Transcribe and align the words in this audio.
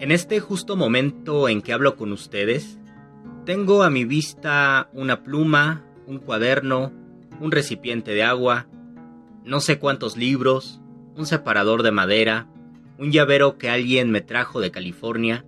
En 0.00 0.12
este 0.12 0.40
justo 0.40 0.76
momento 0.76 1.46
en 1.46 1.60
que 1.60 1.74
hablo 1.74 1.94
con 1.94 2.10
ustedes, 2.12 2.78
tengo 3.44 3.82
a 3.82 3.90
mi 3.90 4.06
vista 4.06 4.88
una 4.94 5.22
pluma, 5.22 5.84
un 6.06 6.16
cuaderno, 6.20 6.90
un 7.38 7.52
recipiente 7.52 8.12
de 8.12 8.22
agua, 8.22 8.66
no 9.44 9.60
sé 9.60 9.78
cuántos 9.78 10.16
libros, 10.16 10.80
un 11.18 11.26
separador 11.26 11.82
de 11.82 11.90
madera, 11.90 12.48
un 12.98 13.12
llavero 13.12 13.58
que 13.58 13.68
alguien 13.68 14.10
me 14.10 14.22
trajo 14.22 14.62
de 14.62 14.70
California 14.70 15.44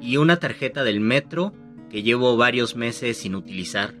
y 0.00 0.16
una 0.16 0.40
tarjeta 0.40 0.82
del 0.82 0.98
metro 0.98 1.52
que 1.88 2.02
llevo 2.02 2.36
varios 2.36 2.74
meses 2.74 3.18
sin 3.18 3.36
utilizar. 3.36 3.94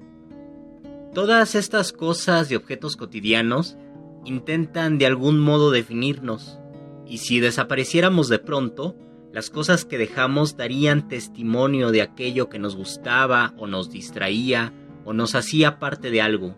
Todas 1.14 1.54
estas 1.54 1.92
cosas 1.92 2.50
y 2.50 2.56
objetos 2.56 2.96
cotidianos 2.96 3.76
intentan 4.24 4.98
de 4.98 5.06
algún 5.06 5.38
modo 5.38 5.70
definirnos, 5.70 6.58
y 7.06 7.18
si 7.18 7.38
desapareciéramos 7.38 8.28
de 8.28 8.40
pronto, 8.40 8.96
las 9.32 9.48
cosas 9.48 9.84
que 9.84 9.98
dejamos 9.98 10.56
darían 10.56 11.08
testimonio 11.08 11.90
de 11.90 12.02
aquello 12.02 12.48
que 12.48 12.58
nos 12.58 12.76
gustaba 12.76 13.54
o 13.56 13.66
nos 13.66 13.90
distraía 13.90 14.72
o 15.04 15.12
nos 15.12 15.34
hacía 15.34 15.78
parte 15.78 16.10
de 16.10 16.20
algo. 16.20 16.54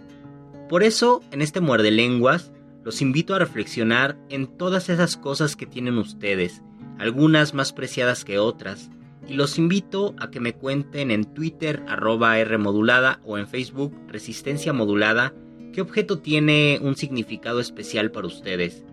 Por 0.68 0.82
eso, 0.82 1.22
en 1.30 1.40
este 1.40 1.60
muerde 1.60 1.92
lenguas, 1.92 2.52
los 2.82 3.00
invito 3.00 3.34
a 3.34 3.38
reflexionar 3.38 4.18
en 4.28 4.46
todas 4.46 4.88
esas 4.88 5.16
cosas 5.16 5.56
que 5.56 5.66
tienen 5.66 5.98
ustedes, 5.98 6.62
algunas 6.98 7.54
más 7.54 7.72
preciadas 7.72 8.24
que 8.24 8.38
otras, 8.38 8.90
y 9.28 9.34
los 9.34 9.56
invito 9.56 10.14
a 10.18 10.30
que 10.30 10.40
me 10.40 10.52
cuenten 10.52 11.10
en 11.10 11.24
Twitter 11.24 11.82
arroba 11.88 12.38
R 12.38 12.58
modulada 12.58 13.20
o 13.24 13.38
en 13.38 13.46
Facebook 13.46 13.94
Resistencia 14.08 14.72
Modulada 14.72 15.32
qué 15.72 15.80
objeto 15.80 16.18
tiene 16.18 16.78
un 16.82 16.94
significado 16.94 17.60
especial 17.60 18.10
para 18.10 18.26
ustedes 18.26 18.84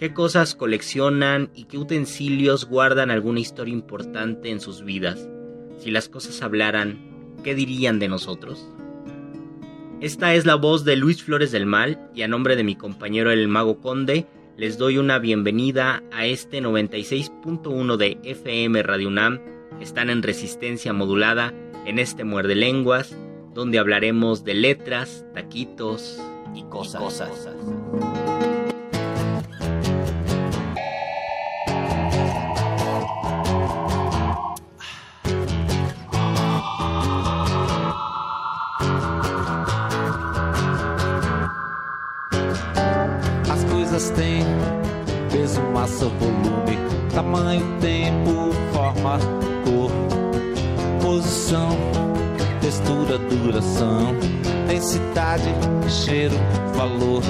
qué 0.00 0.14
cosas 0.14 0.54
coleccionan 0.54 1.50
y 1.54 1.64
qué 1.64 1.76
utensilios 1.76 2.64
guardan 2.64 3.10
alguna 3.10 3.40
historia 3.40 3.74
importante 3.74 4.48
en 4.48 4.58
sus 4.58 4.82
vidas. 4.82 5.28
Si 5.78 5.90
las 5.90 6.08
cosas 6.08 6.40
hablaran, 6.40 7.36
¿qué 7.44 7.54
dirían 7.54 7.98
de 7.98 8.08
nosotros? 8.08 8.66
Esta 10.00 10.32
es 10.32 10.46
la 10.46 10.54
voz 10.54 10.86
de 10.86 10.96
Luis 10.96 11.22
Flores 11.22 11.52
del 11.52 11.66
Mal 11.66 12.00
y 12.14 12.22
a 12.22 12.28
nombre 12.28 12.56
de 12.56 12.64
mi 12.64 12.76
compañero 12.76 13.30
el 13.30 13.46
Mago 13.46 13.82
Conde 13.82 14.26
les 14.56 14.78
doy 14.78 14.96
una 14.96 15.18
bienvenida 15.18 16.02
a 16.12 16.24
este 16.24 16.62
96.1 16.62 17.96
de 17.98 18.18
FM 18.24 18.82
Radio 18.82 19.08
UNAM. 19.08 19.38
Están 19.82 20.08
en 20.08 20.22
resistencia 20.22 20.94
modulada 20.94 21.52
en 21.84 21.98
este 21.98 22.24
muerde 22.24 22.54
lenguas 22.54 23.14
donde 23.52 23.78
hablaremos 23.78 24.44
de 24.44 24.54
letras, 24.54 25.26
taquitos 25.34 26.18
y 26.54 26.62
cosas. 26.62 27.02
Y 27.02 27.04
cosas. 27.04 28.19
Têm 44.08 44.42
peso, 45.30 45.60
massa, 45.74 46.06
volume, 46.06 46.78
tamanho, 47.14 47.66
tempo, 47.80 48.50
forma, 48.72 49.18
cor, 49.64 49.90
posição, 51.02 51.76
textura, 52.62 53.18
duração, 53.18 54.14
densidade, 54.66 55.52
cheiro, 55.88 56.34
valor, 56.74 57.22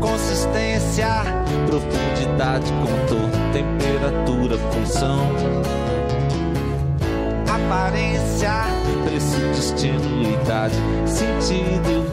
consistência, 0.00 1.08
profundidade, 1.66 2.72
contorno, 2.72 3.52
temperatura, 3.52 4.56
função, 4.72 5.20
aparência, 7.46 8.64
preço, 9.04 9.38
destino, 9.54 10.22
idade, 10.22 10.74
sentido. 11.04 12.08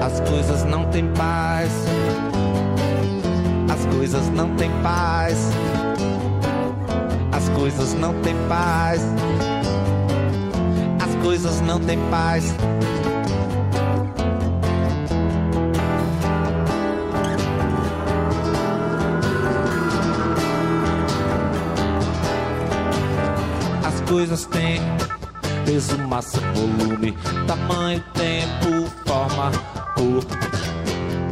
As 0.00 0.20
coisas 0.28 0.64
não 0.64 0.84
têm 0.90 1.06
paz 1.14 1.70
as 3.74 3.84
coisas 3.86 4.30
não 4.30 4.54
têm 4.54 4.70
paz. 4.82 5.36
As 7.32 7.48
coisas 7.48 7.92
não 7.94 8.14
têm 8.22 8.36
paz. 8.48 9.02
As 11.00 11.14
coisas 11.24 11.60
não 11.60 11.80
têm 11.80 11.98
paz. 12.08 12.54
As 23.84 24.00
coisas 24.08 24.46
têm 24.46 24.80
peso, 25.66 25.98
massa, 26.06 26.38
volume, 26.54 27.12
tamanho, 27.48 28.04
tempo, 28.14 28.88
forma, 29.04 29.50
cor, 29.96 30.24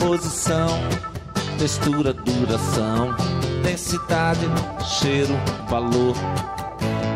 posição 0.00 1.11
textura, 1.58 2.12
duração, 2.12 3.14
densidade, 3.62 4.40
cheiro, 4.84 5.34
valor, 5.68 6.14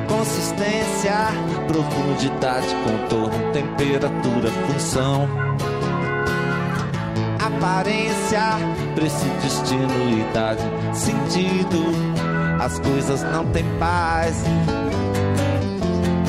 consistência, 0.09 1.29
profundidade, 1.67 2.67
contorno, 2.85 3.53
temperatura, 3.53 4.51
função, 4.67 5.29
aparência, 7.39 8.41
preço, 8.95 9.27
destino, 9.43 10.21
idade, 10.31 10.63
sentido. 10.93 11.85
As 12.61 12.79
coisas 12.81 13.23
não 13.23 13.45
têm 13.47 13.65
paz. 13.79 14.43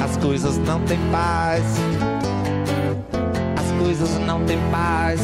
As 0.04 0.18
coisas 0.18 0.58
não 0.58 0.82
têm 0.82 1.00
paz. 1.12 1.64
As 3.56 3.84
coisas 3.84 4.10
não 4.26 4.44
têm 4.46 4.60
paz 4.72 5.20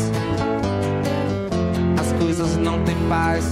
coisas 2.36 2.58
não 2.58 2.84
têm 2.84 2.96
paz. 3.08 3.46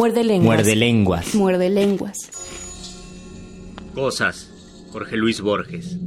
Muerde 0.00 0.24
lenguas. 0.24 0.56
Muerde 0.56 0.76
lenguas. 0.76 1.34
Muerde 1.34 1.68
lenguas. 1.68 2.16
Cosas. 3.94 4.50
Jorge 4.92 5.18
Luis 5.18 5.42
Borges. 5.42 5.98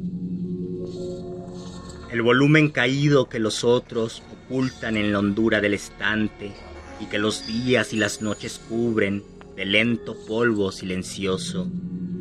El 2.12 2.24
volumen 2.24 2.70
caído 2.70 3.30
que 3.30 3.38
los 3.38 3.64
otros 3.64 4.24
ocultan 4.48 4.98
en 4.98 5.12
la 5.12 5.20
hondura 5.20 5.62
del 5.62 5.76
estante 5.76 6.52
y 7.00 7.06
que 7.06 7.20
los 7.20 7.46
días 7.46 7.94
y 7.94 7.98
las 7.98 8.24
noches 8.24 8.60
cubren 8.68 9.24
de 9.56 9.66
lento 9.66 10.18
polvo 10.26 10.72
silencioso. 10.72 11.70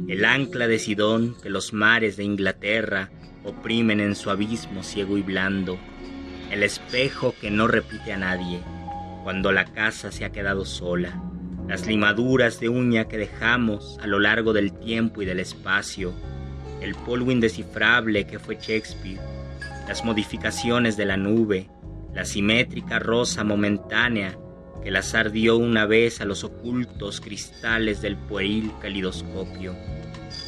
El 0.09 0.27
ancla 0.27 0.69
de 0.69 0.79
Sidón 0.79 1.37
que 1.43 1.49
los 1.49 1.73
mares 1.73 2.19
de 2.19 2.25
Inglaterra 2.25 3.09
oprimen 3.45 4.01
en 4.01 4.15
su 4.15 4.29
abismo 4.29 4.83
ciego 4.83 5.17
y 5.17 5.23
blando. 5.23 5.79
El 6.51 6.65
espejo 6.65 7.35
que 7.41 7.51
no 7.51 7.67
repite 7.67 8.13
a 8.13 8.19
nadie 8.19 8.61
cuando 9.25 9.53
la 9.53 9.65
casa 9.65 10.13
se 10.13 10.27
ha 10.27 10.33
quedado 10.33 10.67
sola. 10.67 11.32
Las 11.69 11.87
limaduras 11.87 12.61
de 12.61 12.69
uña 12.69 13.09
que 13.09 13.19
dejamos 13.19 13.99
a 14.03 14.07
lo 14.07 14.19
largo 14.19 14.53
del 14.53 14.73
tiempo 14.73 15.23
y 15.23 15.25
del 15.25 15.41
espacio. 15.41 16.13
El 16.81 16.95
polvo 16.95 17.31
indescifrable 17.31 18.27
que 18.27 18.39
fue 18.39 18.57
Shakespeare 18.57 19.21
las 19.87 20.05
modificaciones 20.05 20.97
de 20.97 21.05
la 21.05 21.17
nube, 21.17 21.69
la 22.15 22.25
simétrica 22.25 22.99
rosa 22.99 23.45
momentánea 23.45 24.39
que 24.83 24.89
el 24.89 24.97
azar 24.97 25.31
una 25.31 25.87
vez 25.87 26.21
a 26.21 26.25
los 26.25 26.45
ocultos 26.45 27.21
cristales 27.21 28.03
del 28.03 28.17
pueril 28.17 28.73
calidoscopio, 28.81 29.77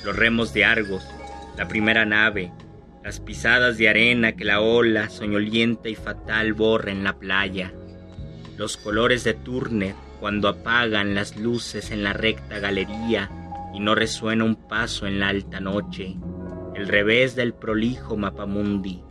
los 0.05 0.17
remos 0.17 0.53
de 0.53 0.65
Argos, 0.65 1.07
la 1.57 1.69
primera 1.69 2.05
nave, 2.05 2.53
las 3.05 3.21
pisadas 3.21 3.77
de 3.77 3.89
arena 3.89 4.33
que 4.33 4.45
la 4.45 4.61
ola 4.61 5.09
soñolienta 5.09 5.89
y 5.89 5.95
fatal 5.95 6.53
borra 6.53 6.91
en 6.91 7.05
la 7.05 7.19
playa, 7.19 7.73
los 8.57 8.77
colores 8.77 9.25
de 9.25 9.35
Turner 9.35 9.95
cuando 10.21 10.49
apagan 10.49 11.15
las 11.15 11.37
luces 11.37 11.91
en 11.91 12.03
la 12.03 12.13
recta 12.13 12.59
galería 12.59 13.31
y 13.75 13.81
no 13.81 13.95
resuena 13.95 14.45
un 14.45 14.57
paso 14.57 15.07
en 15.07 15.21
la 15.21 15.29
alta 15.29 15.61
noche, 15.61 16.17
el 16.75 16.89
revés 16.89 17.35
del 17.35 17.55
prolijo 17.55 18.17
mapamundi, 18.17 19.03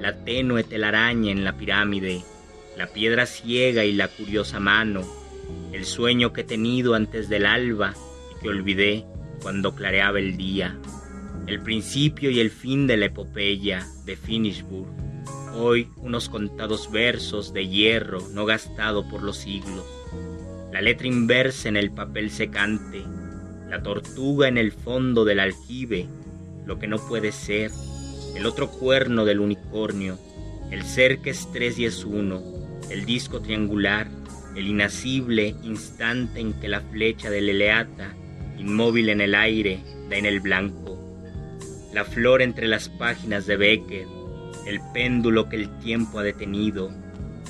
la 0.00 0.24
tenue 0.24 0.64
telaraña 0.64 1.30
en 1.30 1.44
la 1.44 1.56
pirámide, 1.56 2.22
la 2.76 2.86
piedra 2.86 3.26
ciega 3.26 3.84
y 3.84 3.92
la 3.92 4.08
curiosa 4.08 4.60
mano, 4.60 5.02
el 5.72 5.84
sueño 5.84 6.32
que 6.32 6.42
he 6.42 6.44
tenido 6.44 6.94
antes 6.94 7.28
del 7.28 7.46
alba 7.46 7.94
y 8.30 8.42
que 8.42 8.48
olvidé 8.48 9.06
cuando 9.42 9.74
clareaba 9.74 10.18
el 10.18 10.36
día, 10.36 10.78
el 11.46 11.60
principio 11.60 12.30
y 12.30 12.40
el 12.40 12.50
fin 12.50 12.86
de 12.86 12.96
la 12.96 13.06
epopeya 13.06 13.86
de 14.04 14.16
Finishburg, 14.16 14.88
hoy 15.54 15.88
unos 15.96 16.28
contados 16.28 16.90
versos 16.90 17.52
de 17.52 17.68
hierro 17.68 18.20
no 18.32 18.46
gastado 18.46 19.08
por 19.08 19.22
los 19.22 19.36
siglos, 19.38 19.84
la 20.72 20.80
letra 20.80 21.06
inversa 21.06 21.68
en 21.68 21.76
el 21.76 21.90
papel 21.90 22.30
secante, 22.30 23.04
la 23.68 23.82
tortuga 23.82 24.48
en 24.48 24.56
el 24.56 24.72
fondo 24.72 25.24
del 25.24 25.40
aljibe, 25.40 26.06
lo 26.66 26.78
que 26.78 26.88
no 26.88 26.96
puede 26.96 27.30
ser, 27.30 27.70
el 28.34 28.46
otro 28.46 28.70
cuerno 28.70 29.26
del 29.26 29.40
unicornio, 29.40 30.18
el 30.70 30.82
ser 30.84 31.18
que 31.18 31.30
es 31.30 31.46
tres 31.52 31.78
y 31.78 31.84
es 31.84 32.04
uno, 32.06 32.42
el 32.90 33.04
disco 33.04 33.42
triangular, 33.42 34.08
el 34.56 34.66
inacible 34.66 35.54
instante 35.62 36.40
en 36.40 36.54
que 36.54 36.68
la 36.68 36.80
flecha 36.80 37.28
del 37.28 37.50
eleata, 37.50 38.14
inmóvil 38.58 39.10
en 39.10 39.20
el 39.20 39.34
aire, 39.34 39.80
da 40.08 40.16
en 40.16 40.24
el 40.24 40.40
blanco, 40.40 40.98
la 41.92 42.04
flor 42.06 42.40
entre 42.40 42.66
las 42.66 42.88
páginas 42.88 43.46
de 43.46 43.56
Becker, 43.56 44.06
el 44.66 44.80
péndulo 44.94 45.50
que 45.50 45.56
el 45.56 45.78
tiempo 45.80 46.18
ha 46.18 46.22
detenido, 46.22 46.90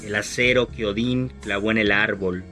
el 0.04 0.16
acero 0.16 0.68
que 0.68 0.86
Odín 0.86 1.32
clavó 1.40 1.70
en 1.70 1.78
el 1.78 1.92
árbol, 1.92 2.44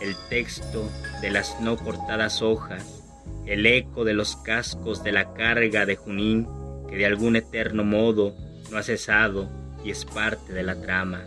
el 0.00 0.16
texto 0.28 0.90
de 1.20 1.30
las 1.30 1.60
no 1.60 1.76
cortadas 1.76 2.42
hojas, 2.42 3.02
el 3.46 3.66
eco 3.66 4.04
de 4.04 4.14
los 4.14 4.36
cascos 4.36 5.02
de 5.02 5.12
la 5.12 5.34
carga 5.34 5.86
de 5.86 5.96
Junín 5.96 6.46
que 6.88 6.96
de 6.96 7.06
algún 7.06 7.36
eterno 7.36 7.84
modo 7.84 8.34
no 8.70 8.78
ha 8.78 8.82
cesado 8.82 9.48
y 9.84 9.90
es 9.90 10.04
parte 10.04 10.52
de 10.52 10.62
la 10.62 10.80
trama. 10.80 11.24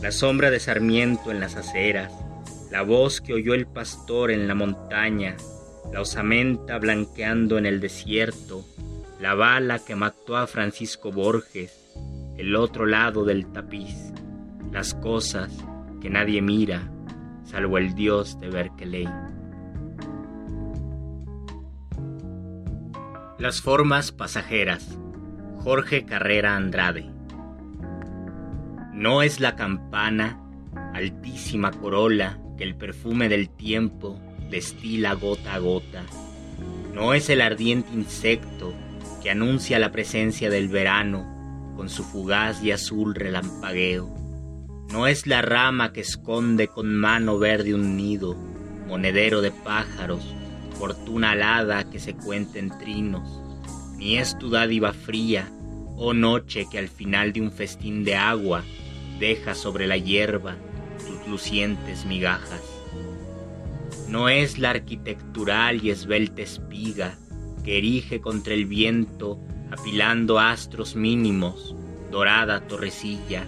La 0.00 0.12
sombra 0.12 0.50
de 0.50 0.60
Sarmiento 0.60 1.30
en 1.30 1.40
las 1.40 1.56
aceras, 1.56 2.12
la 2.70 2.82
voz 2.82 3.20
que 3.20 3.34
oyó 3.34 3.54
el 3.54 3.66
pastor 3.66 4.30
en 4.30 4.46
la 4.46 4.54
montaña, 4.54 5.36
la 5.92 6.00
osamenta 6.00 6.78
blanqueando 6.78 7.58
en 7.58 7.66
el 7.66 7.80
desierto, 7.80 8.64
la 9.20 9.34
bala 9.34 9.78
que 9.78 9.96
mató 9.96 10.36
a 10.36 10.46
Francisco 10.46 11.10
Borges, 11.10 11.72
el 12.36 12.54
otro 12.54 12.86
lado 12.86 13.24
del 13.24 13.50
tapiz, 13.52 14.12
las 14.72 14.94
cosas 14.94 15.50
que 16.02 16.10
nadie 16.10 16.42
mira, 16.42 16.90
salvo 17.56 17.78
el 17.78 17.94
dios 17.94 18.38
de 18.38 18.50
Berkeley. 18.50 19.08
Las 23.38 23.62
formas 23.62 24.12
pasajeras. 24.12 24.98
Jorge 25.64 26.04
Carrera 26.04 26.54
Andrade. 26.54 27.06
No 28.92 29.22
es 29.22 29.40
la 29.40 29.56
campana, 29.56 30.38
altísima 30.92 31.70
corola 31.70 32.38
que 32.58 32.64
el 32.64 32.76
perfume 32.76 33.30
del 33.30 33.48
tiempo 33.48 34.20
destila 34.50 35.14
gota 35.14 35.54
a 35.54 35.58
gota. 35.58 36.04
No 36.92 37.14
es 37.14 37.30
el 37.30 37.40
ardiente 37.40 37.90
insecto 37.94 38.74
que 39.22 39.30
anuncia 39.30 39.78
la 39.78 39.92
presencia 39.92 40.50
del 40.50 40.68
verano 40.68 41.72
con 41.74 41.88
su 41.88 42.04
fugaz 42.04 42.62
y 42.62 42.72
azul 42.72 43.14
relampagueo. 43.14 44.25
No 44.92 45.06
es 45.06 45.26
la 45.26 45.42
rama 45.42 45.92
que 45.92 46.00
esconde 46.00 46.68
con 46.68 46.94
mano 46.94 47.38
verde 47.38 47.74
un 47.74 47.96
nido, 47.96 48.34
monedero 48.86 49.40
de 49.40 49.50
pájaros 49.50 50.22
fortuna 50.76 51.30
alada 51.30 51.88
que 51.90 51.98
se 51.98 52.14
cuenta 52.14 52.58
en 52.58 52.76
trinos, 52.78 53.42
ni 53.96 54.18
es 54.18 54.38
tu 54.38 54.50
dádiva 54.50 54.92
fría, 54.92 55.50
oh 55.96 56.12
noche 56.12 56.66
que 56.70 56.78
al 56.78 56.88
final 56.88 57.32
de 57.32 57.40
un 57.40 57.50
festín 57.50 58.04
de 58.04 58.14
agua 58.14 58.62
deja 59.18 59.54
sobre 59.54 59.86
la 59.86 59.96
hierba 59.96 60.56
tus 60.98 61.26
lucientes 61.28 62.04
migajas. 62.04 62.62
No 64.08 64.28
es 64.28 64.58
la 64.58 64.70
arquitectural 64.70 65.82
y 65.82 65.90
esbelta 65.90 66.42
espiga 66.42 67.16
que 67.64 67.78
erige 67.78 68.20
contra 68.20 68.54
el 68.54 68.66
viento 68.66 69.40
apilando 69.70 70.38
astros 70.38 70.94
mínimos, 70.94 71.74
dorada 72.10 72.60
torrecilla. 72.68 73.44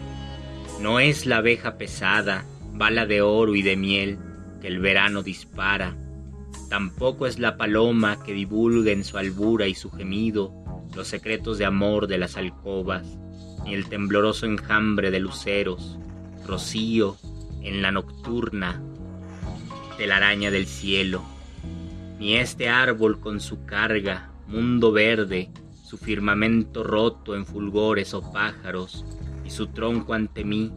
No 0.81 1.01
es 1.01 1.27
la 1.27 1.39
abeja 1.39 1.77
pesada, 1.77 2.45
bala 2.73 3.05
de 3.07 3.21
oro 3.21 3.57
y 3.57 3.63
de 3.63 3.77
miel 3.77 4.19
que 4.61 4.69
el 4.69 4.79
verano 4.79 5.23
dispara. 5.23 5.97
Tampoco 6.71 7.27
es 7.27 7.39
la 7.39 7.57
paloma 7.57 8.23
que 8.25 8.33
divulga 8.33 8.93
en 8.93 9.05
su 9.05 9.19
albura 9.19 9.67
y 9.67 9.75
su 9.75 9.91
gemido 9.91 10.53
los 10.95 11.09
secretos 11.09 11.59
de 11.59 11.65
amor 11.65 12.07
de 12.07 12.19
las 12.19 12.37
alcobas, 12.37 13.05
ni 13.65 13.75
el 13.75 13.89
tembloroso 13.89 14.47
enjambre 14.47 15.11
de 15.11 15.21
luceros, 15.21 15.99
rocío 16.47 17.17
en 17.63 17.83
la 17.83 17.91
nocturna 17.91 18.81
telaraña 19.97 20.53
del 20.53 20.67
cielo, 20.67 21.23
ni 22.21 22.37
este 22.37 22.69
árbol 22.69 23.19
con 23.21 23.41
su 23.41 23.65
carga, 23.65 24.31
mundo 24.47 24.93
verde, 24.93 25.51
su 25.85 25.99
firmamento 25.99 26.85
roto 26.85 27.35
en 27.35 27.45
fulgores 27.45 28.15
o 28.15 28.33
pájaros, 28.33 29.05
y 29.49 29.51
su 29.51 29.69
tronco 29.69 30.13
ante 30.13 30.45
mí, 30.45 30.71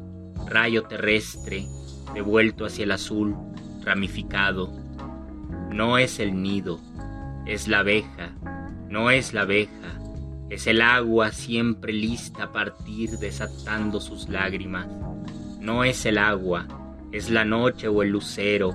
rayo 0.47 0.83
terrestre, 0.83 1.65
devuelto 2.13 2.65
hacia 2.65 2.85
el 2.85 2.93
azul, 2.93 3.35
ramificado, 3.83 4.71
no 5.69 5.97
es 5.97 6.21
el 6.21 6.41
nido, 6.41 6.79
es 7.45 7.67
la 7.67 7.79
abeja, 7.79 8.31
no 8.87 9.11
es 9.11 9.33
la 9.33 9.41
abeja, 9.41 9.99
es 10.49 10.67
el 10.67 10.81
agua 10.81 11.33
siempre 11.33 11.91
lista 11.91 12.43
a 12.43 12.53
partir 12.53 13.09
desatando 13.17 13.99
sus 13.99 14.29
lágrimas. 14.29 14.87
No 15.59 15.83
es 15.83 16.05
el 16.05 16.17
agua, 16.17 16.65
es 17.11 17.29
la 17.29 17.43
noche 17.43 17.89
o 17.89 18.03
el 18.03 18.11
lucero, 18.11 18.73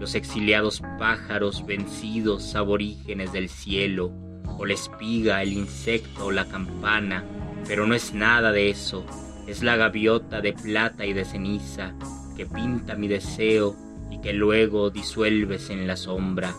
los 0.00 0.16
exiliados 0.16 0.82
pájaros 0.98 1.64
vencidos 1.64 2.56
aborígenes 2.56 3.32
del 3.32 3.48
cielo, 3.48 4.10
o 4.58 4.66
la 4.66 4.74
espiga, 4.74 5.42
el 5.42 5.52
insecto 5.52 6.26
o 6.26 6.32
la 6.32 6.46
campana, 6.46 7.24
pero 7.68 7.86
no 7.86 7.94
es 7.94 8.14
nada 8.14 8.50
de 8.50 8.70
eso, 8.70 9.04
es 9.48 9.62
la 9.62 9.76
gaviota 9.76 10.42
de 10.42 10.52
plata 10.52 11.06
y 11.06 11.14
de 11.14 11.24
ceniza 11.24 11.94
que 12.36 12.44
pinta 12.44 12.94
mi 12.94 13.08
deseo 13.08 13.74
y 14.10 14.20
que 14.20 14.34
luego 14.34 14.90
disuelves 14.90 15.70
en 15.70 15.86
la 15.86 15.96
sombra, 15.96 16.54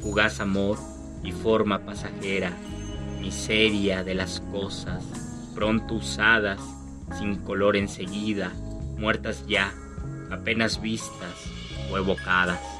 fugaz 0.00 0.40
amor 0.40 0.76
y 1.22 1.30
forma 1.30 1.78
pasajera, 1.86 2.52
miseria 3.20 4.02
de 4.02 4.14
las 4.14 4.40
cosas, 4.52 5.04
pronto 5.54 5.94
usadas, 5.94 6.60
sin 7.18 7.36
color 7.36 7.76
enseguida, 7.76 8.52
muertas 8.98 9.46
ya, 9.46 9.72
apenas 10.30 10.80
vistas 10.80 11.50
o 11.90 11.96
evocadas. 11.96 12.73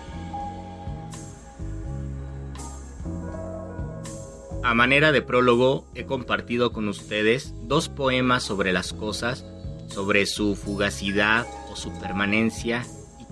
A 4.64 4.74
manera 4.74 5.12
de 5.12 5.22
prólogo 5.22 5.86
he 5.94 6.04
compartido 6.04 6.72
con 6.72 6.88
ustedes 6.88 7.54
dos 7.62 7.88
poemas 7.88 8.42
sobre 8.42 8.72
las 8.72 8.92
cosas, 8.92 9.44
sobre 9.88 10.26
su 10.26 10.56
fugacidad 10.56 11.46
o 11.70 11.76
su 11.76 11.92
permanencia 12.00 12.84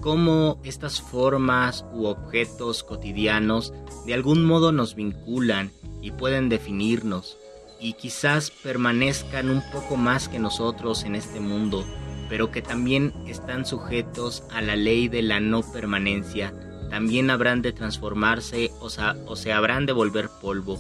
cómo 0.03 0.61
estas 0.65 1.01
formas 1.01 1.87
u 1.95 2.07
objetos 2.07 2.83
cotidianos 2.83 3.73
de 4.05 4.15
algún 4.15 4.45
modo 4.45 4.73
nos 4.73 4.97
vinculan 4.97 5.71
y 6.03 6.11
pueden 6.11 6.49
definirnos 6.49 7.39
y 7.81 7.95
quizás 7.95 8.51
permanezcan 8.51 9.49
un 9.49 9.63
poco 9.73 9.97
más 9.97 10.29
que 10.29 10.41
nosotros 10.41 11.05
en 11.05 11.15
este 11.15 11.41
mundo, 11.41 11.85
pero 12.29 12.51
que 12.51 12.63
también 12.63 13.13
están 13.27 13.65
sujetos 13.65 14.43
a 14.51 14.61
la 14.61 14.77
ley 14.77 15.09
de 15.09 15.23
la 15.23 15.41
no 15.41 15.63
permanencia, 15.73 16.53
también 16.91 17.31
habrán 17.31 17.63
de 17.63 17.73
transformarse 17.73 18.71
o 18.81 19.37
se 19.37 19.53
habrán 19.53 19.87
de 19.87 19.93
volver 19.93 20.29
polvo. 20.41 20.79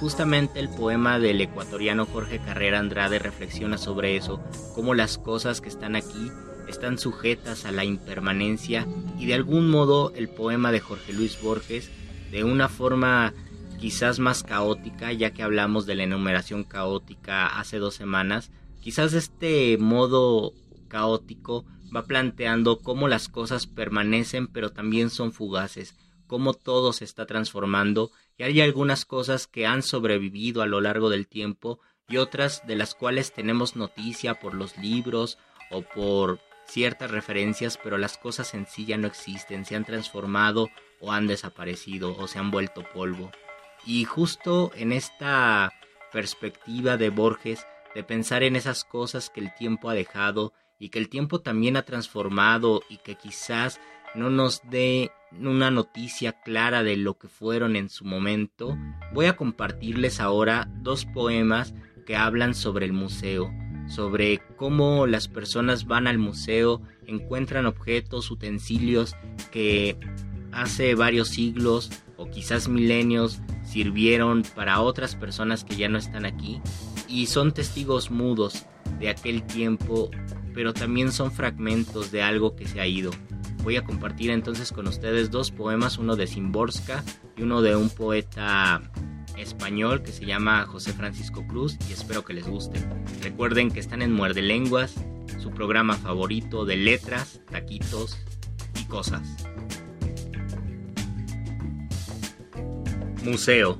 Justamente 0.00 0.60
el 0.60 0.70
poema 0.70 1.18
del 1.18 1.42
ecuatoriano 1.42 2.06
Jorge 2.06 2.38
Carrera 2.38 2.78
Andrade 2.78 3.18
reflexiona 3.18 3.76
sobre 3.76 4.16
eso, 4.16 4.42
cómo 4.74 4.94
las 4.94 5.18
cosas 5.18 5.60
que 5.60 5.68
están 5.68 5.94
aquí 5.94 6.30
están 6.68 6.98
sujetas 6.98 7.66
a 7.66 7.72
la 7.72 7.84
impermanencia 7.84 8.86
y 9.18 9.26
de 9.26 9.34
algún 9.34 9.68
modo 9.68 10.14
el 10.14 10.30
poema 10.30 10.72
de 10.72 10.80
Jorge 10.80 11.12
Luis 11.12 11.42
Borges, 11.42 11.90
de 12.30 12.44
una 12.44 12.70
forma 12.70 13.34
quizás 13.78 14.18
más 14.20 14.42
caótica, 14.42 15.12
ya 15.12 15.32
que 15.32 15.42
hablamos 15.42 15.84
de 15.84 15.96
la 15.96 16.04
enumeración 16.04 16.64
caótica 16.64 17.46
hace 17.58 17.78
dos 17.78 17.94
semanas, 17.94 18.50
quizás 18.80 19.12
este 19.12 19.76
modo 19.76 20.54
caótico 20.88 21.66
va 21.94 22.04
planteando 22.04 22.78
cómo 22.78 23.06
las 23.06 23.28
cosas 23.28 23.66
permanecen 23.66 24.46
pero 24.46 24.70
también 24.70 25.10
son 25.10 25.32
fugaces, 25.32 25.94
cómo 26.26 26.54
todo 26.54 26.94
se 26.94 27.04
está 27.04 27.26
transformando 27.26 28.12
y 28.40 28.42
hay 28.42 28.60
algunas 28.62 29.04
cosas 29.04 29.46
que 29.46 29.66
han 29.66 29.82
sobrevivido 29.82 30.62
a 30.62 30.66
lo 30.66 30.80
largo 30.80 31.10
del 31.10 31.28
tiempo 31.28 31.78
y 32.08 32.16
otras 32.16 32.66
de 32.66 32.74
las 32.74 32.94
cuales 32.94 33.34
tenemos 33.34 33.76
noticia 33.76 34.40
por 34.40 34.54
los 34.54 34.78
libros 34.78 35.36
o 35.70 35.82
por 35.82 36.40
ciertas 36.66 37.10
referencias, 37.10 37.78
pero 37.82 37.98
las 37.98 38.16
cosas 38.16 38.54
en 38.54 38.66
sí 38.66 38.86
ya 38.86 38.96
no 38.96 39.08
existen, 39.08 39.66
se 39.66 39.76
han 39.76 39.84
transformado 39.84 40.70
o 41.00 41.12
han 41.12 41.26
desaparecido 41.26 42.16
o 42.16 42.26
se 42.28 42.38
han 42.38 42.50
vuelto 42.50 42.82
polvo. 42.94 43.30
Y 43.84 44.04
justo 44.04 44.72
en 44.74 44.92
esta 44.92 45.74
perspectiva 46.10 46.96
de 46.96 47.10
Borges, 47.10 47.66
de 47.94 48.04
pensar 48.04 48.42
en 48.42 48.56
esas 48.56 48.84
cosas 48.84 49.28
que 49.28 49.40
el 49.40 49.54
tiempo 49.54 49.90
ha 49.90 49.94
dejado 49.94 50.54
y 50.78 50.88
que 50.88 50.98
el 50.98 51.10
tiempo 51.10 51.42
también 51.42 51.76
ha 51.76 51.82
transformado 51.82 52.80
y 52.88 52.96
que 52.96 53.16
quizás 53.16 53.80
no 54.14 54.30
nos 54.30 54.62
dé 54.68 55.10
una 55.38 55.70
noticia 55.70 56.32
clara 56.40 56.82
de 56.82 56.96
lo 56.96 57.18
que 57.18 57.28
fueron 57.28 57.76
en 57.76 57.88
su 57.88 58.04
momento, 58.04 58.76
voy 59.12 59.26
a 59.26 59.36
compartirles 59.36 60.20
ahora 60.20 60.68
dos 60.78 61.04
poemas 61.04 61.74
que 62.06 62.16
hablan 62.16 62.54
sobre 62.54 62.86
el 62.86 62.92
museo 62.92 63.52
sobre 63.90 64.40
cómo 64.56 65.06
las 65.06 65.28
personas 65.28 65.86
van 65.86 66.06
al 66.06 66.18
museo, 66.18 66.80
encuentran 67.06 67.66
objetos, 67.66 68.30
utensilios 68.30 69.16
que 69.50 69.98
hace 70.52 70.94
varios 70.94 71.28
siglos 71.28 71.90
o 72.16 72.30
quizás 72.30 72.68
milenios 72.68 73.40
sirvieron 73.64 74.42
para 74.54 74.80
otras 74.80 75.16
personas 75.16 75.64
que 75.64 75.76
ya 75.76 75.88
no 75.88 75.98
están 75.98 76.24
aquí 76.24 76.60
y 77.08 77.26
son 77.26 77.52
testigos 77.52 78.10
mudos 78.10 78.64
de 79.00 79.08
aquel 79.08 79.42
tiempo, 79.42 80.10
pero 80.54 80.72
también 80.72 81.10
son 81.10 81.32
fragmentos 81.32 82.12
de 82.12 82.22
algo 82.22 82.54
que 82.54 82.68
se 82.68 82.80
ha 82.80 82.86
ido. 82.86 83.10
Voy 83.62 83.76
a 83.76 83.84
compartir 83.84 84.30
entonces 84.30 84.72
con 84.72 84.88
ustedes 84.88 85.30
dos 85.30 85.50
poemas, 85.50 85.98
uno 85.98 86.16
de 86.16 86.26
Simborska 86.26 87.04
y 87.36 87.42
uno 87.42 87.62
de 87.62 87.76
un 87.76 87.90
poeta 87.90 88.80
español 89.36 90.02
que 90.02 90.12
se 90.12 90.24
llama 90.24 90.64
José 90.66 90.92
Francisco 90.92 91.46
Cruz 91.46 91.76
y 91.88 91.92
espero 91.92 92.24
que 92.24 92.32
les 92.32 92.46
guste. 92.46 92.80
Recuerden 93.22 93.70
que 93.70 93.80
están 93.80 94.02
en 94.02 94.12
Muerde 94.12 94.42
Lenguas, 94.42 94.94
su 95.38 95.50
programa 95.50 95.94
favorito 95.94 96.64
de 96.64 96.76
letras, 96.76 97.40
taquitos 97.50 98.18
y 98.80 98.84
cosas. 98.84 99.36
Museo, 103.24 103.78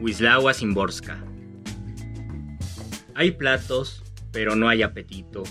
Wisława 0.00 0.52
Simborska. 0.52 1.18
Hay 3.14 3.30
platos, 3.30 4.02
pero 4.32 4.56
no 4.56 4.68
hay 4.68 4.82
apetito. 4.82 5.44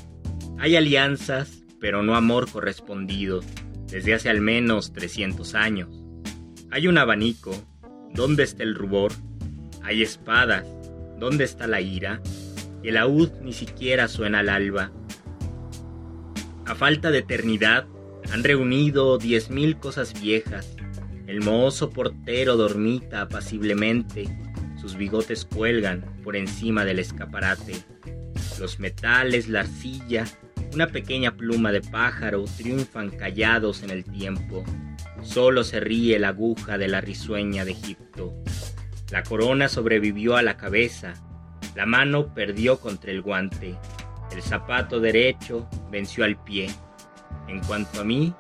Hay 0.60 0.76
alianzas, 0.76 1.64
pero 1.80 2.04
no 2.04 2.16
amor 2.16 2.50
correspondido, 2.52 3.42
desde 3.94 4.16
hace 4.16 4.30
al 4.32 4.42
menos 4.42 4.92
300 4.92 5.54
años. 5.54 6.04
Hay 6.72 6.88
un 6.88 6.98
abanico, 6.98 7.56
¿dónde 8.12 8.42
está 8.42 8.64
el 8.64 8.74
rubor? 8.74 9.12
Hay 9.84 10.02
espadas. 10.02 10.66
¿Dónde 11.20 11.44
está 11.44 11.68
la 11.68 11.80
ira? 11.80 12.20
El 12.82 12.96
laúd 12.96 13.30
ni 13.44 13.54
siquiera 13.54 14.08
suena 14.08 14.40
al 14.40 14.50
alba. 14.50 14.92
A 16.66 16.74
falta 16.74 17.12
de 17.12 17.20
eternidad, 17.20 17.86
han 18.32 18.44
reunido 18.44 19.20
diez 19.20 19.52
mil 19.52 19.78
cosas 19.78 20.20
viejas. 20.20 20.76
El 21.28 21.42
mozo 21.42 21.92
portero 21.92 22.58
dormita 22.58 23.22
apaciblemente. 23.22 24.26
Sus 24.82 24.98
bigotes 24.98 25.46
cuelgan 25.46 26.04
por 26.24 26.36
encima 26.36 26.84
del 26.84 26.98
escaparate. 26.98 27.76
Los 28.60 28.80
metales, 28.80 29.48
la 29.50 29.60
arcilla, 29.60 30.26
una 30.74 30.88
pequeña 30.88 31.36
pluma 31.36 31.72
de 31.72 31.82
pájaro 31.82 32.46
triunfan 32.58 33.12
callados 33.12 33.84
en 33.84 33.92
el 33.92 34.04
tiempo. 34.04 34.64
Solo 35.22 35.64
se 35.64 35.80
ríe 35.80 36.18
la 36.20 36.30
aguja 36.30 36.78
de 36.78 36.88
la 36.88 37.02
risueña 37.02 37.64
de 37.66 37.72
Egipto. 37.72 38.34
La 39.12 39.24
corona 39.24 39.70
sobrevivió 39.70 40.36
a 40.36 40.42
la 40.42 40.58
cabeza, 40.58 41.14
la 41.76 41.86
mano 41.86 42.34
perdió 42.34 42.80
contra 42.80 43.12
el 43.12 43.22
guante, 43.22 43.76
el 44.32 44.42
zapato 44.42 45.00
derecho 45.00 45.68
venció 45.92 46.24
al 46.24 46.42
pie. 46.44 46.70
En 47.48 47.60
cuanto 47.62 48.02
a 48.02 48.04
mí, 48.04 48.34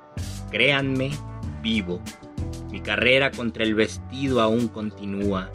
créanme, 0.49 1.11
vivo. 1.61 2.01
Mi 2.71 2.81
carrera 2.81 3.31
contra 3.31 3.63
el 3.63 3.75
vestido 3.75 4.41
aún 4.41 4.67
continúa, 4.67 5.51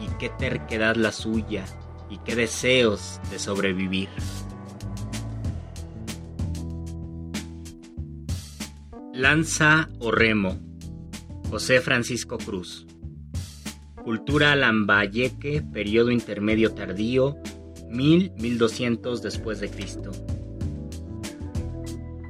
y 0.00 0.08
qué 0.18 0.30
terquedad 0.30 0.96
la 0.96 1.12
suya, 1.12 1.64
y 2.08 2.18
qué 2.18 2.34
deseos 2.34 3.20
de 3.30 3.38
sobrevivir. 3.38 4.08
Lanza 9.16 9.90
o 10.00 10.10
remo. 10.10 10.58
José 11.48 11.80
Francisco 11.80 12.36
Cruz. 12.36 12.84
Cultura 14.02 14.56
Lambayeque, 14.56 15.62
periodo 15.62 16.10
intermedio 16.10 16.74
tardío, 16.74 17.36
1000-1200 17.90 19.20
después 19.20 19.60
de 19.60 19.70
Cristo. 19.70 20.10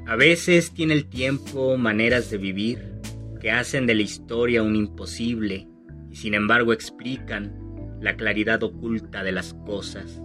A 0.07 0.15
veces 0.17 0.75
tiene 0.75 0.93
el 0.93 1.07
tiempo 1.07 1.79
maneras 1.79 2.29
de 2.29 2.37
vivir 2.37 3.01
que 3.41 3.51
hacen 3.51 3.87
de 3.87 3.95
la 3.95 4.03
historia 4.03 4.63
un 4.63 4.77
imposible 4.77 5.67
y 6.11 6.17
sin 6.17 6.35
embargo 6.35 6.75
explican 6.75 7.99
la 8.03 8.15
claridad 8.17 8.63
oculta 8.63 9.25
de 9.25 9.33
las 9.33 9.55
cosas. 9.65 10.21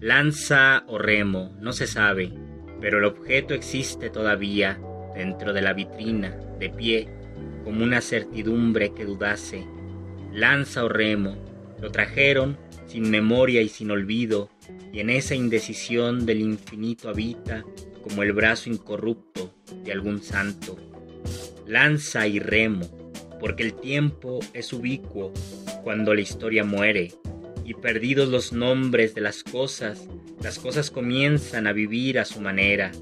Lanza 0.00 0.84
o 0.86 0.96
remo, 0.96 1.54
no 1.60 1.74
se 1.74 1.86
sabe, 1.86 2.32
pero 2.80 3.00
el 3.00 3.04
objeto 3.04 3.52
existe 3.52 4.08
todavía 4.08 4.80
dentro 5.14 5.52
de 5.52 5.62
la 5.62 5.72
vitrina, 5.72 6.36
de 6.58 6.70
pie, 6.70 7.08
como 7.64 7.84
una 7.84 8.00
certidumbre 8.00 8.92
que 8.94 9.04
dudase 9.04 9.64
lanza 10.32 10.84
o 10.84 10.88
remo, 10.88 11.36
lo 11.80 11.90
trajeron 11.90 12.56
sin 12.86 13.10
memoria 13.10 13.60
y 13.60 13.68
sin 13.68 13.90
olvido, 13.90 14.50
y 14.92 15.00
en 15.00 15.10
esa 15.10 15.34
indecisión 15.34 16.26
del 16.26 16.40
infinito 16.40 17.08
habita 17.08 17.64
como 18.02 18.22
el 18.22 18.32
brazo 18.32 18.70
incorrupto 18.70 19.52
de 19.84 19.92
algún 19.92 20.22
santo. 20.22 20.76
Lanza 21.66 22.26
y 22.26 22.38
remo, 22.38 22.88
porque 23.40 23.62
el 23.62 23.74
tiempo 23.74 24.40
es 24.54 24.72
ubicuo 24.72 25.32
cuando 25.84 26.14
la 26.14 26.22
historia 26.22 26.64
muere, 26.64 27.12
y 27.64 27.74
perdidos 27.74 28.30
los 28.30 28.52
nombres 28.52 29.14
de 29.14 29.20
las 29.20 29.44
cosas, 29.44 30.08
las 30.42 30.58
cosas 30.58 30.90
comienzan 30.90 31.66
a 31.66 31.72
vivir 31.72 32.18
a 32.18 32.24
su 32.24 32.40
manera, 32.40 32.92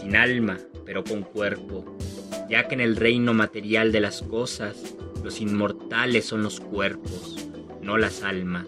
sin 0.00 0.14
alma, 0.14 0.58
pero 0.84 1.04
con 1.04 1.22
cuerpo, 1.22 1.84
ya 2.48 2.68
que 2.68 2.74
en 2.74 2.80
el 2.80 2.96
reino 2.96 3.34
material 3.34 3.92
de 3.92 4.00
las 4.00 4.22
cosas 4.22 4.94
los 5.22 5.40
inmortales 5.40 6.24
son 6.26 6.42
los 6.42 6.60
cuerpos, 6.60 7.36
no 7.80 7.96
las 7.96 8.22
almas, 8.22 8.66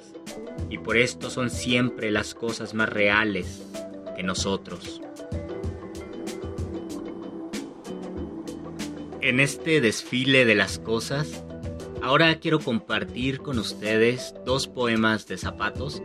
y 0.71 0.78
por 0.78 0.97
esto 0.97 1.30
son 1.30 1.50
siempre 1.50 2.11
las 2.11 2.35
cosas 2.35 2.75
más 2.75 2.88
reales 2.88 3.62
que 4.16 4.23
nosotros. 4.23 5.00
En 9.21 9.40
este 9.40 9.80
desfile 9.80 10.44
de 10.44 10.54
las 10.54 10.78
cosas, 10.78 11.44
ahora 12.02 12.38
quiero 12.40 12.61
compartir 12.61 13.38
con 13.38 13.59
ustedes 13.59 14.35
dos 14.44 14.68
poemas 14.68 15.26
de 15.26 15.38
zapatos 15.38 16.02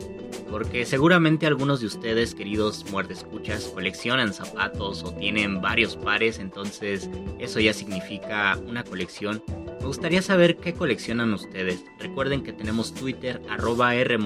porque 0.50 0.86
seguramente 0.86 1.46
algunos 1.46 1.80
de 1.80 1.88
ustedes, 1.88 2.34
queridos 2.34 2.86
muerdescuchas, 2.92 3.66
coleccionan 3.66 4.34
zapatos 4.34 5.04
o 5.04 5.14
tienen 5.14 5.62
varios 5.62 5.96
pares, 5.96 6.40
entonces 6.40 7.10
eso 7.40 7.60
ya 7.60 7.74
significa 7.74 8.58
una 8.68 8.84
colección. 8.84 9.44
Me 9.80 9.86
gustaría 9.86 10.22
saber 10.22 10.58
qué 10.58 10.74
coleccionan 10.74 11.34
ustedes. 11.34 11.84
Recuerden 12.00 12.44
que 12.44 12.54
tenemos 12.54 12.94
Twitter, 12.94 13.42
arroba 13.50 13.96
R 13.96 14.18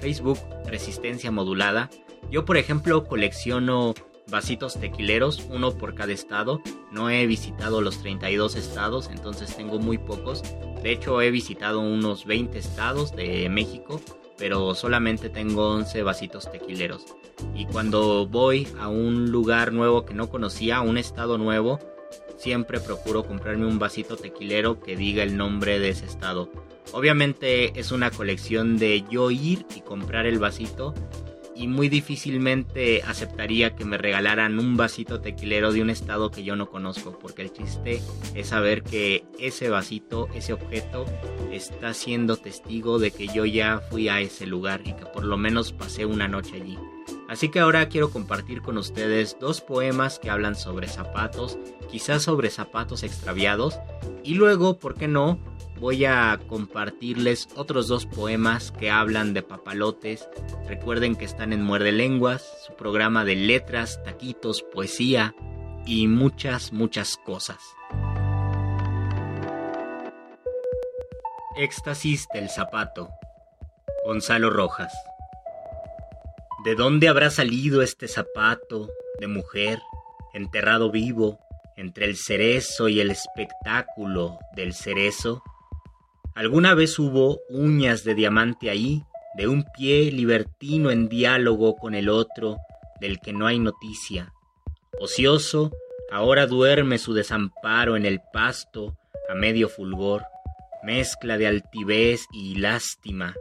Facebook, 0.00 0.38
Resistencia 0.66 1.30
modulada. 1.30 1.90
Yo, 2.30 2.44
por 2.44 2.56
ejemplo, 2.56 3.04
colecciono 3.06 3.94
vasitos 4.28 4.80
tequileros, 4.80 5.46
uno 5.50 5.76
por 5.76 5.94
cada 5.94 6.12
estado. 6.12 6.60
No 6.90 7.10
he 7.10 7.26
visitado 7.26 7.80
los 7.80 7.98
32 7.98 8.56
estados, 8.56 9.10
entonces 9.10 9.54
tengo 9.56 9.78
muy 9.78 9.98
pocos. 9.98 10.42
De 10.82 10.92
hecho, 10.92 11.20
he 11.20 11.30
visitado 11.30 11.80
unos 11.80 12.24
20 12.24 12.58
estados 12.58 13.14
de 13.14 13.48
México, 13.48 14.00
pero 14.38 14.74
solamente 14.74 15.30
tengo 15.30 15.68
11 15.70 16.02
vasitos 16.02 16.50
tequileros. 16.50 17.04
Y 17.54 17.66
cuando 17.66 18.26
voy 18.26 18.68
a 18.78 18.88
un 18.88 19.30
lugar 19.30 19.72
nuevo 19.72 20.04
que 20.04 20.14
no 20.14 20.28
conocía, 20.30 20.78
a 20.78 20.82
un 20.82 20.98
estado 20.98 21.38
nuevo, 21.38 21.78
siempre 22.36 22.80
procuro 22.80 23.24
comprarme 23.24 23.66
un 23.66 23.78
vasito 23.78 24.16
tequilero 24.16 24.80
que 24.80 24.96
diga 24.96 25.22
el 25.22 25.36
nombre 25.36 25.78
de 25.78 25.90
ese 25.90 26.06
estado. 26.06 26.50
Obviamente 26.92 27.78
es 27.78 27.92
una 27.92 28.10
colección 28.10 28.78
de 28.78 29.04
yo 29.10 29.30
ir 29.30 29.66
y 29.74 29.80
comprar 29.80 30.26
el 30.26 30.38
vasito 30.38 30.94
y 31.56 31.68
muy 31.68 31.88
difícilmente 31.88 33.02
aceptaría 33.02 33.76
que 33.76 33.84
me 33.84 33.98
regalaran 33.98 34.58
un 34.58 34.76
vasito 34.76 35.20
tequilero 35.20 35.72
de 35.72 35.82
un 35.82 35.90
estado 35.90 36.30
que 36.30 36.44
yo 36.44 36.56
no 36.56 36.68
conozco, 36.68 37.18
porque 37.18 37.42
el 37.42 37.52
chiste 37.52 38.02
es 38.34 38.48
saber 38.48 38.82
que 38.82 39.24
ese 39.38 39.68
vasito, 39.68 40.28
ese 40.34 40.52
objeto, 40.52 41.06
está 41.52 41.94
siendo 41.94 42.36
testigo 42.36 42.98
de 42.98 43.12
que 43.12 43.28
yo 43.28 43.44
ya 43.44 43.80
fui 43.90 44.08
a 44.08 44.20
ese 44.20 44.46
lugar 44.46 44.82
y 44.84 44.94
que 44.94 45.06
por 45.06 45.24
lo 45.24 45.36
menos 45.36 45.72
pasé 45.72 46.06
una 46.06 46.28
noche 46.28 46.56
allí. 46.56 46.78
Así 47.28 47.48
que 47.48 47.60
ahora 47.60 47.88
quiero 47.88 48.10
compartir 48.10 48.60
con 48.60 48.76
ustedes 48.76 49.38
dos 49.40 49.60
poemas 49.60 50.18
que 50.18 50.30
hablan 50.30 50.56
sobre 50.56 50.88
zapatos, 50.88 51.58
quizás 51.90 52.22
sobre 52.22 52.50
zapatos 52.50 53.02
extraviados, 53.02 53.78
y 54.22 54.34
luego, 54.34 54.78
¿por 54.78 54.94
qué 54.94 55.08
no?, 55.08 55.38
voy 55.78 56.04
a 56.04 56.38
compartirles 56.46 57.48
otros 57.56 57.88
dos 57.88 58.06
poemas 58.06 58.72
que 58.72 58.90
hablan 58.90 59.34
de 59.34 59.42
papalotes. 59.42 60.28
Recuerden 60.68 61.16
que 61.16 61.24
están 61.24 61.52
en 61.52 61.62
Muerde 61.62 61.92
Lenguas, 61.92 62.44
su 62.66 62.74
programa 62.74 63.24
de 63.24 63.36
letras, 63.36 64.02
taquitos, 64.04 64.62
poesía 64.62 65.34
y 65.86 66.06
muchas, 66.06 66.72
muchas 66.72 67.16
cosas. 67.16 67.58
Éxtasis 71.56 72.26
del 72.34 72.48
zapato. 72.48 73.10
Gonzalo 74.04 74.50
Rojas. 74.50 74.92
¿De 76.64 76.74
dónde 76.74 77.08
habrá 77.08 77.30
salido 77.30 77.82
este 77.82 78.08
zapato 78.08 78.88
de 79.20 79.28
mujer, 79.28 79.80
enterrado 80.32 80.90
vivo, 80.90 81.38
entre 81.76 82.06
el 82.06 82.16
cerezo 82.16 82.88
y 82.88 83.00
el 83.00 83.10
espectáculo 83.10 84.38
del 84.56 84.72
cerezo? 84.74 85.42
Alguna 86.34 86.74
vez 86.74 86.98
hubo 86.98 87.42
uñas 87.48 88.02
de 88.02 88.16
diamante 88.16 88.68
ahí, 88.68 89.04
de 89.36 89.46
un 89.46 89.64
pie 89.76 90.10
libertino 90.10 90.90
en 90.90 91.08
diálogo 91.08 91.76
con 91.76 91.94
el 91.94 92.08
otro, 92.08 92.58
del 93.00 93.20
que 93.20 93.32
no 93.32 93.46
hay 93.46 93.60
noticia. 93.60 94.32
Ocioso, 94.98 95.70
ahora 96.10 96.46
duerme 96.46 96.98
su 96.98 97.14
desamparo 97.14 97.96
en 97.96 98.04
el 98.04 98.20
pasto 98.32 98.96
a 99.28 99.34
medio 99.34 99.68
fulgor, 99.68 100.24
mezcla 100.82 101.38
de 101.38 101.46
altivez 101.46 102.26
y 102.32 102.56
lástima, 102.56 103.34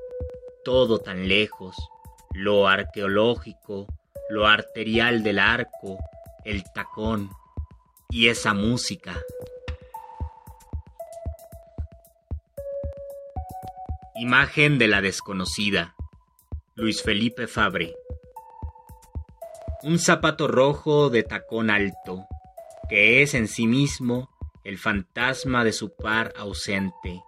todo 0.63 0.99
tan 0.99 1.27
lejos, 1.27 1.75
lo 2.31 2.67
arqueológico, 2.67 3.87
lo 4.29 4.45
arterial 4.45 5.23
del 5.23 5.39
arco, 5.39 5.97
el 6.45 6.63
tacón 6.73 7.31
y 8.09 8.27
esa 8.27 8.53
música. 8.53 9.19
Imagen 14.15 14.77
de 14.77 14.87
la 14.87 15.01
desconocida. 15.01 15.95
Luis 16.75 17.01
Felipe 17.01 17.47
Fabre. 17.47 17.95
Un 19.81 19.97
zapato 19.97 20.47
rojo 20.47 21.09
de 21.09 21.23
tacón 21.23 21.71
alto, 21.71 22.27
que 22.89 23.23
es 23.23 23.33
en 23.33 23.47
sí 23.47 23.65
mismo 23.65 24.29
el 24.63 24.77
fantasma 24.77 25.63
de 25.63 25.73
su 25.73 25.95
par 25.95 26.31
ausente. 26.37 27.23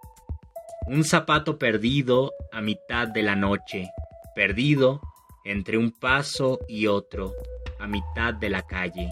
Un 0.85 1.03
zapato 1.03 1.57
perdido 1.57 2.33
a 2.51 2.61
mitad 2.61 3.07
de 3.07 3.23
la 3.23 3.35
noche, 3.35 3.89
perdido 4.35 5.01
entre 5.43 5.79
un 5.79 5.91
paso 5.91 6.59
y 6.67 6.85
otro, 6.85 7.33
a 7.79 7.87
mitad 7.87 8.35
de 8.35 8.49
la 8.51 8.61
calle. 8.67 9.09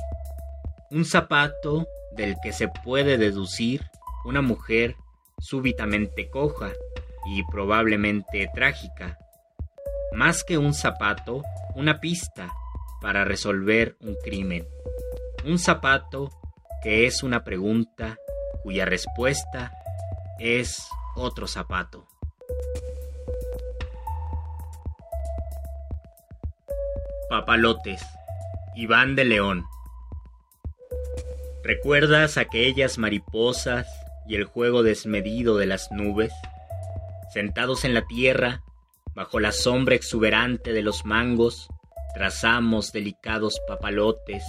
Un 0.91 1.05
zapato 1.05 1.87
del 2.15 2.35
que 2.43 2.53
se 2.53 2.67
puede 2.67 3.17
deducir 3.17 3.81
una 4.25 4.43
mujer 4.43 4.95
súbitamente 5.39 6.29
coja 6.29 6.71
y 7.25 7.43
probablemente 7.43 8.49
trágica. 8.53 9.17
Más 10.13 10.43
que 10.43 10.57
un 10.57 10.73
zapato, 10.73 11.43
una 11.75 11.99
pista 11.99 12.51
para 13.01 13.25
resolver 13.25 13.97
un 13.99 14.15
crimen. 14.23 14.67
Un 15.45 15.59
zapato 15.59 16.29
que 16.81 17.05
es 17.05 17.23
una 17.23 17.43
pregunta 17.43 18.17
cuya 18.63 18.85
respuesta 18.85 19.73
es 20.39 20.87
otro 21.15 21.47
zapato. 21.47 22.07
Papalotes. 27.29 28.05
Iván 28.75 29.15
de 29.15 29.25
León. 29.25 29.65
¿Recuerdas 31.63 32.37
aquellas 32.37 32.97
mariposas 32.97 33.87
y 34.27 34.35
el 34.35 34.43
juego 34.45 34.83
desmedido 34.83 35.57
de 35.57 35.65
las 35.65 35.91
nubes? 35.91 36.33
Sentados 37.33 37.83
en 37.83 37.95
la 37.95 38.05
tierra, 38.05 38.61
bajo 39.15 39.39
la 39.39 39.51
sombra 39.51 39.95
exuberante 39.95 40.71
de 40.71 40.83
los 40.83 41.03
mangos, 41.03 41.67
trazamos 42.13 42.91
delicados 42.91 43.59
papalotes 43.67 44.43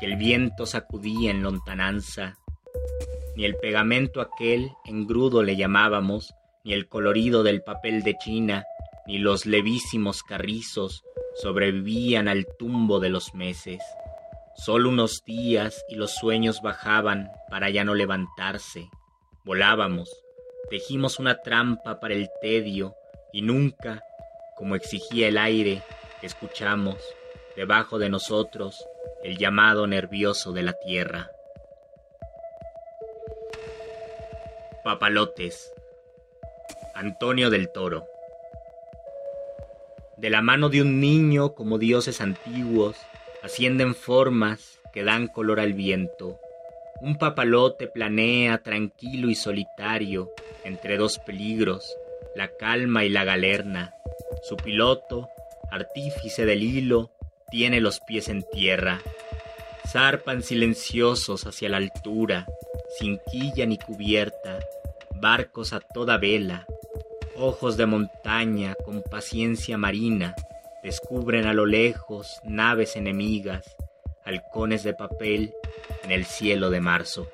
que 0.00 0.06
el 0.06 0.16
viento 0.16 0.64
sacudía 0.64 1.30
en 1.30 1.42
lontananza. 1.42 2.38
Ni 3.36 3.44
el 3.44 3.56
pegamento 3.56 4.22
aquel 4.22 4.72
engrudo 4.86 5.42
le 5.42 5.56
llamábamos, 5.56 6.34
ni 6.64 6.72
el 6.72 6.88
colorido 6.88 7.42
del 7.42 7.62
papel 7.62 8.02
de 8.02 8.16
China, 8.16 8.64
ni 9.06 9.18
los 9.18 9.44
levísimos 9.44 10.22
carrizos 10.22 11.04
sobrevivían 11.34 12.28
al 12.28 12.46
tumbo 12.58 12.98
de 12.98 13.10
los 13.10 13.34
meses. 13.34 13.82
Solo 14.56 14.88
unos 14.88 15.22
días 15.26 15.84
y 15.90 15.96
los 15.96 16.14
sueños 16.14 16.62
bajaban 16.62 17.30
para 17.50 17.68
ya 17.68 17.84
no 17.84 17.94
levantarse. 17.94 18.88
Volábamos, 19.44 20.21
Tejimos 20.70 21.18
una 21.18 21.40
trampa 21.40 22.00
para 22.00 22.14
el 22.14 22.30
tedio 22.40 22.96
y 23.32 23.42
nunca, 23.42 24.02
como 24.56 24.74
exigía 24.76 25.28
el 25.28 25.38
aire, 25.38 25.82
escuchamos, 26.22 26.96
debajo 27.56 27.98
de 27.98 28.08
nosotros, 28.08 28.84
el 29.22 29.38
llamado 29.38 29.86
nervioso 29.86 30.52
de 30.52 30.62
la 30.62 30.72
tierra. 30.72 31.30
Papalotes. 34.84 35.72
Antonio 36.94 37.50
del 37.50 37.70
Toro. 37.70 38.06
De 40.16 40.30
la 40.30 40.42
mano 40.42 40.68
de 40.68 40.82
un 40.82 41.00
niño 41.00 41.54
como 41.54 41.78
dioses 41.78 42.20
antiguos, 42.20 42.96
ascienden 43.42 43.94
formas 43.94 44.80
que 44.92 45.04
dan 45.04 45.26
color 45.26 45.60
al 45.60 45.72
viento. 45.72 46.38
Un 47.02 47.16
papalote 47.16 47.88
planea 47.88 48.58
tranquilo 48.58 49.28
y 49.28 49.34
solitario 49.34 50.30
entre 50.62 50.96
dos 50.96 51.18
peligros, 51.18 51.96
la 52.36 52.46
calma 52.56 53.04
y 53.04 53.08
la 53.08 53.24
galerna. 53.24 53.92
Su 54.44 54.56
piloto, 54.56 55.28
artífice 55.72 56.46
del 56.46 56.62
hilo, 56.62 57.10
tiene 57.50 57.80
los 57.80 57.98
pies 57.98 58.28
en 58.28 58.44
tierra. 58.52 59.00
Zarpan 59.88 60.44
silenciosos 60.44 61.44
hacia 61.44 61.68
la 61.68 61.78
altura, 61.78 62.46
sin 63.00 63.18
quilla 63.32 63.66
ni 63.66 63.78
cubierta, 63.78 64.60
barcos 65.16 65.72
a 65.72 65.80
toda 65.80 66.18
vela, 66.18 66.68
ojos 67.36 67.76
de 67.76 67.86
montaña 67.86 68.76
con 68.84 69.02
paciencia 69.02 69.76
marina, 69.76 70.36
descubren 70.84 71.46
a 71.46 71.52
lo 71.52 71.66
lejos 71.66 72.38
naves 72.44 72.94
enemigas, 72.94 73.76
halcones 74.24 74.82
de 74.84 74.94
papel 74.94 75.52
en 76.04 76.10
el 76.10 76.24
cielo 76.24 76.70
de 76.70 76.80
marzo. 76.80 77.28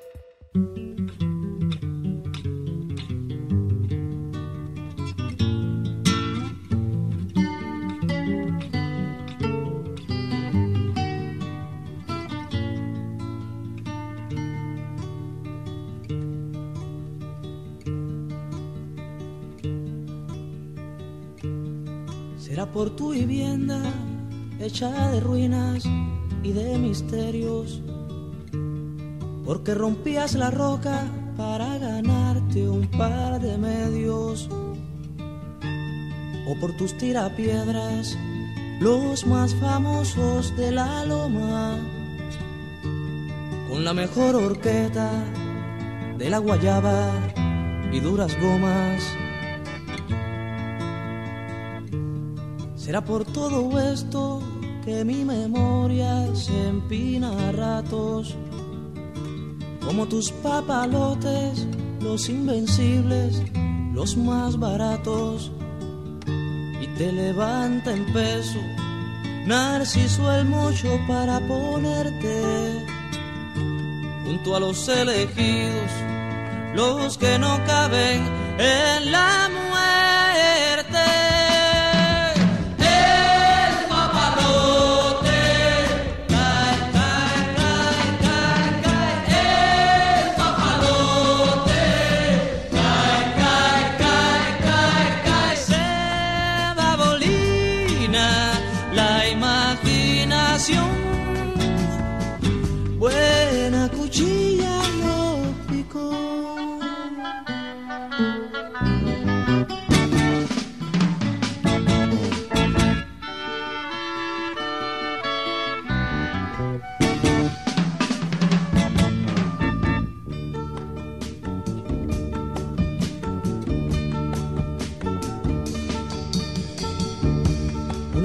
Será 22.37 22.65
por 22.65 22.95
tu 22.95 23.11
vivienda 23.11 23.81
hecha 24.59 24.89
de 25.11 25.19
ruinas 25.19 25.83
y 26.43 26.53
de 26.53 26.77
misterios, 26.77 27.81
porque 29.45 29.75
rompías 29.75 30.35
la 30.35 30.51
roca 30.51 31.05
para 31.37 31.77
ganarte 31.77 32.69
un 32.69 32.87
par 32.87 33.39
de 33.41 33.57
medios, 33.57 34.49
o 36.47 36.59
por 36.59 36.75
tus 36.77 36.97
tirapiedras, 36.97 38.17
los 38.79 39.25
más 39.25 39.53
famosos 39.55 40.55
de 40.55 40.71
la 40.71 41.05
loma, 41.05 41.77
con 43.69 43.83
la 43.83 43.93
mejor 43.93 44.35
horqueta 44.35 45.11
de 46.17 46.29
la 46.29 46.37
guayaba 46.39 47.11
y 47.91 47.99
duras 47.99 48.39
gomas. 48.39 49.03
Será 52.75 53.03
por 53.03 53.25
todo 53.25 53.79
esto 53.79 54.41
que 54.89 55.05
mi 55.05 55.23
memoria 55.23 56.25
se 56.33 56.67
empina 56.67 57.29
a 57.29 57.51
ratos, 57.51 58.35
como 59.85 60.07
tus 60.07 60.31
papalotes, 60.31 61.67
los 62.01 62.27
invencibles, 62.27 63.43
los 63.93 64.17
más 64.17 64.57
baratos, 64.57 65.51
y 66.81 66.87
te 66.97 67.11
levanta 67.11 67.91
en 67.91 68.03
peso, 68.11 68.59
Narciso 69.45 70.23
el 70.35 70.45
mucho 70.45 70.99
para 71.07 71.39
ponerte 71.39 72.85
junto 74.25 74.55
a 74.55 74.59
los 74.59 74.87
elegidos, 74.89 75.91
los 76.73 77.15
que 77.19 77.37
no 77.37 77.63
caben 77.67 78.23
en 78.57 79.11
la. 79.11 79.68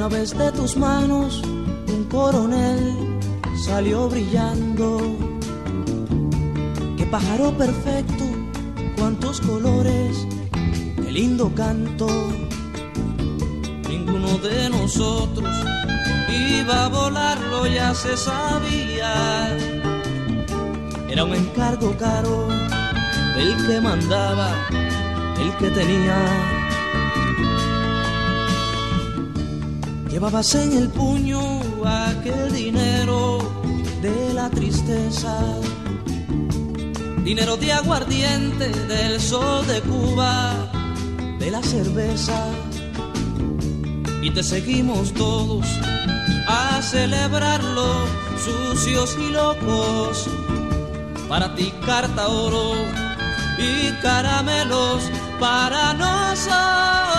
Una 0.05 0.09
vez 0.09 0.37
de 0.37 0.53
tus 0.53 0.77
manos, 0.77 1.43
un 1.89 2.05
coronel 2.11 3.19
salió 3.65 4.09
brillando. 4.09 5.01
Qué 6.99 7.07
pájaro 7.07 7.57
perfecto, 7.57 8.25
colores, 9.41 10.27
qué 10.53 11.13
lindo 11.13 11.53
canto. 11.55 12.07
Ninguno 13.89 14.39
de 14.39 14.69
nosotros 14.71 15.49
iba 16.29 16.85
a 16.85 16.89
volarlo, 16.89 17.67
ya 17.67 17.95
se 17.95 18.17
sabía. 18.17 19.57
Era 21.09 21.25
un 21.25 21.35
encargo 21.35 21.97
caro 21.97 22.49
del 23.37 23.67
que 23.67 23.81
mandaba, 23.81 24.51
el 25.39 25.57
que 25.59 25.71
tenía. 25.71 26.19
Llevabas 30.11 30.55
en 30.55 30.73
el 30.73 30.89
puño 30.89 31.41
aquel 31.85 32.53
dinero 32.53 33.39
de 34.01 34.35
la 34.35 34.49
tristeza, 34.51 35.37
dinero 37.25 37.57
de 37.57 37.73
aguardiente, 37.73 38.69
del 38.69 39.19
sol 39.21 39.67
de 39.67 39.81
Cuba, 39.81 40.53
de 41.39 41.51
la 41.51 41.63
cerveza. 41.63 42.49
Y 44.23 44.31
te 44.31 44.43
seguimos 44.43 45.13
todos 45.15 45.67
a 46.47 46.81
celebrarlo, 46.83 47.87
sucios 48.45 49.17
y 49.19 49.31
locos. 49.33 50.29
Para 51.29 51.55
ti 51.55 51.73
carta 51.87 52.29
oro 52.29 52.75
y 53.59 53.91
caramelos 54.03 55.03
para 55.41 55.95
nosotros. 55.95 57.14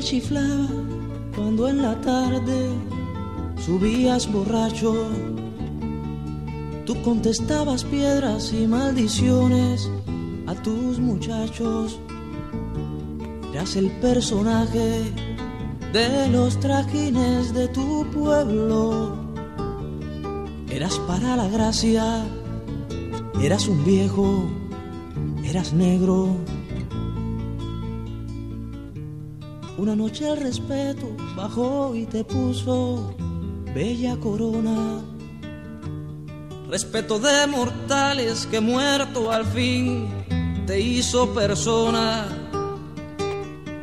Chiflaba 0.00 0.68
cuando 1.34 1.68
en 1.68 1.82
la 1.82 2.00
tarde 2.00 2.70
subías 3.64 4.30
borracho. 4.32 4.94
Tú 6.86 7.00
contestabas 7.02 7.84
piedras 7.84 8.52
y 8.52 8.66
maldiciones 8.66 9.90
a 10.46 10.54
tus 10.54 10.98
muchachos. 10.98 12.00
Eras 13.52 13.76
el 13.76 13.90
personaje 14.00 15.12
de 15.92 16.28
los 16.28 16.58
trajines 16.60 17.52
de 17.52 17.68
tu 17.68 18.06
pueblo. 18.10 19.16
Eras 20.70 20.98
para 21.00 21.36
la 21.36 21.48
gracia, 21.48 22.24
eras 23.42 23.68
un 23.68 23.84
viejo, 23.84 24.44
eras 25.44 25.72
negro. 25.72 26.36
Una 29.80 29.96
noche 29.96 30.28
el 30.28 30.36
respeto 30.36 31.16
bajó 31.34 31.94
y 31.94 32.04
te 32.04 32.22
puso 32.22 33.14
bella 33.74 34.14
corona. 34.20 35.00
Respeto 36.68 37.18
de 37.18 37.46
mortales 37.46 38.46
que 38.50 38.60
muerto 38.60 39.32
al 39.32 39.46
fin 39.46 40.06
te 40.66 40.78
hizo 40.78 41.32
persona. 41.32 42.26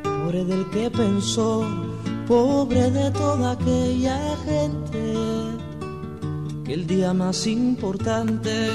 Pobre 0.03 0.45
del 0.45 0.69
que 0.69 0.91
pensó, 0.91 1.65
pobre 2.27 2.91
de 2.91 3.09
toda 3.09 3.53
aquella 3.53 4.19
gente, 4.45 5.15
que 6.63 6.73
el 6.75 6.85
día 6.85 7.11
más 7.11 7.47
importante 7.47 8.69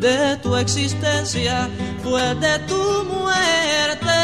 de 0.00 0.36
tu 0.42 0.56
existencia 0.56 1.68
fue 2.02 2.34
de 2.36 2.58
tu 2.60 3.04
muerte. 3.04 4.23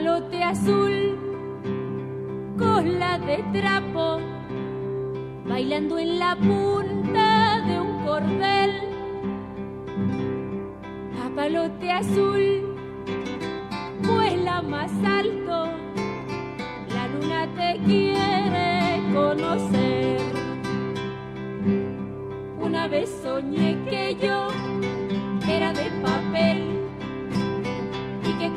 Papalote 0.00 0.42
azul, 0.42 1.18
cola 2.58 3.18
de 3.18 3.44
trapo, 3.52 4.18
bailando 5.46 5.98
en 5.98 6.18
la 6.18 6.36
punta 6.36 7.60
de 7.66 7.80
un 7.80 8.04
cordel. 8.06 8.72
Papalote 11.18 11.92
azul, 11.92 12.76
vuela 14.02 14.62
más 14.62 14.90
alto, 15.04 15.68
la 16.94 17.08
luna 17.08 17.46
te 17.54 17.78
quiere 17.84 19.02
conocer. 19.12 20.20
Una 22.58 22.88
vez 22.88 23.10
soñé 23.22 23.76
que 23.84 24.16
yo 24.18 24.48
era 25.46 25.74
de 25.74 25.90
papel 26.02 26.69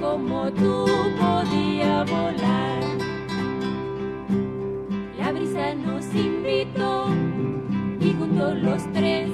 como 0.04 0.52
tú 0.52 0.86
podía 1.18 2.04
volar. 2.04 2.84
La 5.18 5.32
brisa 5.32 5.74
nos 5.76 6.06
invitó 6.14 7.08
y 8.02 8.12
juntos 8.12 8.58
los 8.62 8.84
tres 8.92 9.30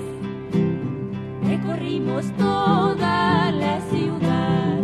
recorrimos 1.43 2.31
toda 2.37 3.51
la 3.51 3.81
ciudad. 3.89 4.79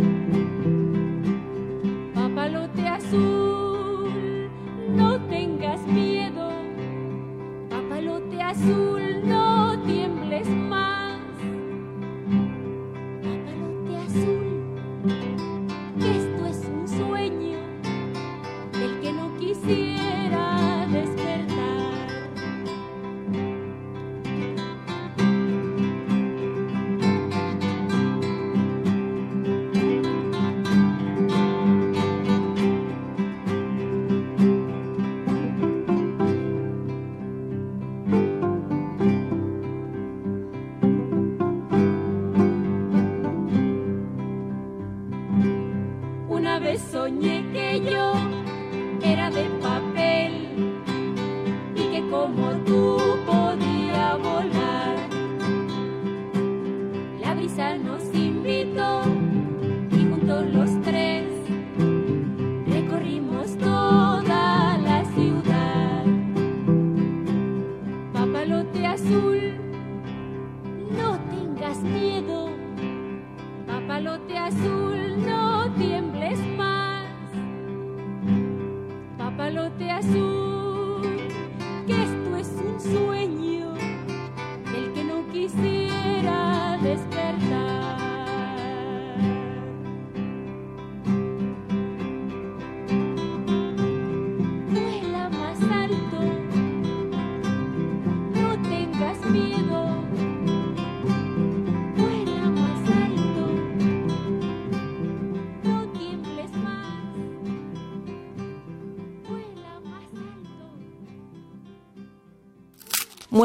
Papalote 2.14 2.88
azul, 2.88 4.50
no 4.90 5.20
tengas 5.28 5.86
miedo. 5.86 6.50
Papalote 7.70 8.42
azul, 8.42 9.15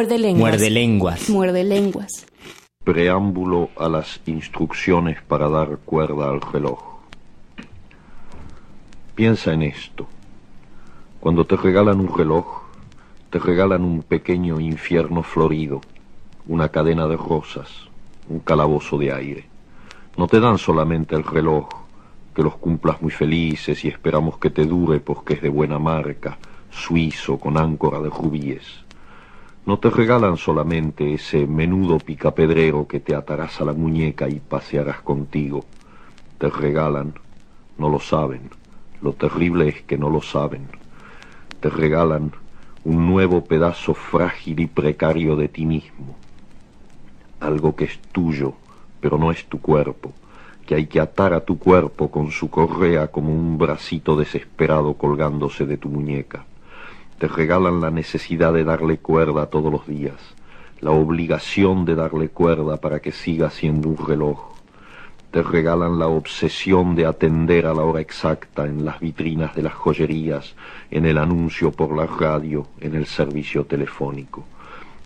Muerde 0.02 0.18
lenguas. 0.18 0.40
Muerde 0.42 0.70
lenguas. 0.72 1.30
Muerde 1.30 1.64
lenguas. 1.64 2.26
Preámbulo 2.84 3.70
a 3.78 3.88
las 3.88 4.20
instrucciones 4.26 5.22
para 5.22 5.48
dar 5.48 5.78
cuerda 5.86 6.28
al 6.28 6.42
reloj. 6.42 6.80
Piensa 9.14 9.54
en 9.54 9.62
esto. 9.62 10.08
Cuando 11.20 11.46
te 11.46 11.56
regalan 11.56 12.00
un 12.00 12.18
reloj, 12.18 12.64
te 13.30 13.38
regalan 13.38 13.84
un 13.84 14.02
pequeño 14.02 14.60
infierno 14.60 15.22
florido, 15.22 15.82
una 16.48 16.70
cadena 16.70 17.06
de 17.06 17.18
rosas, 17.18 17.70
un 18.28 18.40
calabozo 18.40 18.98
de 18.98 19.14
aire. 19.14 19.46
No 20.18 20.26
te 20.26 20.40
dan 20.40 20.58
solamente 20.58 21.16
el 21.16 21.24
reloj, 21.24 21.70
que 22.36 22.42
los 22.42 22.56
cumplas 22.56 23.04
muy 23.04 23.12
felices 23.12 23.86
y 23.86 23.88
esperamos 23.88 24.40
que 24.40 24.50
te 24.50 24.66
dure 24.66 25.00
porque 25.00 25.36
es 25.36 25.44
de 25.44 25.50
buena 25.50 25.78
marca, 25.78 26.40
suizo 26.72 27.38
con 27.38 27.56
áncora 27.56 28.00
de 28.00 28.10
rubíes. 28.10 28.82
No 29.64 29.78
te 29.78 29.92
regalan 29.92 30.38
solamente 30.38 31.14
ese 31.14 31.46
menudo 31.46 32.00
picapedrero 32.00 32.88
que 32.88 33.00
te 33.00 33.14
atarás 33.14 33.62
a 33.62 33.66
la 33.66 33.74
muñeca 33.74 34.28
y 34.28 34.40
pasearás 34.40 35.02
contigo. 35.02 35.66
Te 36.40 36.50
regalan, 36.50 37.14
no 37.78 37.88
lo 37.88 38.00
saben, 38.00 38.50
lo 39.04 39.14
terrible 39.14 39.70
es 39.70 39.84
que 39.84 40.00
no 40.00 40.10
lo 40.10 40.24
saben. 40.24 40.68
Te 41.60 41.70
regalan 41.70 42.32
un 42.86 43.06
nuevo 43.06 43.46
pedazo 43.46 43.94
frágil 43.94 44.62
y 44.62 44.66
precario 44.66 45.36
de 45.36 45.48
ti 45.48 45.64
mismo. 45.68 46.16
Algo 47.40 47.76
que 47.76 47.86
es 47.86 48.00
tuyo, 48.12 48.56
pero 49.00 49.20
no 49.20 49.30
es 49.30 49.46
tu 49.46 49.62
cuerpo, 49.62 50.12
que 50.66 50.74
hay 50.74 50.88
que 50.88 51.00
atar 51.00 51.36
a 51.36 51.46
tu 51.46 51.60
cuerpo 51.60 52.10
con 52.10 52.32
su 52.32 52.50
correa 52.50 53.10
como 53.10 53.32
un 53.32 53.60
bracito 53.60 54.16
desesperado 54.16 54.96
colgándose 54.96 55.68
de 55.68 55.78
tu 55.78 55.88
muñeca 55.88 56.48
te 57.22 57.28
regalan 57.28 57.82
la 57.82 57.92
necesidad 57.92 58.52
de 58.52 58.64
darle 58.64 58.98
cuerda 58.98 59.46
todos 59.46 59.72
los 59.72 59.86
días, 59.86 60.16
la 60.80 60.90
obligación 60.90 61.86
de 61.86 61.94
darle 61.94 62.30
cuerda 62.30 62.78
para 62.78 63.00
que 63.00 63.12
siga 63.12 63.52
siendo 63.52 63.90
un 63.90 63.98
reloj. 64.08 64.56
Te 65.30 65.44
regalan 65.44 66.00
la 66.00 66.08
obsesión 66.08 66.96
de 66.96 67.06
atender 67.06 67.68
a 67.68 67.76
la 67.76 67.84
hora 67.84 68.02
exacta 68.02 68.66
en 68.66 68.86
las 68.86 69.00
vitrinas 69.00 69.54
de 69.54 69.62
las 69.62 69.76
joyerías, 69.76 70.56
en 70.90 71.06
el 71.06 71.20
anuncio 71.20 71.72
por 71.72 71.96
la 71.96 72.08
radio, 72.08 72.66
en 72.80 72.96
el 72.96 73.06
servicio 73.06 73.66
telefónico. 73.66 74.44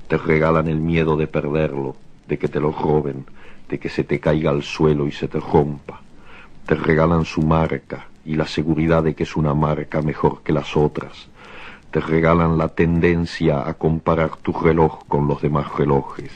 Te 0.08 0.18
regalan 0.18 0.70
el 0.70 0.80
miedo 0.80 1.18
de 1.18 1.28
perderlo, 1.28 1.98
de 2.30 2.38
que 2.38 2.48
te 2.48 2.62
lo 2.62 2.72
roben, 2.72 3.26
de 3.68 3.78
que 3.78 3.90
se 3.90 4.06
te 4.06 4.22
caiga 4.22 4.52
al 4.52 4.64
suelo 4.64 5.06
y 5.06 5.12
se 5.12 5.28
te 5.28 5.42
rompa. 5.42 6.00
Te 6.66 6.76
regalan 6.76 7.26
su 7.26 7.42
marca 7.42 8.08
y 8.24 8.36
la 8.36 8.48
seguridad 8.48 9.04
de 9.04 9.16
que 9.16 9.24
es 9.24 9.36
una 9.36 9.54
marca 9.54 10.02
mejor 10.02 10.44
que 10.44 10.54
las 10.54 10.78
otras 10.78 11.28
te 11.96 12.02
regalan 12.02 12.58
la 12.58 12.68
tendencia 12.68 13.66
a 13.66 13.76
comparar 13.76 14.36
tu 14.36 14.52
reloj 14.52 15.06
con 15.08 15.30
los 15.30 15.42
demás 15.42 15.68
relojes. 15.78 16.30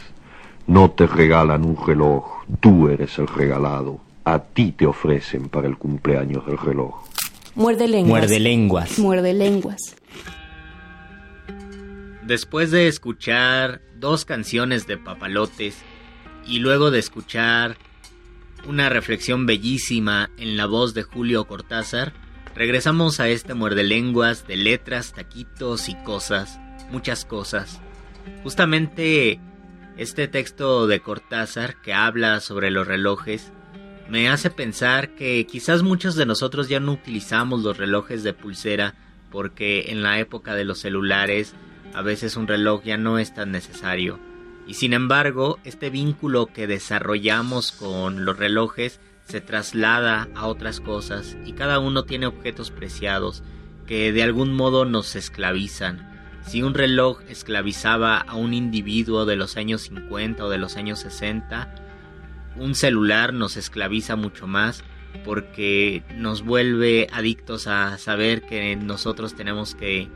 No 0.67 0.91
te 0.91 1.06
regalan 1.06 1.65
un 1.65 1.76
reloj, 1.86 2.45
tú 2.62 2.88
eres 2.88 3.19
el 3.19 3.28
regalado. 3.28 4.00
A 4.24 4.39
ti 4.39 4.72
te 4.72 4.86
ofrecen 4.86 5.50
para 5.50 5.67
el 5.67 5.78
cumpleaños 5.78 6.45
del 6.45 6.58
reloj. 6.58 7.04
Muerde 7.56 7.89
lenguas. 7.89 8.22
Muerde 8.22 8.39
lenguas. 8.39 9.00
Muerde 9.00 9.34
lenguas. 9.34 9.98
Después 12.26 12.72
de 12.72 12.88
escuchar 12.88 13.82
dos 13.98 14.24
canciones 14.24 14.88
de 14.88 14.95
papalotes 14.95 15.76
y 16.48 16.60
luego 16.60 16.89
de 16.89 17.00
escuchar 17.00 17.76
una 18.65 18.88
reflexión 18.88 19.45
bellísima 19.45 20.30
en 20.38 20.56
la 20.56 20.67
voz 20.67 20.93
de 20.93 21.04
Julio 21.04 21.48
Cortázar, 21.48 22.13
regresamos 22.60 23.22
a 23.22 23.30
este 23.30 23.54
muerde 23.54 23.84
lenguas 23.84 24.45
de 24.45 24.58
letras, 24.58 25.13
taquitos 25.13 25.88
y 25.88 25.95
cosas, 26.04 26.60
muchas 26.91 27.24
cosas. 27.24 27.80
Justamente 28.43 29.39
este 29.95 30.28
texto 30.28 30.86
de 30.86 31.00
Cortázar 31.00 31.80
que 31.82 31.93
habla 31.93 32.41
sobre 32.41 32.69
los 32.69 32.86
relojes 32.86 33.54
me 34.10 34.28
hace 34.28 34.50
pensar 34.50 35.15
que 35.15 35.48
quizás 35.48 35.84
muchos 35.84 36.15
de 36.15 36.26
nosotros 36.26 36.67
ya 36.67 36.82
no 36.82 36.91
utilizamos 36.91 37.63
los 37.63 37.78
relojes 37.78 38.24
de 38.24 38.34
pulsera 38.34 38.93
porque 39.32 39.91
en 39.91 40.04
la 40.04 40.19
época 40.19 40.54
de 40.54 40.65
los 40.65 40.80
celulares 40.80 41.56
a 41.93 42.02
veces 42.02 42.36
un 42.36 42.45
reloj 42.45 42.84
ya 42.84 42.98
no 42.98 43.19
es 43.19 43.34
tan 43.34 43.52
necesario. 43.52 44.19
Y 44.67 44.74
sin 44.74 44.91
embargo, 44.91 45.60
este 45.63 45.89
vínculo 45.89 46.48
que 46.48 46.67
desarrollamos 46.67 47.72
con 47.72 48.26
los 48.26 48.38
relojes 48.38 49.00
se 49.30 49.42
traslada 49.42 50.28
a 50.36 50.48
otras 50.48 50.80
cosas 50.80 51.38
y 51.46 51.54
cada 51.54 51.80
uno 51.80 52.04
tiene 52.04 52.26
objetos 52.26 52.72
preciados 52.72 53.44
que 53.86 54.12
de 54.12 54.24
algún 54.24 54.54
modo 54.54 54.86
nos 54.86 55.15
esclavizan. 55.15 56.10
Si 56.48 56.63
un 56.63 56.74
reloj 56.74 57.22
esclavizaba 57.30 58.18
a 58.18 58.34
un 58.36 58.56
individuo 58.56 59.26
de 59.26 59.36
los 59.36 59.56
años 59.56 59.84
50 59.84 60.44
o 60.44 60.50
de 60.50 60.58
los 60.58 60.78
años 60.78 61.00
60, 61.00 61.76
un 62.56 62.74
celular 62.74 63.32
nos 63.32 63.56
esclaviza 63.56 64.15
mucho 64.15 64.48
más 64.48 64.84
porque 65.24 66.04
nos 66.15 66.44
vuelve 66.44 67.08
adictos 67.12 67.68
a 67.68 68.00
saber 68.00 68.42
que 68.42 68.76
nosotros 68.76 69.36
tenemos 69.36 69.76
que 69.76 70.10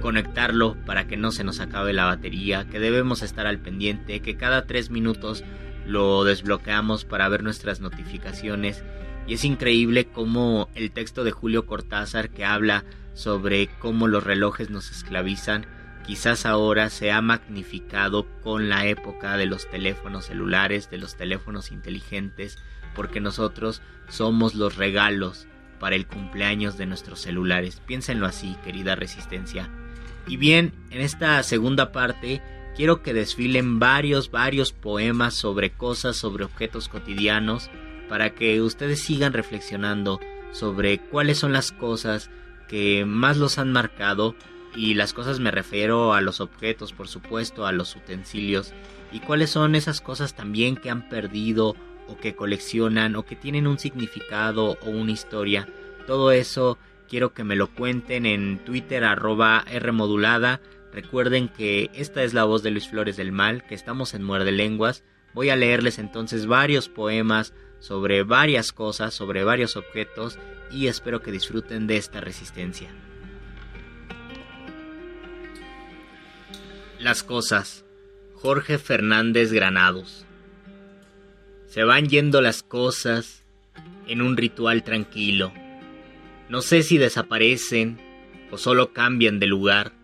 conectarlo 0.00 0.76
para 0.86 1.06
que 1.06 1.16
no 1.16 1.30
se 1.30 1.44
nos 1.44 1.60
acabe 1.60 1.92
la 1.92 2.06
batería, 2.06 2.66
que 2.68 2.80
debemos 2.80 3.22
estar 3.22 3.46
al 3.46 3.60
pendiente, 3.60 4.20
que 4.20 4.36
cada 4.36 4.66
tres 4.66 4.90
minutos 4.90 5.44
lo 5.86 6.24
desbloqueamos 6.24 7.04
para 7.04 7.28
ver 7.28 7.42
nuestras 7.42 7.80
notificaciones 7.80 8.82
y 9.26 9.34
es 9.34 9.44
increíble 9.44 10.06
cómo 10.06 10.68
el 10.74 10.90
texto 10.90 11.24
de 11.24 11.32
Julio 11.32 11.66
Cortázar 11.66 12.30
que 12.30 12.44
habla 12.44 12.84
sobre 13.14 13.68
cómo 13.78 14.08
los 14.08 14.24
relojes 14.24 14.70
nos 14.70 14.90
esclavizan, 14.90 15.66
quizás 16.06 16.44
ahora 16.46 16.90
se 16.90 17.12
ha 17.12 17.22
magnificado 17.22 18.26
con 18.42 18.68
la 18.68 18.86
época 18.86 19.36
de 19.36 19.46
los 19.46 19.70
teléfonos 19.70 20.26
celulares, 20.26 20.90
de 20.90 20.98
los 20.98 21.16
teléfonos 21.16 21.72
inteligentes, 21.72 22.58
porque 22.94 23.20
nosotros 23.20 23.80
somos 24.08 24.54
los 24.54 24.76
regalos 24.76 25.46
para 25.80 25.96
el 25.96 26.06
cumpleaños 26.06 26.76
de 26.76 26.86
nuestros 26.86 27.20
celulares. 27.20 27.80
Piénsenlo 27.86 28.26
así, 28.26 28.56
querida 28.64 28.94
resistencia. 28.94 29.70
Y 30.26 30.36
bien, 30.36 30.72
en 30.90 31.00
esta 31.00 31.42
segunda 31.42 31.92
parte 31.92 32.42
quiero 32.76 33.02
que 33.02 33.14
desfilen 33.14 33.78
varios, 33.78 34.30
varios 34.30 34.72
poemas 34.72 35.34
sobre 35.34 35.70
cosas, 35.70 36.16
sobre 36.16 36.44
objetos 36.44 36.88
cotidianos, 36.88 37.70
para 38.08 38.30
que 38.34 38.60
ustedes 38.60 39.02
sigan 39.02 39.32
reflexionando 39.32 40.20
sobre 40.52 40.98
cuáles 40.98 41.38
son 41.38 41.52
las 41.52 41.72
cosas 41.72 42.30
que 42.68 43.04
más 43.04 43.36
los 43.36 43.58
han 43.58 43.72
marcado 43.72 44.34
y 44.76 44.94
las 44.94 45.12
cosas 45.12 45.40
me 45.40 45.50
refiero 45.50 46.14
a 46.14 46.20
los 46.20 46.40
objetos, 46.40 46.92
por 46.92 47.08
supuesto, 47.08 47.66
a 47.66 47.72
los 47.72 47.94
utensilios 47.96 48.72
y 49.12 49.20
cuáles 49.20 49.50
son 49.50 49.74
esas 49.74 50.00
cosas 50.00 50.34
también 50.34 50.76
que 50.76 50.90
han 50.90 51.08
perdido 51.08 51.76
o 52.08 52.16
que 52.16 52.34
coleccionan 52.34 53.16
o 53.16 53.24
que 53.24 53.36
tienen 53.36 53.66
un 53.66 53.78
significado 53.78 54.76
o 54.82 54.90
una 54.90 55.12
historia. 55.12 55.68
Todo 56.06 56.32
eso 56.32 56.78
quiero 57.08 57.32
que 57.32 57.44
me 57.44 57.56
lo 57.56 57.68
cuenten 57.68 58.26
en 58.26 58.58
Twitter 58.64 59.04
arroba 59.04 59.64
Rmodulada. 59.72 60.60
Recuerden 60.94 61.48
que 61.48 61.90
esta 61.92 62.22
es 62.22 62.34
la 62.34 62.44
voz 62.44 62.62
de 62.62 62.70
Luis 62.70 62.88
Flores 62.88 63.16
del 63.16 63.32
Mal, 63.32 63.64
que 63.66 63.74
estamos 63.74 64.14
en 64.14 64.22
Muerde 64.22 64.52
Lenguas. 64.52 65.02
Voy 65.34 65.50
a 65.50 65.56
leerles 65.56 65.98
entonces 65.98 66.46
varios 66.46 66.88
poemas 66.88 67.52
sobre 67.80 68.22
varias 68.22 68.70
cosas, 68.72 69.12
sobre 69.12 69.42
varios 69.42 69.76
objetos 69.76 70.38
y 70.70 70.86
espero 70.86 71.20
que 71.20 71.32
disfruten 71.32 71.88
de 71.88 71.96
esta 71.96 72.20
resistencia. 72.20 72.90
Las 77.00 77.24
cosas. 77.24 77.84
Jorge 78.34 78.78
Fernández 78.78 79.52
Granados. 79.52 80.26
Se 81.66 81.82
van 81.82 82.08
yendo 82.08 82.40
las 82.40 82.62
cosas 82.62 83.44
en 84.06 84.22
un 84.22 84.36
ritual 84.36 84.84
tranquilo. 84.84 85.52
No 86.48 86.62
sé 86.62 86.84
si 86.84 86.98
desaparecen 86.98 87.98
o 88.52 88.58
solo 88.58 88.92
cambian 88.92 89.40
de 89.40 89.48
lugar. 89.48 90.03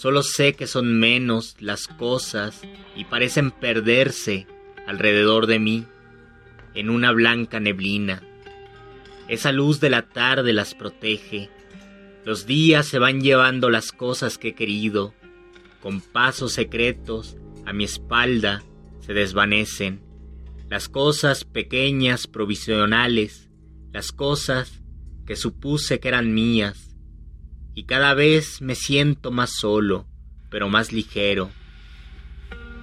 Solo 0.00 0.22
sé 0.22 0.54
que 0.54 0.66
son 0.66 0.98
menos 0.98 1.56
las 1.60 1.86
cosas 1.86 2.62
y 2.96 3.04
parecen 3.04 3.50
perderse 3.50 4.46
alrededor 4.86 5.46
de 5.46 5.58
mí 5.58 5.84
en 6.72 6.88
una 6.88 7.12
blanca 7.12 7.60
neblina. 7.60 8.22
Esa 9.28 9.52
luz 9.52 9.78
de 9.78 9.90
la 9.90 10.08
tarde 10.08 10.54
las 10.54 10.74
protege. 10.74 11.50
Los 12.24 12.46
días 12.46 12.86
se 12.86 12.98
van 12.98 13.20
llevando 13.20 13.68
las 13.68 13.92
cosas 13.92 14.38
que 14.38 14.48
he 14.48 14.54
querido. 14.54 15.12
Con 15.82 16.00
pasos 16.00 16.54
secretos 16.54 17.36
a 17.66 17.74
mi 17.74 17.84
espalda 17.84 18.62
se 19.00 19.12
desvanecen 19.12 20.00
las 20.70 20.88
cosas 20.88 21.44
pequeñas 21.44 22.26
provisionales, 22.26 23.50
las 23.92 24.12
cosas 24.12 24.80
que 25.26 25.36
supuse 25.36 26.00
que 26.00 26.08
eran 26.08 26.32
mías, 26.32 26.89
y 27.74 27.84
cada 27.84 28.14
vez 28.14 28.60
me 28.60 28.74
siento 28.74 29.30
más 29.30 29.50
solo, 29.52 30.06
pero 30.50 30.68
más 30.68 30.92
ligero. 30.92 31.50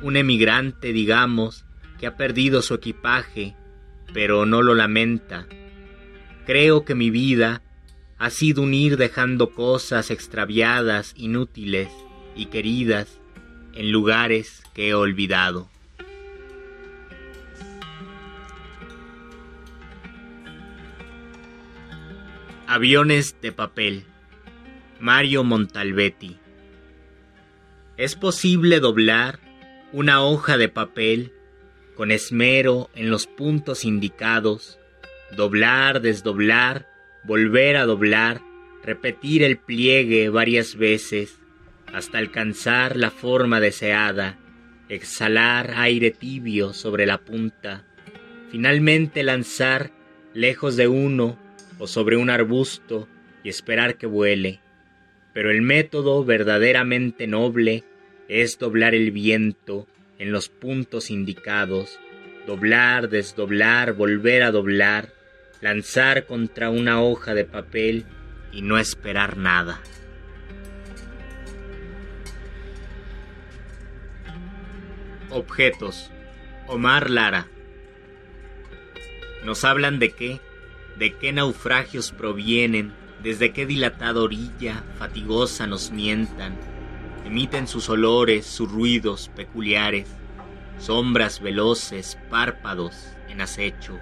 Un 0.02 0.16
emigrante, 0.16 0.94
digamos, 0.94 1.66
que 2.00 2.08
ha 2.08 2.16
perdido 2.18 2.62
su 2.62 2.76
equipaje, 2.76 3.56
pero 4.14 4.46
no 4.46 4.62
lo 4.62 4.76
lamenta. 4.76 5.48
Creo 6.46 6.86
que 6.86 6.96
mi 6.96 7.10
vida 7.10 7.62
ha 8.18 8.30
sido 8.30 8.64
un 8.64 8.74
ir 8.74 8.98
dejando 8.98 9.52
cosas 9.52 10.10
extraviadas, 10.10 11.14
inútiles 11.16 11.90
y 12.36 12.48
queridas 12.48 13.20
en 13.74 13.92
lugares 13.92 14.64
que 14.74 14.90
he 14.90 14.94
olvidado. 14.94 15.70
Aviones 22.66 23.40
de 23.42 23.52
papel. 23.52 24.07
Mario 25.00 25.44
Montalbetti. 25.44 26.38
Es 27.98 28.16
posible 28.16 28.80
doblar 28.80 29.40
una 29.94 30.24
hoja 30.24 30.58
de 30.58 30.70
papel 30.70 31.34
con 31.96 32.12
esmero 32.12 32.90
en 32.96 33.10
los 33.10 33.28
puntos 33.28 33.86
indicados, 33.86 34.80
doblar, 35.36 36.02
desdoblar, 36.02 36.88
volver 37.24 37.78
a 37.78 37.86
doblar, 37.86 38.42
repetir 38.84 39.44
el 39.44 39.58
pliegue 39.58 40.30
varias 40.30 40.76
veces 40.76 41.40
hasta 41.94 42.18
alcanzar 42.18 42.96
la 42.96 43.12
forma 43.12 43.60
deseada, 43.60 44.38
exhalar 44.90 45.74
aire 45.76 46.12
tibio 46.12 46.74
sobre 46.74 47.06
la 47.06 47.20
punta, 47.20 47.86
finalmente 48.52 49.24
lanzar 49.24 49.92
lejos 50.34 50.76
de 50.76 50.88
uno 50.88 51.38
o 51.78 51.88
sobre 51.88 52.18
un 52.18 52.30
arbusto 52.30 53.08
y 53.44 53.50
esperar 53.50 53.98
que 53.98 54.08
vuele. 54.08 54.60
Pero 55.38 55.52
el 55.52 55.62
método 55.62 56.26
verdaderamente 56.26 57.28
noble 57.28 57.84
es 58.28 58.58
doblar 58.58 58.96
el 58.96 59.12
viento 59.12 59.86
en 60.18 60.32
los 60.32 60.50
puntos 60.50 61.12
indicados, 61.12 62.00
doblar, 62.48 63.08
desdoblar, 63.10 63.94
volver 63.94 64.42
a 64.42 64.50
doblar, 64.50 65.14
lanzar 65.62 66.26
contra 66.26 66.72
una 66.72 67.04
hoja 67.04 67.36
de 67.36 67.46
papel 67.46 68.06
y 68.52 68.64
no 68.64 68.80
esperar 68.80 69.38
nada. 69.38 69.80
Objetos. 75.30 76.10
Omar 76.66 77.12
Lara. 77.12 77.46
Nos 79.46 79.64
hablan 79.64 80.00
de 80.00 80.10
qué? 80.10 80.40
de 80.98 81.14
qué 81.14 81.32
naufragios 81.32 82.12
provienen, 82.12 82.94
desde 83.28 83.52
qué 83.52 83.66
dilatada 83.66 84.22
orilla 84.22 84.86
fatigosa 84.98 85.68
nos 85.68 85.92
mientan, 85.92 86.56
emiten 87.26 87.68
sus 87.68 87.90
olores, 87.90 88.46
sus 88.46 88.72
ruidos 88.72 89.30
peculiares, 89.36 90.08
sombras 90.78 91.42
veloces, 91.42 92.18
párpados 92.30 93.18
en 93.28 93.42
acecho, 93.42 94.00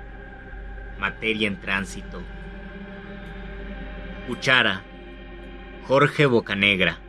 materia 0.99 1.47
en 1.47 1.59
tránsito. 1.59 2.21
Cuchara, 4.28 4.84
Jorge 5.88 6.28
Bocanegra. 6.28 6.99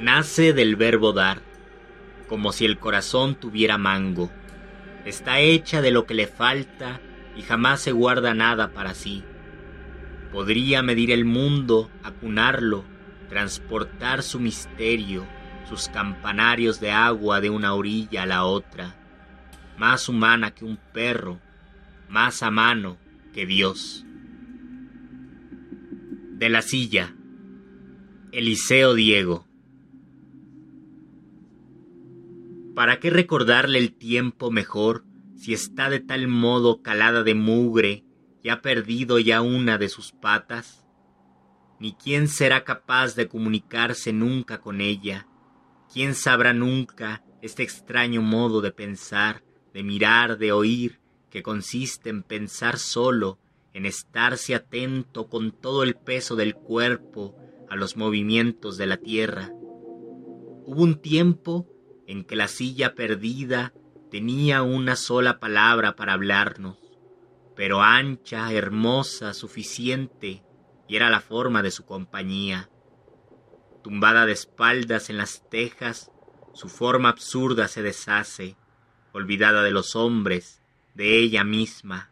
Nace 0.00 0.52
del 0.52 0.74
verbo 0.74 1.12
dar, 1.12 1.42
como 2.26 2.50
si 2.50 2.64
el 2.64 2.80
corazón 2.80 3.36
tuviera 3.36 3.78
mango. 3.78 4.32
Está 5.04 5.38
hecha 5.38 5.80
de 5.80 5.92
lo 5.92 6.06
que 6.06 6.14
le 6.14 6.26
falta 6.26 7.00
y 7.36 7.42
jamás 7.42 7.80
se 7.80 7.92
guarda 7.92 8.34
nada 8.34 8.72
para 8.72 8.94
sí. 8.94 9.22
Podría 10.32 10.82
medir 10.82 11.10
el 11.10 11.26
mundo, 11.26 11.90
acunarlo, 12.02 12.84
transportar 13.28 14.22
su 14.22 14.40
misterio, 14.40 15.26
sus 15.68 15.88
campanarios 15.88 16.80
de 16.80 16.90
agua 16.90 17.42
de 17.42 17.50
una 17.50 17.74
orilla 17.74 18.22
a 18.22 18.26
la 18.26 18.44
otra, 18.44 18.96
más 19.76 20.08
humana 20.08 20.52
que 20.52 20.64
un 20.64 20.78
perro, 20.94 21.38
más 22.08 22.42
a 22.42 22.50
mano 22.50 22.96
que 23.34 23.44
Dios. 23.44 24.06
De 26.38 26.48
la 26.48 26.62
silla, 26.62 27.14
Eliseo 28.32 28.94
Diego. 28.94 29.46
¿Para 32.74 33.00
qué 33.00 33.10
recordarle 33.10 33.78
el 33.78 33.92
tiempo 33.92 34.50
mejor 34.50 35.04
si 35.36 35.52
está 35.52 35.90
de 35.90 36.00
tal 36.00 36.26
modo 36.26 36.80
calada 36.80 37.22
de 37.22 37.34
mugre 37.34 38.04
y 38.42 38.48
ha 38.48 38.60
perdido 38.60 39.18
ya 39.18 39.40
una 39.40 39.78
de 39.78 39.88
sus 39.88 40.12
patas? 40.12 40.84
Ni 41.78 41.94
quién 41.94 42.28
será 42.28 42.64
capaz 42.64 43.14
de 43.14 43.28
comunicarse 43.28 44.12
nunca 44.12 44.60
con 44.60 44.80
ella, 44.80 45.26
quién 45.92 46.14
sabrá 46.14 46.52
nunca 46.52 47.24
este 47.40 47.62
extraño 47.62 48.22
modo 48.22 48.60
de 48.60 48.70
pensar, 48.70 49.42
de 49.74 49.82
mirar, 49.82 50.38
de 50.38 50.52
oír, 50.52 51.00
que 51.30 51.42
consiste 51.42 52.10
en 52.10 52.22
pensar 52.22 52.78
solo, 52.78 53.38
en 53.72 53.86
estarse 53.86 54.54
atento 54.54 55.28
con 55.28 55.50
todo 55.50 55.82
el 55.82 55.94
peso 55.94 56.36
del 56.36 56.54
cuerpo 56.54 57.36
a 57.68 57.76
los 57.76 57.96
movimientos 57.96 58.76
de 58.76 58.86
la 58.86 58.98
tierra. 58.98 59.50
Hubo 60.64 60.82
un 60.82 61.00
tiempo 61.00 61.66
en 62.06 62.24
que 62.24 62.36
la 62.36 62.48
silla 62.48 62.94
perdida 62.94 63.72
tenía 64.10 64.62
una 64.62 64.94
sola 64.94 65.40
palabra 65.40 65.96
para 65.96 66.12
hablarnos, 66.12 66.76
pero 67.54 67.82
ancha, 67.82 68.52
hermosa, 68.52 69.34
suficiente, 69.34 70.42
y 70.88 70.96
era 70.96 71.10
la 71.10 71.20
forma 71.20 71.62
de 71.62 71.70
su 71.70 71.84
compañía. 71.84 72.68
Tumbada 73.82 74.26
de 74.26 74.32
espaldas 74.32 75.10
en 75.10 75.16
las 75.16 75.48
tejas, 75.48 76.10
su 76.54 76.68
forma 76.68 77.08
absurda 77.08 77.68
se 77.68 77.82
deshace, 77.82 78.56
olvidada 79.12 79.62
de 79.62 79.70
los 79.70 79.96
hombres, 79.96 80.60
de 80.94 81.18
ella 81.18 81.44
misma. 81.44 82.10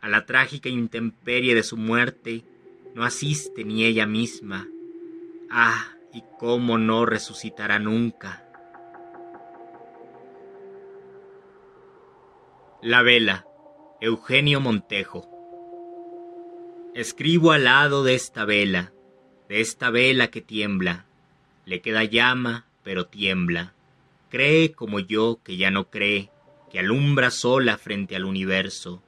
A 0.00 0.08
la 0.08 0.26
trágica 0.26 0.68
intemperie 0.68 1.54
de 1.54 1.62
su 1.62 1.76
muerte 1.76 2.44
no 2.94 3.04
asiste 3.04 3.64
ni 3.64 3.84
ella 3.84 4.06
misma. 4.06 4.68
Ah, 5.50 5.88
y 6.12 6.22
cómo 6.38 6.78
no 6.78 7.06
resucitará 7.06 7.78
nunca. 7.78 8.44
La 12.82 13.02
vela, 13.02 13.46
Eugenio 14.00 14.60
Montejo. 14.60 15.30
Escribo 16.94 17.52
al 17.52 17.64
lado 17.64 18.02
de 18.02 18.16
esta 18.16 18.44
vela, 18.44 18.92
de 19.48 19.60
esta 19.60 19.90
vela 19.90 20.28
que 20.28 20.40
tiembla. 20.40 21.06
Le 21.64 21.80
queda 21.80 22.02
llama, 22.02 22.66
pero 22.82 23.06
tiembla. 23.06 23.72
Cree 24.30 24.72
como 24.72 24.98
yo 24.98 25.38
que 25.44 25.56
ya 25.56 25.70
no 25.70 25.90
cree, 25.90 26.30
que 26.72 26.80
alumbra 26.80 27.30
sola 27.30 27.78
frente 27.78 28.16
al 28.16 28.24
universo. 28.24 29.00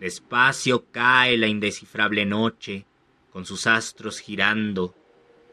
Despacio 0.00 0.90
cae 0.90 1.38
la 1.38 1.46
indescifrable 1.46 2.26
noche, 2.26 2.86
con 3.30 3.46
sus 3.46 3.68
astros 3.68 4.18
girando. 4.18 4.96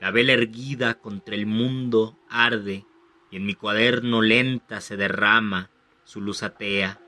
La 0.01 0.09
vela 0.09 0.33
erguida 0.33 0.95
contra 0.95 1.35
el 1.35 1.45
mundo 1.45 2.17
arde, 2.29 2.83
y 3.29 3.37
en 3.37 3.45
mi 3.45 3.53
cuaderno 3.53 4.23
lenta 4.23 4.81
se 4.81 4.97
derrama 4.97 5.69
su 6.03 6.19
luz 6.19 6.41
atea. 6.41 6.99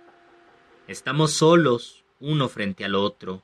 Estamos 0.88 1.34
solos, 1.34 2.06
uno 2.22 2.48
frente 2.48 2.86
al 2.86 2.96
otro, 2.96 3.44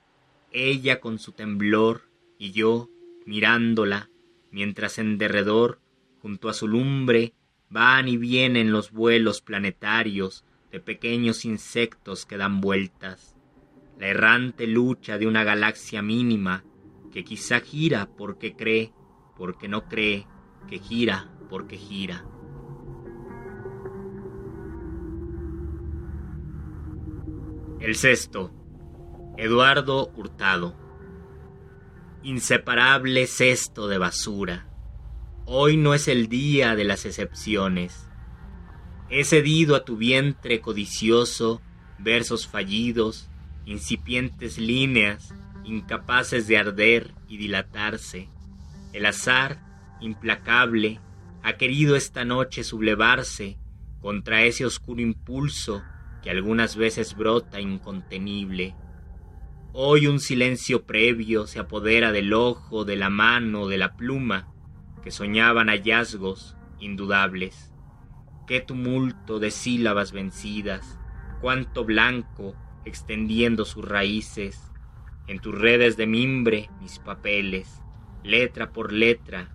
ella 0.53 1.01
con 1.01 1.19
su 1.19 1.33
temblor 1.33 2.03
y 2.37 2.53
yo 2.53 2.89
mirándola, 3.25 4.09
mientras 4.49 4.97
en 4.97 5.17
derredor, 5.17 5.81
junto 6.21 6.47
a 6.47 6.53
su 6.53 6.69
lumbre, 6.69 7.33
van 7.69 8.07
y 8.07 8.15
vienen 8.15 8.71
los 8.71 8.91
vuelos 8.91 9.41
planetarios 9.41 10.45
de 10.71 10.79
pequeños 10.79 11.43
insectos 11.43 12.25
que 12.25 12.37
dan 12.37 12.61
vueltas, 12.61 13.35
la 13.99 14.07
errante 14.07 14.65
lucha 14.65 15.17
de 15.17 15.27
una 15.27 15.43
galaxia 15.43 16.01
mínima 16.01 16.63
que 17.11 17.25
quizá 17.25 17.59
gira 17.59 18.07
porque 18.17 18.55
cree, 18.55 18.93
porque 19.35 19.67
no 19.67 19.89
cree, 19.89 20.27
que 20.69 20.79
gira 20.79 21.29
porque 21.49 21.75
gira. 21.75 22.25
El 27.83 27.95
sexto, 27.95 28.49
Eduardo 29.35 30.09
Hurtado. 30.15 30.73
Inseparable 32.23 33.27
cesto 33.27 33.89
de 33.89 33.97
basura. 33.97 34.69
Hoy 35.45 35.75
no 35.75 35.93
es 35.93 36.07
el 36.07 36.29
día 36.29 36.77
de 36.77 36.85
las 36.85 37.05
excepciones. 37.05 38.07
He 39.09 39.25
cedido 39.25 39.75
a 39.75 39.83
tu 39.83 39.97
vientre 39.97 40.61
codicioso 40.61 41.61
versos 41.99 42.47
fallidos, 42.47 43.29
incipientes 43.65 44.57
líneas, 44.57 45.35
incapaces 45.65 46.47
de 46.47 46.57
arder 46.57 47.13
y 47.27 47.35
dilatarse. 47.35 48.29
El 48.93 49.05
azar, 49.05 49.59
implacable, 49.99 51.01
ha 51.43 51.57
querido 51.57 51.97
esta 51.97 52.23
noche 52.23 52.63
sublevarse 52.63 53.57
contra 53.99 54.43
ese 54.43 54.65
oscuro 54.65 55.01
impulso 55.01 55.83
que 56.23 56.29
algunas 56.29 56.77
veces 56.77 57.15
brota 57.15 57.59
incontenible. 57.59 58.75
Hoy 59.73 60.07
un 60.07 60.19
silencio 60.19 60.85
previo 60.85 61.47
se 61.47 61.59
apodera 61.59 62.11
del 62.11 62.33
ojo, 62.33 62.85
de 62.85 62.95
la 62.95 63.09
mano, 63.09 63.67
de 63.67 63.77
la 63.77 63.97
pluma, 63.97 64.47
que 65.03 65.11
soñaban 65.11 65.67
hallazgos 65.67 66.55
indudables. 66.79 67.71
Qué 68.47 68.61
tumulto 68.61 69.39
de 69.39 69.51
sílabas 69.51 70.13
vencidas, 70.13 70.97
cuánto 71.41 71.83
blanco 71.83 72.55
extendiendo 72.85 73.65
sus 73.65 73.83
raíces. 73.83 74.71
En 75.27 75.39
tus 75.39 75.57
redes 75.57 75.97
de 75.97 76.07
mimbre 76.07 76.69
mis 76.81 76.99
papeles, 76.99 77.81
letra 78.23 78.71
por 78.71 78.93
letra, 78.93 79.49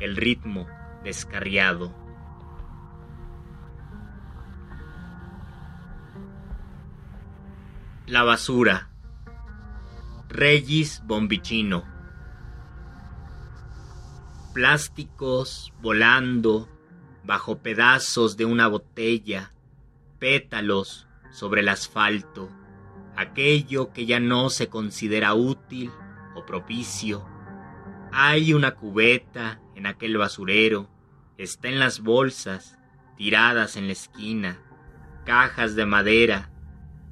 el 0.00 0.16
ritmo 0.16 0.66
descarriado. 1.04 2.05
La 8.08 8.22
basura. 8.22 8.88
Regis 10.28 11.02
Bombicino. 11.04 11.82
Plásticos 14.54 15.72
volando 15.80 16.68
bajo 17.24 17.58
pedazos 17.58 18.36
de 18.36 18.44
una 18.44 18.68
botella, 18.68 19.52
pétalos 20.20 21.08
sobre 21.32 21.62
el 21.62 21.68
asfalto, 21.68 22.48
aquello 23.16 23.92
que 23.92 24.06
ya 24.06 24.20
no 24.20 24.50
se 24.50 24.68
considera 24.68 25.34
útil 25.34 25.90
o 26.36 26.46
propicio. 26.46 27.26
Hay 28.12 28.54
una 28.54 28.76
cubeta 28.76 29.60
en 29.74 29.86
aquel 29.86 30.16
basurero, 30.16 30.88
está 31.38 31.66
en 31.66 31.80
las 31.80 31.98
bolsas, 31.98 32.78
tiradas 33.16 33.74
en 33.74 33.88
la 33.88 33.94
esquina, 33.94 34.60
cajas 35.24 35.74
de 35.74 35.86
madera, 35.86 36.52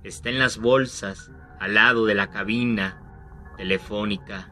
está 0.04 0.28
en 0.28 0.38
las 0.38 0.58
bolsas, 0.58 1.32
al 1.58 1.74
lado 1.74 2.04
de 2.04 2.14
la 2.14 2.30
cabina 2.30 3.00
telefónica. 3.56 4.50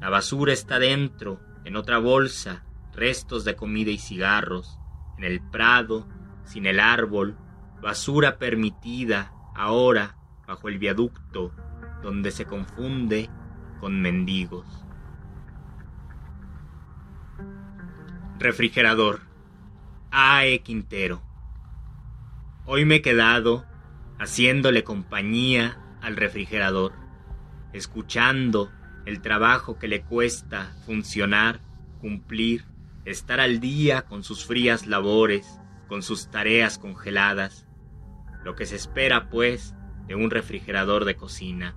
La 0.00 0.08
basura 0.08 0.52
está 0.52 0.78
dentro, 0.78 1.40
en 1.64 1.76
otra 1.76 1.98
bolsa, 1.98 2.64
restos 2.94 3.44
de 3.44 3.54
comida 3.54 3.90
y 3.90 3.98
cigarros, 3.98 4.78
en 5.18 5.24
el 5.24 5.40
prado, 5.40 6.08
sin 6.44 6.66
el 6.66 6.80
árbol, 6.80 7.36
basura 7.82 8.38
permitida, 8.38 9.32
ahora, 9.54 10.16
bajo 10.46 10.68
el 10.68 10.78
viaducto, 10.78 11.52
donde 12.02 12.30
se 12.30 12.46
confunde 12.46 13.28
con 13.78 14.00
mendigos. 14.00 14.66
Refrigerador. 18.38 19.20
A.E. 20.10 20.60
Quintero. 20.60 21.22
Hoy 22.64 22.84
me 22.84 22.96
he 22.96 23.02
quedado 23.02 23.66
haciéndole 24.18 24.84
compañía 24.84 25.78
al 26.00 26.16
refrigerador, 26.16 26.92
escuchando 27.72 28.70
el 29.04 29.20
trabajo 29.20 29.78
que 29.78 29.88
le 29.88 30.02
cuesta 30.02 30.74
funcionar, 30.84 31.60
cumplir, 32.00 32.64
estar 33.04 33.40
al 33.40 33.60
día 33.60 34.02
con 34.02 34.24
sus 34.24 34.44
frías 34.44 34.86
labores, 34.86 35.60
con 35.88 36.02
sus 36.02 36.30
tareas 36.30 36.78
congeladas, 36.78 37.66
lo 38.44 38.56
que 38.56 38.66
se 38.66 38.76
espera 38.76 39.28
pues 39.28 39.74
de 40.06 40.14
un 40.14 40.30
refrigerador 40.30 41.04
de 41.04 41.16
cocina. 41.16 41.74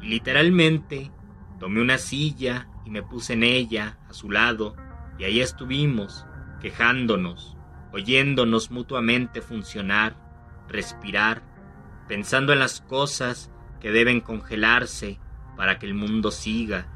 Y 0.00 0.08
literalmente 0.08 1.10
tomé 1.58 1.80
una 1.80 1.98
silla 1.98 2.68
y 2.84 2.90
me 2.90 3.02
puse 3.02 3.32
en 3.32 3.42
ella, 3.42 3.98
a 4.08 4.12
su 4.12 4.30
lado, 4.30 4.76
y 5.18 5.24
ahí 5.24 5.40
estuvimos, 5.40 6.24
quejándonos, 6.60 7.56
oyéndonos 7.92 8.70
mutuamente 8.70 9.42
funcionar, 9.42 10.16
respirar, 10.68 11.42
pensando 12.06 12.52
en 12.52 12.58
las 12.58 12.80
cosas 12.80 13.50
que 13.80 13.90
deben 13.90 14.20
congelarse 14.20 15.18
para 15.56 15.78
que 15.78 15.86
el 15.86 15.94
mundo 15.94 16.30
siga, 16.30 16.86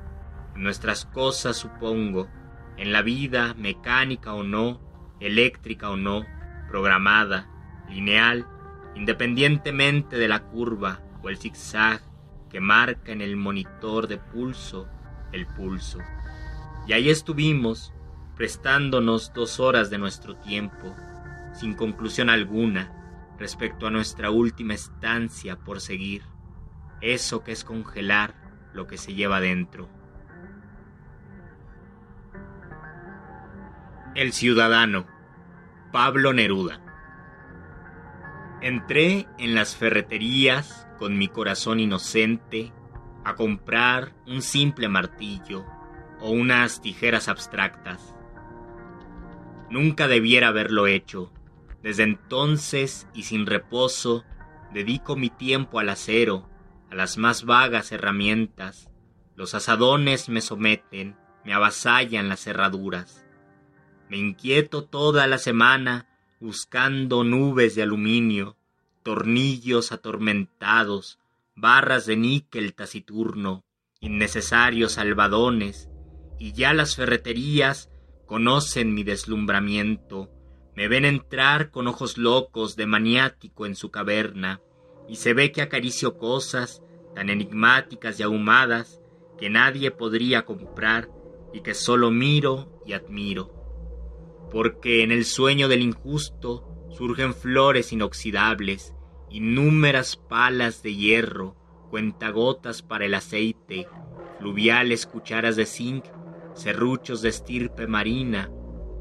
en 0.54 0.62
nuestras 0.62 1.04
cosas 1.06 1.56
supongo, 1.56 2.28
en 2.76 2.92
la 2.92 3.02
vida 3.02 3.54
mecánica 3.54 4.34
o 4.34 4.42
no, 4.42 4.80
eléctrica 5.20 5.90
o 5.90 5.96
no, 5.96 6.24
programada, 6.68 7.48
lineal, 7.88 8.46
independientemente 8.94 10.16
de 10.16 10.28
la 10.28 10.40
curva 10.40 11.00
o 11.22 11.28
el 11.28 11.38
zigzag 11.38 12.00
que 12.50 12.60
marca 12.60 13.12
en 13.12 13.20
el 13.20 13.36
monitor 13.36 14.08
de 14.08 14.18
pulso 14.18 14.88
el 15.32 15.46
pulso. 15.46 15.98
Y 16.86 16.92
ahí 16.92 17.10
estuvimos, 17.10 17.92
prestándonos 18.36 19.32
dos 19.32 19.60
horas 19.60 19.90
de 19.90 19.98
nuestro 19.98 20.36
tiempo, 20.36 20.94
sin 21.54 21.74
conclusión 21.74 22.30
alguna, 22.30 22.92
respecto 23.42 23.88
a 23.88 23.90
nuestra 23.90 24.30
última 24.30 24.74
estancia 24.74 25.56
por 25.56 25.80
seguir, 25.80 26.22
eso 27.00 27.42
que 27.42 27.50
es 27.50 27.64
congelar 27.64 28.36
lo 28.72 28.86
que 28.86 28.96
se 28.96 29.14
lleva 29.14 29.40
dentro. 29.40 29.88
El 34.14 34.32
ciudadano, 34.32 35.08
Pablo 35.90 36.32
Neruda. 36.32 36.80
Entré 38.60 39.26
en 39.38 39.56
las 39.56 39.74
ferreterías 39.74 40.86
con 41.00 41.18
mi 41.18 41.26
corazón 41.26 41.80
inocente 41.80 42.72
a 43.24 43.34
comprar 43.34 44.12
un 44.24 44.40
simple 44.40 44.88
martillo 44.88 45.66
o 46.20 46.30
unas 46.30 46.80
tijeras 46.80 47.26
abstractas. 47.26 48.14
Nunca 49.68 50.06
debiera 50.06 50.46
haberlo 50.46 50.86
hecho, 50.86 51.32
Desde 51.82 52.04
entonces 52.04 53.08
y 53.12 53.24
sin 53.24 53.46
reposo, 53.46 54.24
dedico 54.72 55.16
mi 55.16 55.30
tiempo 55.30 55.78
al 55.78 55.88
acero, 55.88 56.48
a 56.90 56.94
las 56.94 57.18
más 57.18 57.44
vagas 57.44 57.90
herramientas. 57.92 58.88
Los 59.34 59.54
asadones 59.54 60.28
me 60.28 60.40
someten, 60.40 61.16
me 61.44 61.54
avasallan 61.54 62.28
las 62.28 62.40
cerraduras. 62.40 63.26
Me 64.08 64.18
inquieto 64.18 64.84
toda 64.84 65.26
la 65.26 65.38
semana 65.38 66.06
buscando 66.38 67.24
nubes 67.24 67.74
de 67.74 67.82
aluminio, 67.82 68.56
tornillos 69.02 69.90
atormentados, 69.90 71.18
barras 71.54 72.06
de 72.06 72.16
níquel 72.16 72.74
taciturno, 72.74 73.64
innecesarios 74.00 74.98
albadones, 74.98 75.88
y 76.38 76.52
ya 76.52 76.74
las 76.74 76.96
ferreterías 76.96 77.90
conocen 78.26 78.94
mi 78.94 79.04
deslumbramiento, 79.04 80.30
me 80.74 80.88
ven 80.88 81.04
entrar 81.04 81.70
con 81.70 81.86
ojos 81.86 82.16
locos 82.16 82.76
de 82.76 82.86
maniático 82.86 83.66
en 83.66 83.76
su 83.76 83.90
caverna, 83.90 84.60
y 85.08 85.16
se 85.16 85.34
ve 85.34 85.52
que 85.52 85.62
acaricio 85.62 86.16
cosas 86.16 86.82
tan 87.14 87.28
enigmáticas 87.28 88.18
y 88.18 88.22
ahumadas 88.22 89.00
que 89.38 89.50
nadie 89.50 89.90
podría 89.90 90.44
comprar 90.44 91.10
y 91.52 91.60
que 91.60 91.74
solo 91.74 92.10
miro 92.10 92.80
y 92.86 92.92
admiro. 92.92 93.52
Porque 94.50 95.02
en 95.02 95.12
el 95.12 95.24
sueño 95.24 95.68
del 95.68 95.82
injusto 95.82 96.68
surgen 96.90 97.34
flores 97.34 97.92
inoxidables, 97.92 98.94
innúmeras 99.30 100.16
palas 100.16 100.82
de 100.82 100.94
hierro, 100.94 101.56
cuentagotas 101.90 102.82
para 102.82 103.06
el 103.06 103.14
aceite, 103.14 103.88
fluviales 104.38 105.06
cucharas 105.06 105.56
de 105.56 105.66
zinc, 105.66 106.04
serruchos 106.54 107.22
de 107.22 107.30
estirpe 107.30 107.86
marina. 107.86 108.50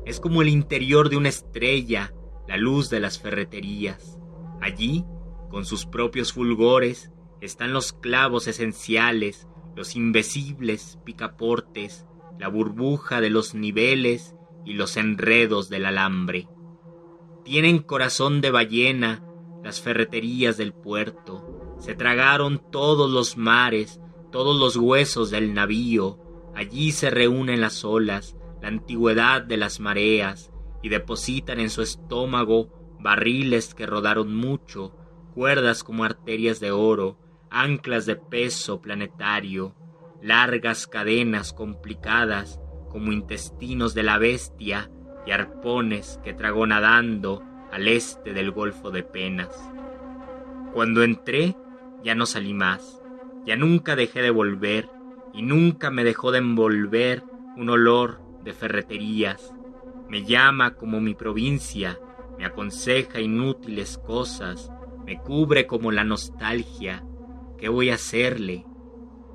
Es 0.06 0.20
como 0.20 0.42
el 0.42 0.50
interior 0.50 1.10
de 1.10 1.18
una 1.18 1.30
estrella, 1.30 2.14
la 2.48 2.58
luz 2.58 2.90
de 2.90 3.00
las 3.00 3.20
ferreterías. 3.20 4.20
Allí, 4.60 5.06
con 5.50 5.66
sus 5.66 5.86
propios 5.86 6.34
fulgores, 6.34 7.12
están 7.40 7.74
los 7.74 7.94
clavos 7.94 8.48
esenciales, 8.48 9.48
los 9.76 9.96
invisibles 9.96 11.00
picaportes, 11.04 12.06
la 12.40 12.48
burbuja 12.48 13.22
de 13.22 13.30
los 13.30 13.54
niveles 13.54 14.36
y 14.66 14.74
los 14.74 14.98
enredos 14.98 15.70
del 15.70 15.86
alambre. 15.86 16.48
Tienen 17.44 17.80
corazón 17.80 18.42
de 18.42 18.52
ballena 18.52 19.24
las 19.64 19.82
ferreterías 19.82 20.58
del 20.58 20.74
puerto, 20.74 21.76
se 21.80 21.96
tragaron 21.96 22.62
todos 22.72 23.10
los 23.10 23.38
mares, 23.38 24.00
todos 24.32 24.60
los 24.60 24.78
huesos 24.78 25.30
del 25.30 25.54
navío, 25.54 26.20
allí 26.56 26.92
se 26.92 27.10
reúnen 27.10 27.62
las 27.62 27.84
olas, 27.84 28.36
la 28.62 28.68
antigüedad 28.68 29.42
de 29.42 29.58
las 29.58 29.80
mareas, 29.80 30.52
y 30.82 30.90
depositan 30.90 31.60
en 31.60 31.70
su 31.70 31.82
estómago 31.82 32.70
barriles 33.00 33.74
que 33.74 33.86
rodaron 33.86 34.36
mucho, 34.36 34.96
cuerdas 35.34 35.84
como 35.84 36.04
arterias 36.04 36.60
de 36.60 36.72
oro, 36.72 37.18
anclas 37.50 38.06
de 38.06 38.16
peso 38.16 38.82
planetario, 38.82 39.76
largas 40.22 40.88
cadenas 40.88 41.54
complicadas 41.54 42.60
como 42.90 43.12
intestinos 43.12 43.94
de 43.94 44.04
la 44.04 44.18
bestia 44.18 44.92
y 45.26 45.32
arpones 45.32 46.20
que 46.24 46.34
tragó 46.34 46.66
nadando 46.68 47.44
al 47.72 47.88
este 47.88 48.34
del 48.34 48.52
Golfo 48.52 48.92
de 48.92 49.04
Penas. 49.04 49.50
Cuando 50.74 51.04
entré, 51.04 51.56
ya 52.04 52.16
no 52.16 52.26
salí 52.26 52.54
más, 52.54 53.02
ya 53.46 53.56
nunca 53.56 53.96
dejé 53.96 54.22
de 54.22 54.30
volver 54.30 54.90
y 55.34 55.42
nunca 55.42 55.90
me 55.92 56.04
dejó 56.04 56.32
de 56.32 56.40
envolver 56.40 57.24
un 57.56 57.70
olor 57.70 58.21
de 58.44 58.54
ferreterías. 58.54 59.54
Me 60.10 60.24
llama 60.24 60.76
como 60.76 61.00
mi 61.00 61.14
provincia, 61.14 62.00
me 62.38 62.46
aconseja 62.46 63.20
inútiles 63.20 63.98
cosas, 63.98 64.72
me 65.06 65.20
cubre 65.20 65.68
como 65.68 65.92
la 65.92 66.04
nostalgia, 66.04 67.06
¿Qué 67.62 67.70
voy 67.70 67.92
a 67.92 67.94
hacerle? 67.94 68.66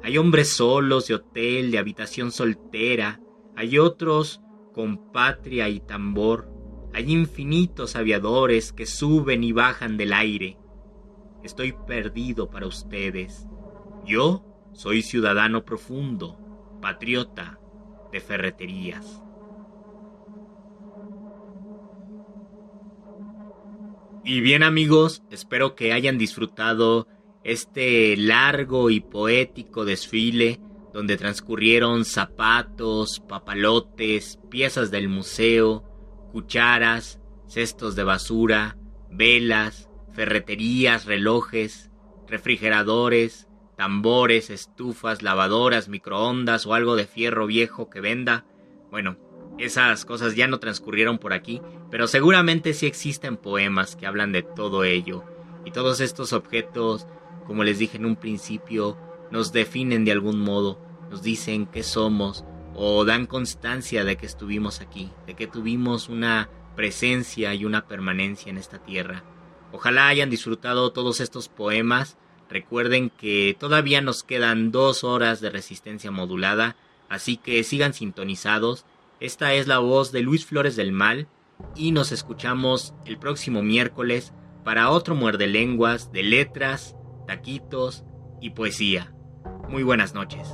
Hay 0.02 0.18
hombres 0.18 0.48
solos 0.48 1.06
de 1.06 1.14
hotel, 1.14 1.70
de 1.70 1.78
habitación 1.78 2.32
soltera, 2.32 3.20
hay 3.54 3.78
otros 3.78 4.42
con 4.72 5.12
patria 5.12 5.68
y 5.68 5.78
tambor, 5.78 6.50
hay 6.92 7.12
infinitos 7.12 7.94
aviadores 7.94 8.72
que 8.72 8.84
suben 8.84 9.44
y 9.44 9.52
bajan 9.52 9.96
del 9.96 10.12
aire. 10.12 10.58
Estoy 11.44 11.72
perdido 11.86 12.50
para 12.50 12.66
ustedes. 12.66 13.46
Yo 14.04 14.44
soy 14.72 15.02
ciudadano 15.02 15.64
profundo, 15.64 16.36
patriota 16.82 17.60
de 18.12 18.20
ferreterías. 18.20 19.22
Y 24.24 24.40
bien 24.40 24.62
amigos, 24.62 25.22
espero 25.30 25.76
que 25.76 25.92
hayan 25.92 26.18
disfrutado 26.18 27.06
este 27.44 28.16
largo 28.16 28.90
y 28.90 28.98
poético 28.98 29.84
desfile 29.84 30.60
donde 30.92 31.16
transcurrieron 31.16 32.04
zapatos, 32.04 33.20
papalotes, 33.20 34.40
piezas 34.50 34.90
del 34.90 35.08
museo, 35.08 35.84
cucharas, 36.32 37.20
cestos 37.46 37.94
de 37.96 38.02
basura, 38.02 38.78
velas, 39.10 39.88
ferreterías, 40.12 41.04
relojes, 41.04 41.90
refrigeradores, 42.26 43.46
tambores, 43.76 44.50
estufas, 44.50 45.22
lavadoras, 45.22 45.88
microondas 45.88 46.66
o 46.66 46.74
algo 46.74 46.96
de 46.96 47.06
fierro 47.06 47.46
viejo 47.46 47.90
que 47.90 48.00
venda. 48.00 48.44
Bueno, 48.90 49.16
esas 49.58 50.04
cosas 50.04 50.34
ya 50.34 50.48
no 50.48 50.58
transcurrieron 50.58 51.18
por 51.18 51.32
aquí, 51.32 51.60
pero 51.90 52.06
seguramente 52.08 52.72
sí 52.74 52.86
existen 52.86 53.36
poemas 53.36 53.96
que 53.96 54.06
hablan 54.06 54.32
de 54.32 54.42
todo 54.42 54.84
ello. 54.84 55.24
Y 55.64 55.72
todos 55.72 56.00
estos 56.00 56.32
objetos 56.32 57.06
como 57.46 57.64
les 57.64 57.78
dije 57.78 57.96
en 57.96 58.06
un 58.06 58.16
principio, 58.16 58.98
nos 59.30 59.52
definen 59.52 60.04
de 60.04 60.12
algún 60.12 60.40
modo, 60.40 60.80
nos 61.10 61.22
dicen 61.22 61.66
qué 61.66 61.82
somos 61.82 62.44
o 62.74 63.04
dan 63.04 63.26
constancia 63.26 64.04
de 64.04 64.16
que 64.16 64.26
estuvimos 64.26 64.80
aquí, 64.80 65.10
de 65.26 65.34
que 65.34 65.46
tuvimos 65.46 66.08
una 66.08 66.50
presencia 66.74 67.54
y 67.54 67.64
una 67.64 67.86
permanencia 67.86 68.50
en 68.50 68.58
esta 68.58 68.78
tierra. 68.78 69.24
Ojalá 69.72 70.08
hayan 70.08 70.28
disfrutado 70.28 70.92
todos 70.92 71.20
estos 71.20 71.48
poemas. 71.48 72.18
Recuerden 72.48 73.10
que 73.10 73.56
todavía 73.58 74.00
nos 74.00 74.22
quedan 74.22 74.70
dos 74.70 75.04
horas 75.04 75.40
de 75.40 75.50
resistencia 75.50 76.10
modulada, 76.10 76.76
así 77.08 77.36
que 77.36 77.62
sigan 77.64 77.94
sintonizados. 77.94 78.84
Esta 79.20 79.54
es 79.54 79.66
la 79.66 79.78
voz 79.78 80.12
de 80.12 80.20
Luis 80.20 80.46
Flores 80.46 80.76
del 80.76 80.92
Mal 80.92 81.26
y 81.74 81.92
nos 81.92 82.12
escuchamos 82.12 82.94
el 83.04 83.18
próximo 83.18 83.62
miércoles 83.62 84.32
para 84.64 84.90
otro 84.90 85.14
muerde 85.14 85.46
lenguas 85.46 86.12
de 86.12 86.22
letras 86.22 86.96
taquitos 87.26 88.04
y 88.40 88.50
poesía. 88.50 89.12
Muy 89.68 89.82
buenas 89.82 90.14
noches. 90.14 90.48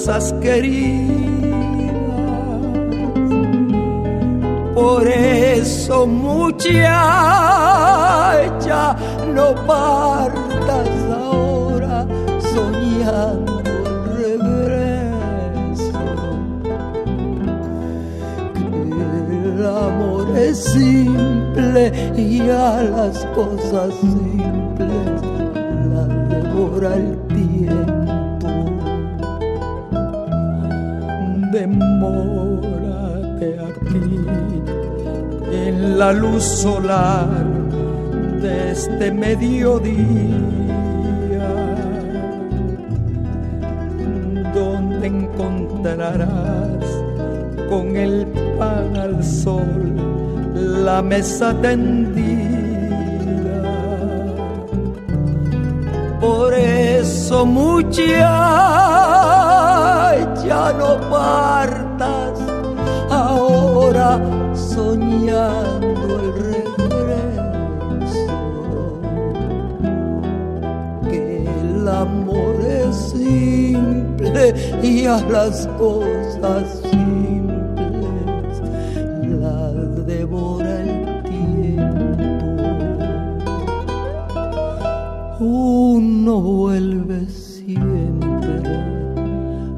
Cosas 0.00 0.32
queridas. 0.40 1.10
Por 4.74 5.06
eso 5.06 6.06
muchacha, 6.06 6.86
no 9.34 9.54
partas 9.66 10.88
ahora 11.12 12.06
soñando 12.38 13.60
el 13.60 14.40
regreso. 14.40 16.00
Que 18.54 18.64
el 19.48 19.66
amor 19.66 20.26
es 20.34 20.64
simple 20.64 21.92
y 22.16 22.40
a 22.48 22.82
las 22.82 23.26
cosas 23.34 23.92
simples 24.00 24.49
la 36.12 36.18
luz 36.18 36.42
solar 36.42 37.28
de 38.42 38.72
este 38.72 39.12
mediodía, 39.12 39.96
donde 44.52 45.06
encontrarás 45.06 46.84
con 47.68 47.96
el 47.96 48.26
pan 48.58 48.96
al 48.96 49.22
sol 49.22 49.94
la 50.84 51.00
mesa 51.00 51.54
tendida. 51.62 52.09
Y 74.82 75.04
a 75.04 75.20
las 75.28 75.66
cosas 75.78 76.80
simples 76.90 78.60
las 79.40 80.06
devora 80.06 80.80
el 80.80 81.22
tiempo. 81.22 82.24
Uno 85.38 86.40
vuelve 86.40 87.26
siempre 87.26 88.62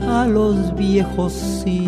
a 0.08 0.26
los 0.26 0.74
viejos 0.76 1.32
sitios 1.32 1.81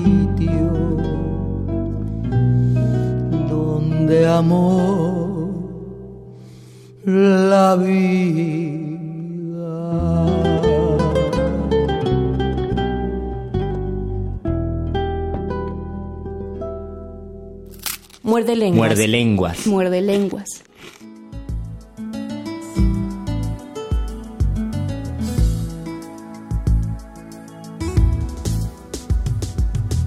lenguas. 19.45 19.67
Muerde 19.67 20.01
lenguas. 20.01 20.49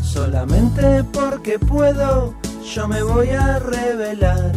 Solamente 0.04 1.04
porque 1.14 1.60
puedo, 1.60 2.34
yo 2.74 2.88
me 2.88 3.04
voy 3.04 3.30
a 3.30 3.60
revelar. 3.60 4.52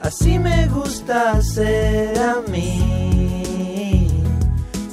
Así 0.00 0.38
me 0.38 0.66
gusta 0.68 1.32
hacer 1.32 2.18
a 2.18 2.36
mí. 2.50 4.08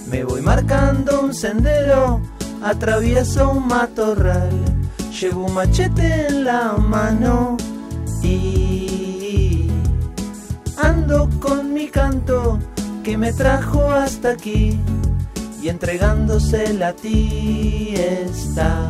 Me 0.09 0.23
voy 0.23 0.41
marcando 0.41 1.21
un 1.21 1.33
sendero, 1.33 2.21
atravieso 2.63 3.51
un 3.51 3.67
matorral, 3.67 4.51
llevo 5.19 5.45
un 5.45 5.53
machete 5.53 6.27
en 6.27 6.45
la 6.45 6.73
mano 6.73 7.57
que 13.07 13.17
me 13.17 13.31
trajo 13.31 13.89
hasta 13.89 14.31
aquí 14.31 14.77
y 15.61 15.69
entregándosela 15.69 16.89
a 16.89 16.93
ti 16.93 17.93
está. 17.95 18.89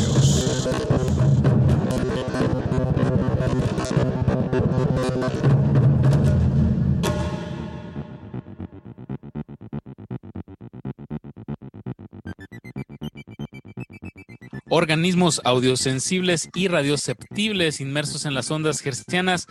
Organismos 14.91 15.39
audiosensibles 15.45 16.49
y 16.53 16.67
radioceptibles 16.67 17.79
inmersos 17.79 18.25
en 18.25 18.33
las 18.33 18.51
ondas 18.51 18.85
hertzianas, 18.85 19.47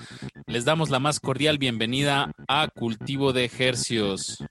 les 0.47 0.67
damos 0.67 0.91
la 0.91 0.99
más 0.99 1.19
cordial 1.19 1.57
bienvenida 1.57 2.31
a 2.47 2.69
Cultivo 2.69 3.33
de 3.33 3.51
Hercios. 3.59 4.45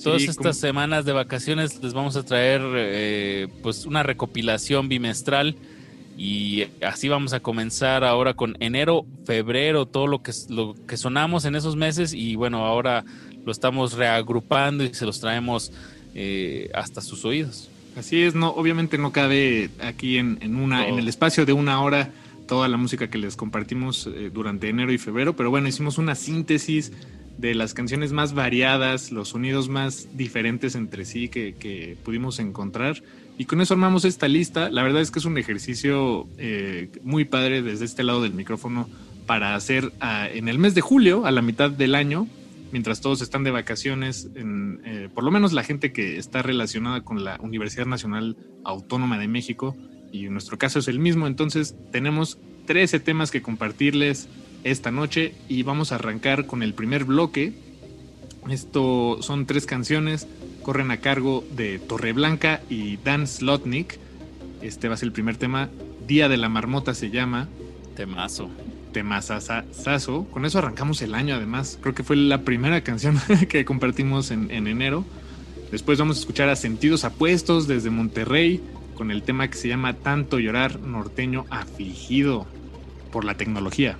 Todas 0.04 0.22
estas 0.22 0.38
como... 0.38 0.54
semanas 0.54 1.06
de 1.06 1.12
vacaciones 1.12 1.84
les 1.84 1.94
vamos 1.94 2.16
a 2.16 2.24
traer 2.24 2.62
eh, 2.76 3.48
pues 3.62 3.86
una 3.86 4.02
recopilación 4.02 4.88
bimestral 4.88 5.56
y 6.18 6.66
así 6.82 7.10
vamos 7.10 7.34
a 7.34 7.42
comenzar 7.42 8.04
ahora 8.04 8.34
con 8.34 8.56
enero, 8.62 9.06
febrero, 9.26 9.86
todo 9.86 10.08
lo 10.08 10.22
que, 10.22 10.32
lo 10.50 10.76
que 10.88 10.98
sonamos 10.98 11.46
en 11.46 11.56
esos 11.56 11.76
meses 11.76 12.14
y 12.14 12.36
bueno, 12.36 12.66
ahora 12.66 13.04
lo 13.46 13.52
estamos 13.52 13.94
reagrupando 13.94 14.84
y 14.84 14.94
se 14.94 15.06
los 15.06 15.20
traemos 15.20 15.72
eh, 16.16 16.70
hasta 16.74 17.02
sus 17.02 17.26
oídos. 17.26 17.70
Así 17.98 18.22
es, 18.22 18.36
no, 18.36 18.50
obviamente 18.52 18.98
no 18.98 19.12
cabe 19.12 19.70
aquí 19.82 20.18
en, 20.18 20.38
en 20.42 20.56
una, 20.56 20.88
en 20.88 20.98
el 20.98 21.08
espacio 21.10 21.46
de 21.46 21.54
una 21.54 21.82
hora 21.82 22.10
toda 22.50 22.68
la 22.68 22.78
música 22.78 23.12
que 23.12 23.20
les 23.20 23.36
compartimos 23.36 24.08
eh, 24.08 24.32
durante 24.34 24.68
enero 24.68 24.92
y 24.92 24.98
febrero, 24.98 25.36
pero 25.36 25.52
bueno, 25.52 25.68
hicimos 25.68 26.00
una 26.00 26.16
síntesis 26.16 26.92
de 27.38 27.54
las 27.54 27.76
canciones 27.76 28.12
más 28.12 28.34
variadas, 28.34 29.12
los 29.12 29.30
sonidos 29.30 29.70
más 29.70 30.10
diferentes 30.18 30.74
entre 30.74 31.06
sí 31.06 31.30
que, 31.30 31.96
pudimos 32.04 32.40
encontrar. 32.40 33.04
Y 33.38 33.46
con 33.46 33.62
eso 33.62 33.76
armamos 33.76 34.04
esta 34.04 34.28
lista. 34.28 34.70
La 34.72 34.82
verdad 34.82 35.02
es 35.02 35.12
que 35.12 35.20
es 35.20 35.26
un 35.26 35.38
ejercicio 35.38 36.28
eh, 36.38 36.90
muy 37.04 37.24
padre 37.24 37.62
desde 37.62 37.86
este 37.86 38.04
lado 38.04 38.22
del 38.24 38.34
micrófono 38.34 38.90
para 39.28 39.54
hacer 39.54 39.86
uh, 39.86 40.36
en 40.36 40.50
el 40.50 40.58
mes 40.58 40.74
de 40.74 40.82
julio, 40.82 41.28
a 41.28 41.32
la 41.32 41.44
mitad 41.44 41.70
del 41.70 41.94
año, 41.94 42.28
mientras 42.72 43.00
todos 43.00 43.22
están 43.22 43.44
de 43.44 43.52
vacaciones, 43.52 44.28
eh, 44.36 45.08
por 45.14 45.24
lo 45.24 45.30
menos 45.30 45.54
la 45.54 45.64
gente 45.64 45.94
que 45.94 46.18
está 46.18 46.42
relacionada 46.42 47.02
con 47.02 47.24
la 47.24 47.38
Universidad 47.40 47.86
Nacional 47.86 48.38
Autónoma 48.66 49.20
de 49.20 49.28
México, 49.28 49.78
y 50.12 50.26
en 50.26 50.34
nuestro 50.34 50.58
caso 50.58 50.80
es 50.80 50.88
el 50.88 51.00
mismo, 51.00 51.28
entonces 51.28 51.76
tenemos 51.92 52.38
13 52.66 53.00
temas 53.00 53.32
que 53.32 53.42
compartirles 53.42 54.28
esta 54.64 54.92
noche 54.92 55.34
y 55.48 55.64
vamos 55.64 55.92
a 55.92 55.96
arrancar 55.96 56.46
con 56.46 56.64
el 56.64 56.74
primer 56.74 57.06
bloque. 57.06 57.54
Esto 58.50 59.22
son 59.22 59.46
tres 59.46 59.66
canciones, 59.66 60.28
corren 60.64 60.92
a 60.92 60.98
cargo 60.98 61.44
de 61.56 61.80
Torreblanca 61.80 62.62
y 62.70 62.98
Dan 62.98 63.28
Slotnick. 63.28 63.98
Este 64.62 64.88
va 64.88 64.96
a 64.96 64.98
ser 64.98 65.08
el 65.08 65.14
primer 65.14 65.38
tema. 65.38 65.70
Día 66.08 66.30
de 66.30 66.38
la 66.38 66.50
Marmota 66.50 66.94
se 66.94 67.10
llama. 67.10 67.48
Temazo. 67.96 68.50
Temazazazo. 68.94 70.26
Con 70.26 70.46
eso 70.46 70.60
arrancamos 70.60 71.02
el 71.02 71.14
año 71.14 71.36
además. 71.36 71.78
Creo 71.82 71.94
que 71.94 72.04
fue 72.04 72.16
la 72.16 72.42
primera 72.42 72.82
canción 72.82 73.20
que 73.50 73.66
compartimos 73.66 74.32
en, 74.32 74.50
en 74.52 74.68
enero. 74.68 75.06
Después 75.72 76.00
vamos 76.00 76.18
a 76.18 76.20
escuchar 76.22 76.50
a 76.50 76.56
Sentidos 76.56 77.04
Apuestos 77.04 77.68
desde 77.68 77.92
Monterrey 77.92 78.62
con 79.00 79.12
el 79.12 79.24
tema 79.24 79.48
que 79.48 79.58
se 79.58 79.70
llama 79.70 79.94
Tanto 79.94 80.40
llorar 80.40 80.82
norteño 80.82 81.46
afligido 81.50 82.46
por 83.14 83.24
la 83.24 83.36
tecnología. 83.36 83.98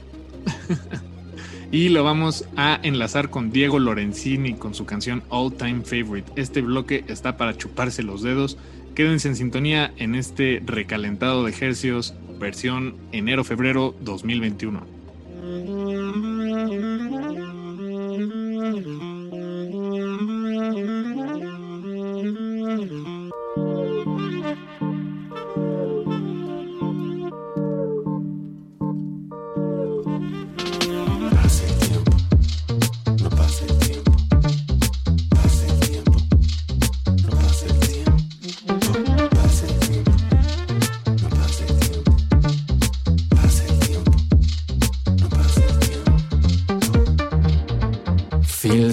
y 1.72 1.88
lo 1.88 2.04
vamos 2.04 2.46
a 2.58 2.78
enlazar 2.84 3.30
con 3.30 3.50
Diego 3.50 3.80
Lorenzini 3.80 4.56
con 4.56 4.74
su 4.76 4.86
canción 4.86 5.24
All 5.30 5.54
Time 5.54 5.84
Favorite. 5.86 6.30
Este 6.36 6.62
bloque 6.62 7.06
está 7.08 7.38
para 7.38 7.56
chuparse 7.56 8.04
los 8.04 8.24
dedos. 8.24 8.58
Quédense 8.94 9.30
en 9.30 9.38
sintonía 9.38 9.94
en 9.96 10.16
este 10.16 10.62
recalentado 10.66 11.46
de 11.46 11.52
ejercicios 11.52 12.14
versión 12.38 12.96
enero-febrero 13.14 13.96
2021. 14.02 14.86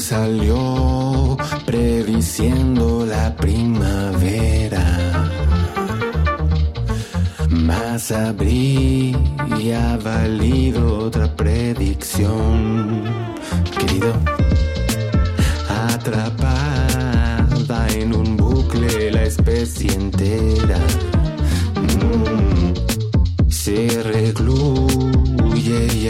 Salió 0.09 1.37
prediciendo 1.65 3.05
la 3.05 3.35
primavera. 3.35 4.87
Más 7.51 8.13
habría 8.13 9.17
valido 10.05 11.07
otra 11.07 11.27
predicción, 11.35 13.03
querido. 13.77 14.13
Atrapada 15.91 17.89
en 17.93 18.15
un 18.15 18.37
bucle 18.37 19.11
la 19.11 19.25
especie 19.25 19.93
entera. 19.93 20.79
Mm, 21.83 22.75
se 23.51 24.05
recluye 24.05 25.89
y 25.97 26.09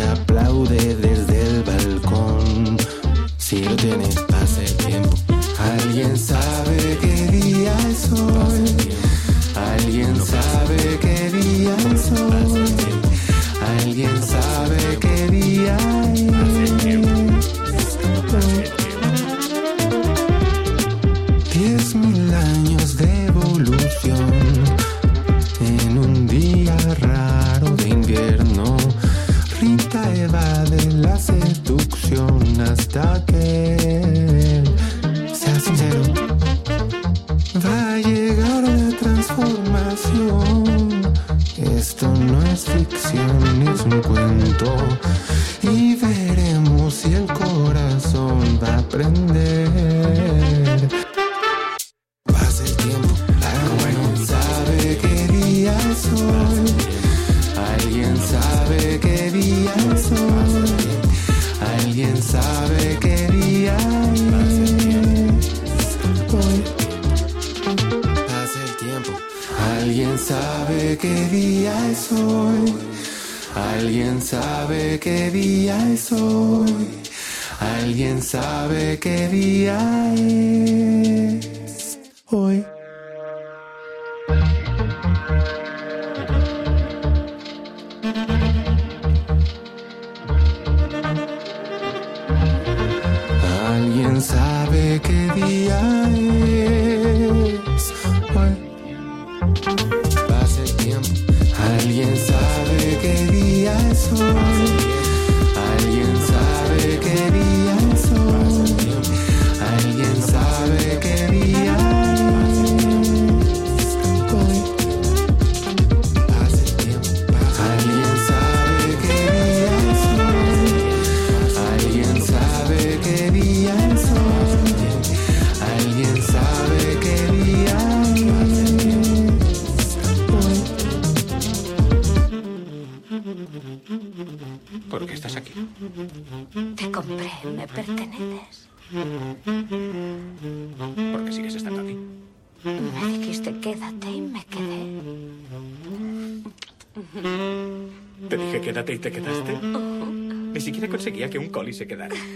conseguía 151.76 152.08
que 152.08 152.14
un 152.14 152.35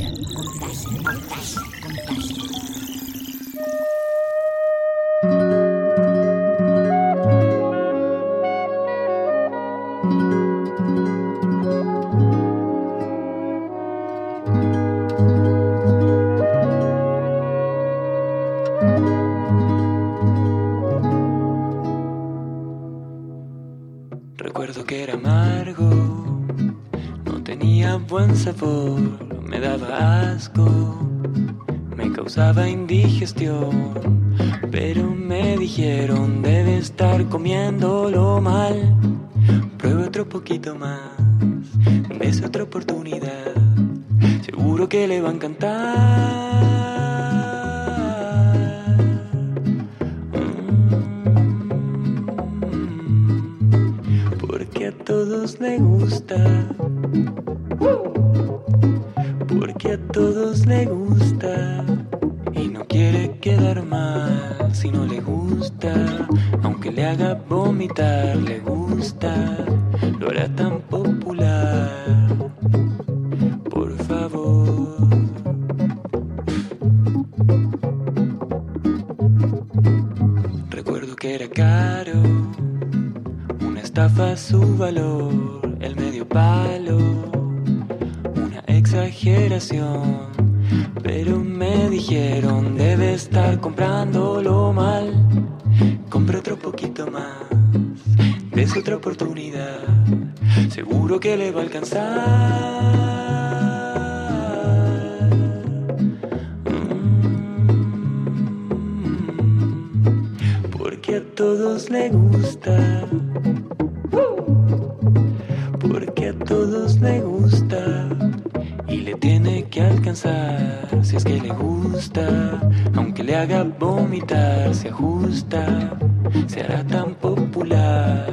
Se 126.51 126.59
hará 126.59 126.85
tan 126.85 127.15
popular. 127.15 128.27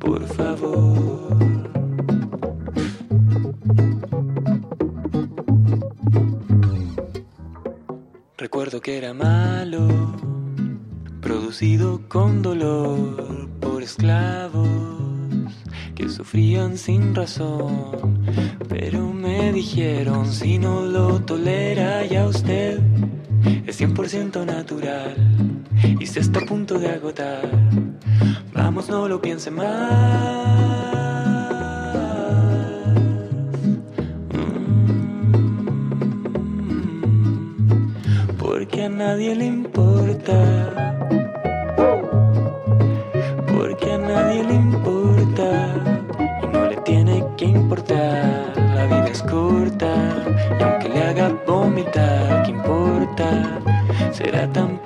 Por 0.00 0.26
favor. 0.28 1.68
Recuerdo 8.38 8.80
que 8.80 8.96
era 8.96 9.12
malo, 9.12 9.88
producido 11.20 12.08
con 12.08 12.40
dolor 12.40 13.50
por 13.60 13.82
esclavos 13.82 14.70
que 15.94 16.08
sufrían 16.08 16.78
sin 16.78 17.14
razón. 17.14 18.24
Pero 18.70 19.12
me 19.12 19.52
dijeron, 19.52 20.24
si 20.32 20.56
no 20.58 20.80
lo 20.80 21.20
tolera 21.20 22.06
ya 22.06 22.26
usted, 22.26 22.80
es 23.66 23.78
100% 23.78 24.46
natural 24.46 25.57
y 25.82 26.06
se 26.06 26.20
está 26.20 26.40
a 26.40 26.46
punto 26.46 26.78
de 26.78 26.88
agotar. 26.88 27.48
Vamos, 28.52 28.88
no 28.88 29.08
lo 29.08 29.20
piense 29.20 29.50
más. 29.50 30.68
Porque 38.38 38.84
a 38.84 38.88
nadie 38.88 39.36
le 39.36 39.46
importa. 39.46 40.94
Porque 43.46 43.92
a 43.92 43.98
nadie 43.98 44.44
le 44.44 44.54
importa. 44.54 45.74
Y 46.42 46.46
no 46.48 46.68
le 46.68 46.76
tiene 46.78 47.24
que 47.36 47.44
importar. 47.44 48.52
La 48.74 48.86
vida 48.86 49.08
es 49.08 49.22
corta. 49.22 49.94
Y 50.58 50.62
aunque 50.62 50.88
le 50.88 51.02
haga 51.02 51.28
vomitar, 51.46 52.42
¿qué 52.42 52.50
importa? 52.50 53.60
Será 54.12 54.52
tan 54.52 54.78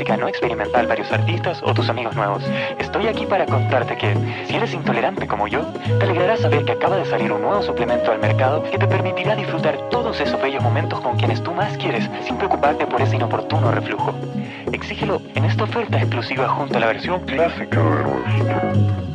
no 0.00 0.28
experimental 0.28 0.86
Varios 0.86 1.12
Artistas 1.12 1.60
o 1.62 1.74
tus 1.74 1.88
amigos 1.90 2.16
nuevos. 2.16 2.42
Estoy 2.78 3.06
aquí 3.06 3.26
para 3.26 3.44
contarte 3.44 3.96
que, 3.98 4.14
si 4.46 4.56
eres 4.56 4.72
intolerante 4.72 5.26
como 5.26 5.46
yo, 5.46 5.60
te 5.98 6.04
alegrará 6.04 6.38
saber 6.38 6.64
que 6.64 6.72
acaba 6.72 6.96
de 6.96 7.04
salir 7.04 7.30
un 7.30 7.42
nuevo 7.42 7.62
suplemento 7.62 8.10
al 8.10 8.18
mercado 8.18 8.62
que 8.62 8.78
te 8.78 8.86
permitirá 8.86 9.36
disfrutar 9.36 9.76
todos 9.90 10.18
esos 10.20 10.40
bellos 10.40 10.62
momentos 10.62 11.00
con 11.02 11.16
quienes 11.18 11.42
tú 11.42 11.52
más 11.52 11.76
quieres 11.76 12.08
sin 12.26 12.36
preocuparte 12.38 12.86
por 12.86 13.00
ese 13.02 13.16
inoportuno 13.16 13.70
reflujo. 13.70 14.14
Exígelo 14.72 15.20
en 15.34 15.44
esta 15.44 15.64
oferta 15.64 15.98
exclusiva 15.98 16.48
junto 16.48 16.78
a 16.78 16.80
la 16.80 16.86
versión 16.86 17.20
clásica 17.20 17.78
de 17.78 18.40
Herbal. 18.40 19.09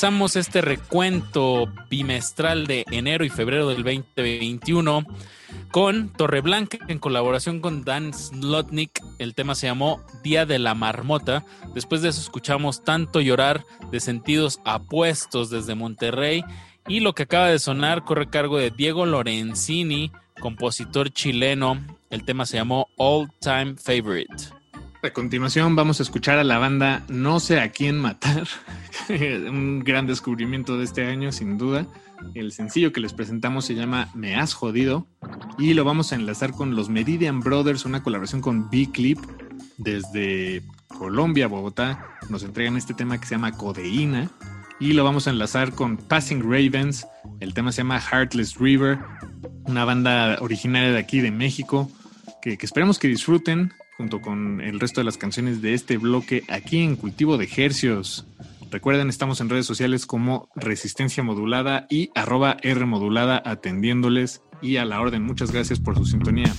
Comenzamos 0.00 0.36
este 0.36 0.62
recuento 0.62 1.70
bimestral 1.90 2.66
de 2.66 2.86
enero 2.90 3.22
y 3.22 3.28
febrero 3.28 3.68
del 3.68 3.82
2021 3.82 5.04
con 5.70 6.08
Torreblanca 6.08 6.78
en 6.88 6.98
colaboración 6.98 7.60
con 7.60 7.84
Dan 7.84 8.14
Slotnick. 8.14 8.98
El 9.18 9.34
tema 9.34 9.54
se 9.54 9.66
llamó 9.66 10.02
Día 10.22 10.46
de 10.46 10.58
la 10.58 10.74
Marmota. 10.74 11.44
Después 11.74 12.00
de 12.00 12.08
eso 12.08 12.22
escuchamos 12.22 12.82
Tanto 12.82 13.20
Llorar 13.20 13.66
de 13.90 14.00
Sentidos 14.00 14.60
Apuestos 14.64 15.50
desde 15.50 15.74
Monterrey. 15.74 16.44
Y 16.88 17.00
lo 17.00 17.14
que 17.14 17.24
acaba 17.24 17.48
de 17.48 17.58
sonar 17.58 18.02
corre 18.02 18.30
cargo 18.30 18.56
de 18.56 18.70
Diego 18.70 19.04
Lorenzini, 19.04 20.12
compositor 20.40 21.10
chileno. 21.10 21.78
El 22.08 22.24
tema 22.24 22.46
se 22.46 22.56
llamó 22.56 22.88
All 22.96 23.30
Time 23.38 23.74
Favorite. 23.76 24.59
A 25.02 25.10
continuación 25.10 25.76
vamos 25.76 25.98
a 26.00 26.02
escuchar 26.02 26.38
a 26.38 26.44
la 26.44 26.58
banda 26.58 27.02
No 27.08 27.40
sé 27.40 27.58
a 27.58 27.72
quién 27.72 27.98
matar, 27.98 28.46
un 29.08 29.82
gran 29.82 30.06
descubrimiento 30.06 30.76
de 30.76 30.84
este 30.84 31.06
año 31.06 31.32
sin 31.32 31.56
duda. 31.56 31.86
El 32.34 32.52
sencillo 32.52 32.92
que 32.92 33.00
les 33.00 33.14
presentamos 33.14 33.64
se 33.64 33.74
llama 33.74 34.10
Me 34.14 34.36
has 34.36 34.52
jodido 34.52 35.06
y 35.56 35.72
lo 35.72 35.84
vamos 35.84 36.12
a 36.12 36.16
enlazar 36.16 36.52
con 36.52 36.76
los 36.76 36.90
Meridian 36.90 37.40
Brothers, 37.40 37.86
una 37.86 38.02
colaboración 38.02 38.42
con 38.42 38.68
B-Clip 38.68 39.18
desde 39.78 40.62
Colombia, 40.88 41.46
Bogotá. 41.48 42.18
Nos 42.28 42.42
entregan 42.42 42.76
este 42.76 42.92
tema 42.92 43.18
que 43.18 43.26
se 43.26 43.36
llama 43.36 43.52
Codeína 43.52 44.30
y 44.80 44.92
lo 44.92 45.02
vamos 45.02 45.26
a 45.26 45.30
enlazar 45.30 45.72
con 45.72 45.96
Passing 45.96 46.42
Ravens. 46.42 47.06
El 47.40 47.54
tema 47.54 47.72
se 47.72 47.78
llama 47.78 48.00
Heartless 48.00 48.58
River, 48.58 48.98
una 49.64 49.86
banda 49.86 50.36
originaria 50.42 50.92
de 50.92 50.98
aquí 50.98 51.20
de 51.20 51.30
México 51.30 51.90
que, 52.40 52.58
esperemos 52.60 52.98
que 52.98 53.08
disfruten 53.08 53.72
junto 54.00 54.22
con 54.22 54.62
el 54.62 54.80
resto 54.80 55.02
de 55.02 55.04
las 55.04 55.18
canciones 55.18 55.60
de 55.60 55.74
este 55.74 55.98
bloque 55.98 56.42
aquí 56.48 56.78
en 56.78 56.96
Cultivo 56.96 57.36
de 57.36 57.46
Hercios. 57.54 58.26
Recuerden, 58.70 59.10
estamos 59.10 59.42
en 59.42 59.50
redes 59.50 59.66
sociales 59.66 60.06
como 60.06 60.48
Resistencia 60.56 61.22
Modulada 61.22 61.86
y 61.90 62.08
arroba 62.14 62.56
R 62.62 62.86
Modulada 62.86 63.42
atendiéndoles 63.44 64.40
y 64.62 64.78
a 64.78 64.86
la 64.86 65.02
orden. 65.02 65.22
Muchas 65.22 65.50
gracias 65.50 65.80
por 65.80 65.98
su 65.98 66.06
sintonía. 66.06 66.50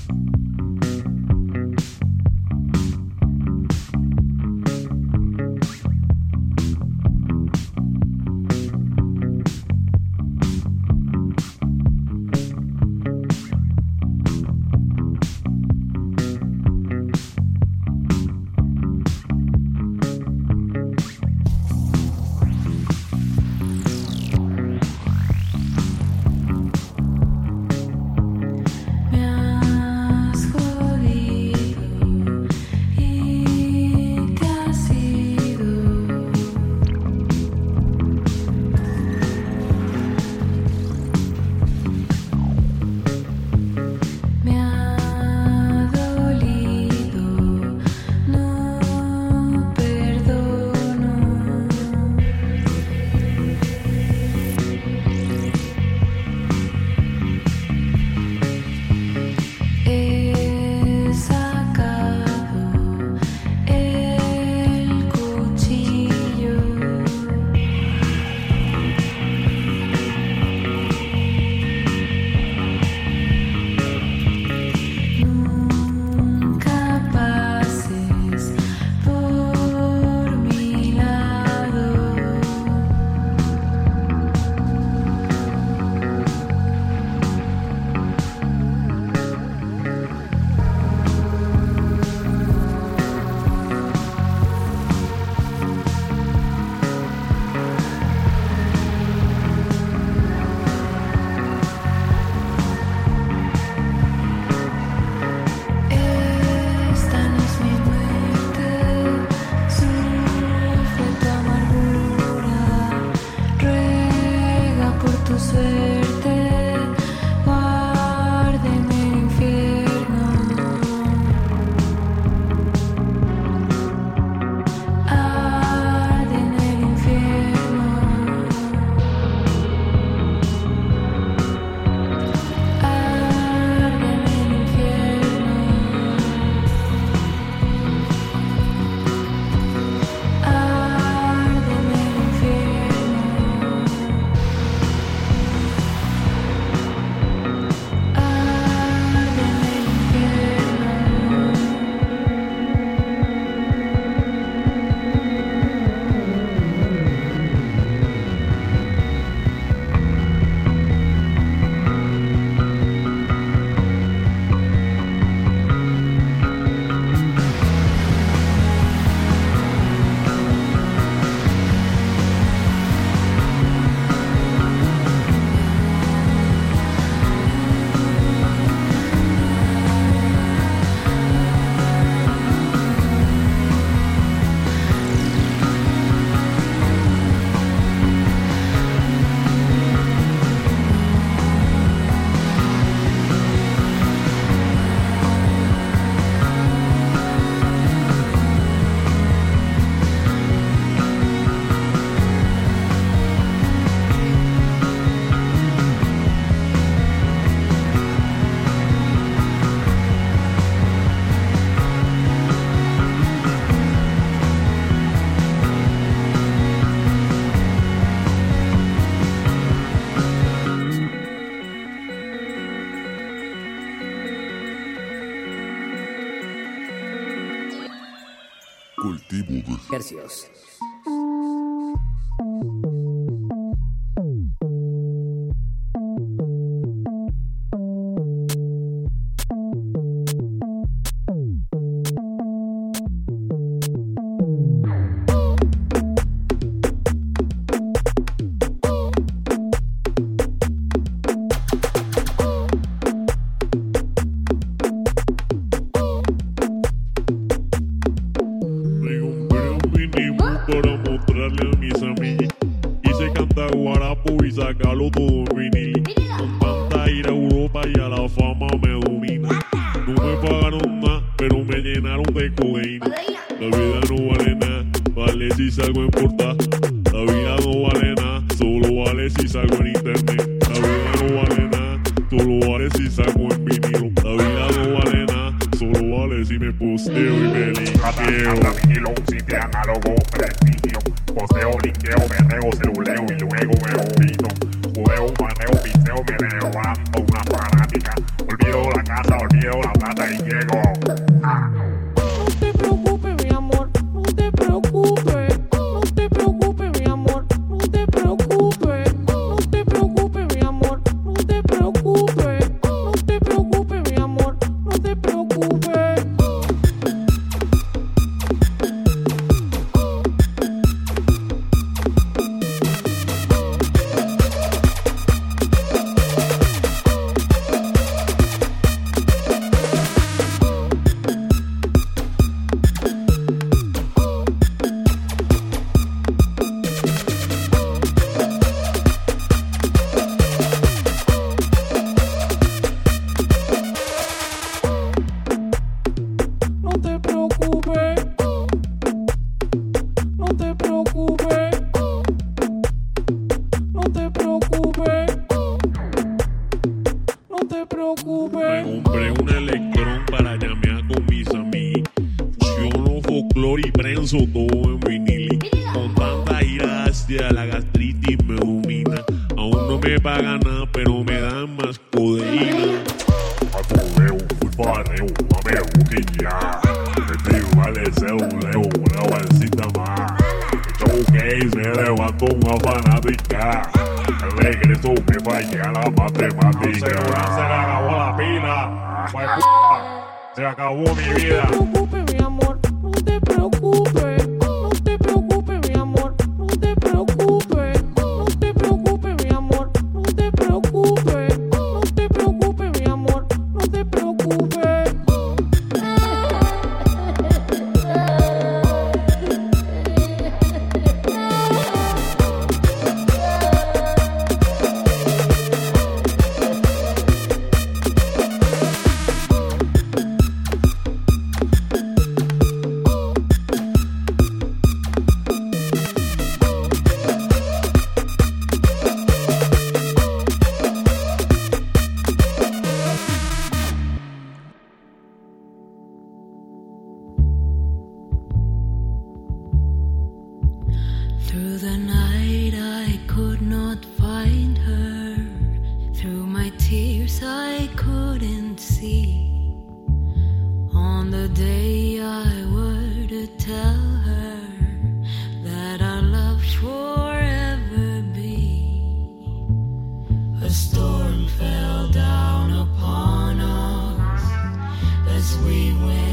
we 465.63 465.93
win. 465.93 466.30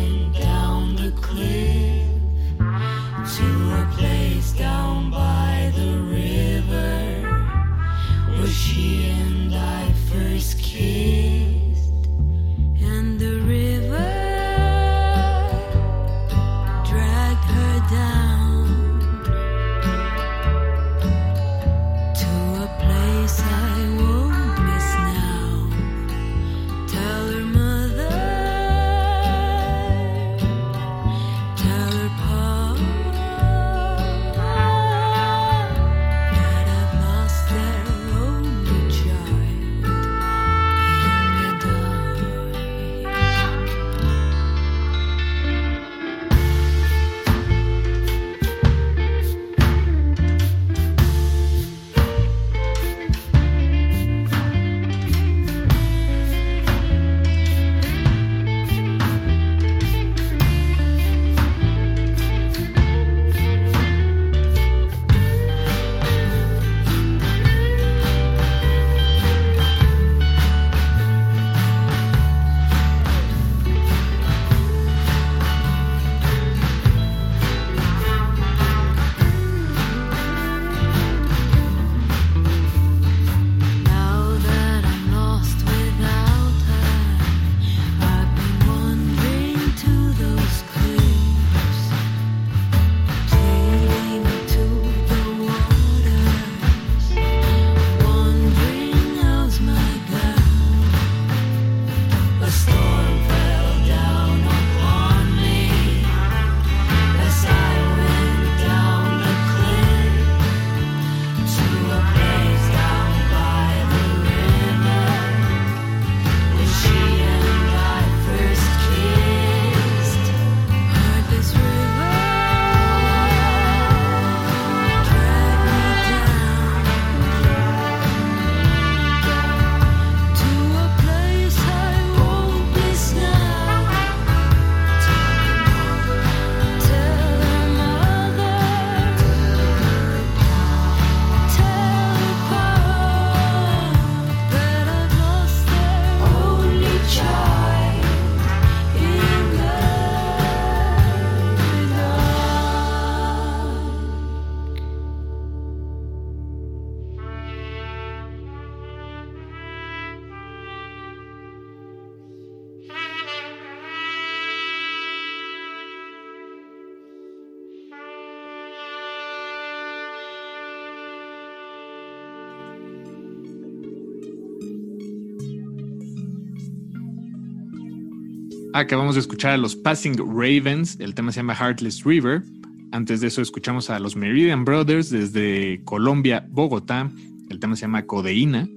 Acabamos 178.79 179.17
de 179.17 179.23
escuchar 179.23 179.51
a 179.51 179.57
los 179.57 179.75
Passing 179.75 180.17
Ravens, 180.19 181.01
el 181.01 181.13
tema 181.13 181.33
se 181.33 181.41
llama 181.41 181.57
Heartless 181.57 182.05
River. 182.05 182.45
Antes 182.93 183.21
de 183.21 183.27
eso 183.27 183.43
escuchamos 183.43 183.91
a 183.91 183.99
los 183.99 184.15
Meridian 184.15 184.65
Brothers 184.65 185.11
desde 185.11 185.83
Colombia, 185.83 186.47
Bogotá, 186.49 187.11
el 187.51 187.59
tema 187.59 187.75
se 187.75 187.83
llama 187.83 188.07
Codeína. 188.07 188.69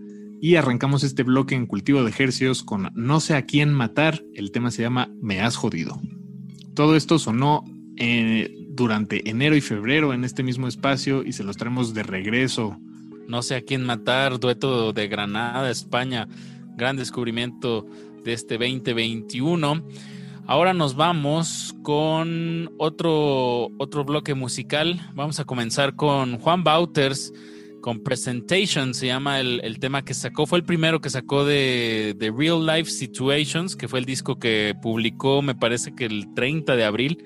Y 0.41 0.55
arrancamos 0.55 1.03
este 1.03 1.21
bloque 1.21 1.53
en 1.53 1.67
cultivo 1.67 2.03
de 2.03 2.09
ejercios 2.09 2.63
con 2.63 2.89
No 2.95 3.19
sé 3.19 3.35
a 3.35 3.45
quién 3.45 3.75
matar, 3.75 4.23
el 4.33 4.51
tema 4.51 4.71
se 4.71 4.81
llama 4.81 5.11
Me 5.21 5.39
has 5.39 5.55
jodido. 5.55 6.01
Todo 6.73 6.95
esto 6.95 7.19
sonó 7.19 7.63
eh, 7.97 8.51
durante 8.69 9.29
enero 9.29 9.55
y 9.55 9.61
febrero 9.61 10.15
en 10.15 10.23
este 10.23 10.41
mismo 10.41 10.67
espacio 10.67 11.23
y 11.23 11.33
se 11.33 11.43
los 11.43 11.57
traemos 11.57 11.93
de 11.93 12.01
regreso. 12.01 12.75
No 13.27 13.43
sé 13.43 13.53
a 13.53 13.61
quién 13.61 13.83
matar, 13.83 14.39
dueto 14.39 14.93
de 14.93 15.07
Granada, 15.07 15.69
España, 15.69 16.27
gran 16.75 16.97
descubrimiento 16.97 17.85
de 18.23 18.33
este 18.33 18.57
2021. 18.57 19.83
Ahora 20.47 20.73
nos 20.73 20.95
vamos 20.95 21.75
con 21.83 22.71
otro, 22.77 23.69
otro 23.77 24.03
bloque 24.03 24.33
musical. 24.33 24.99
Vamos 25.13 25.39
a 25.39 25.45
comenzar 25.45 25.95
con 25.95 26.37
Juan 26.39 26.63
Bauters, 26.63 27.31
con 27.81 28.01
Presentation, 28.01 28.93
se 28.93 29.07
llama 29.07 29.39
el, 29.39 29.61
el 29.63 29.79
tema 29.79 30.03
que 30.03 30.13
sacó. 30.13 30.45
Fue 30.45 30.59
el 30.59 30.65
primero 30.65 31.01
que 31.01 31.09
sacó 31.09 31.45
de, 31.45 32.15
de, 32.17 32.31
Real 32.31 32.65
Life 32.65 32.89
Situations, 32.89 33.75
que 33.75 33.87
fue 33.87 33.99
el 33.99 34.05
disco 34.05 34.39
que 34.39 34.75
publicó, 34.81 35.41
me 35.41 35.55
parece 35.55 35.93
que 35.95 36.05
el 36.05 36.33
30 36.33 36.75
de 36.75 36.83
abril. 36.83 37.25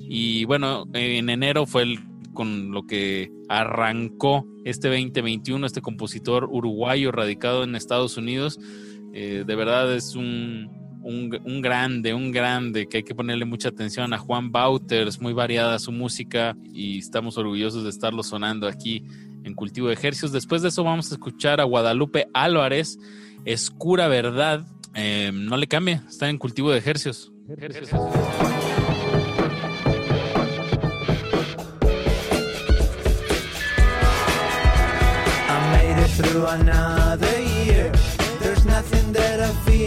Y 0.00 0.44
bueno, 0.44 0.84
en 0.94 1.28
enero 1.28 1.66
fue 1.66 1.82
el, 1.82 1.98
con 2.32 2.70
lo 2.70 2.86
que 2.86 3.30
arrancó 3.48 4.46
este 4.64 4.88
2021, 4.88 5.66
este 5.66 5.82
compositor 5.82 6.48
uruguayo 6.50 7.12
radicado 7.12 7.64
en 7.64 7.74
Estados 7.74 8.16
Unidos. 8.16 8.58
Eh, 9.18 9.44
de 9.46 9.56
verdad 9.56 9.94
es 9.94 10.14
un, 10.14 11.00
un, 11.02 11.62
grande, 11.62 12.12
un 12.12 12.30
grande, 12.32 12.86
que 12.86 12.98
hay 12.98 13.02
que 13.02 13.14
ponerle 13.14 13.46
mucha 13.46 13.70
atención 13.70 14.12
a 14.12 14.18
Juan 14.18 14.52
Bauters, 14.52 15.22
muy 15.22 15.32
variada 15.32 15.78
su 15.78 15.90
música 15.90 16.54
y 16.70 16.98
estamos 16.98 17.38
orgullosos 17.38 17.84
de 17.84 17.88
estarlo 17.88 18.22
sonando 18.22 18.68
aquí 18.68 19.02
en 19.42 19.54
Cultivo 19.54 19.88
de 19.88 19.94
Ejercicios. 19.94 20.32
Después 20.32 20.60
de 20.60 20.68
eso 20.68 20.84
vamos 20.84 21.10
a 21.10 21.14
escuchar 21.14 21.62
a 21.62 21.64
Guadalupe 21.64 22.26
Álvarez, 22.34 22.98
Escura 23.46 24.06
Verdad. 24.06 24.66
Eh, 24.94 25.30
no 25.32 25.56
le 25.56 25.66
cambie, 25.66 26.02
está 26.06 26.28
en 26.28 26.36
Cultivo 26.36 26.70
de 26.70 26.76
Ejercicios. 26.76 27.32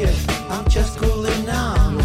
Fear. 0.06 0.14
I'm 0.50 0.68
just 0.70 0.98
cooling 0.98 1.46
down. 1.46 2.02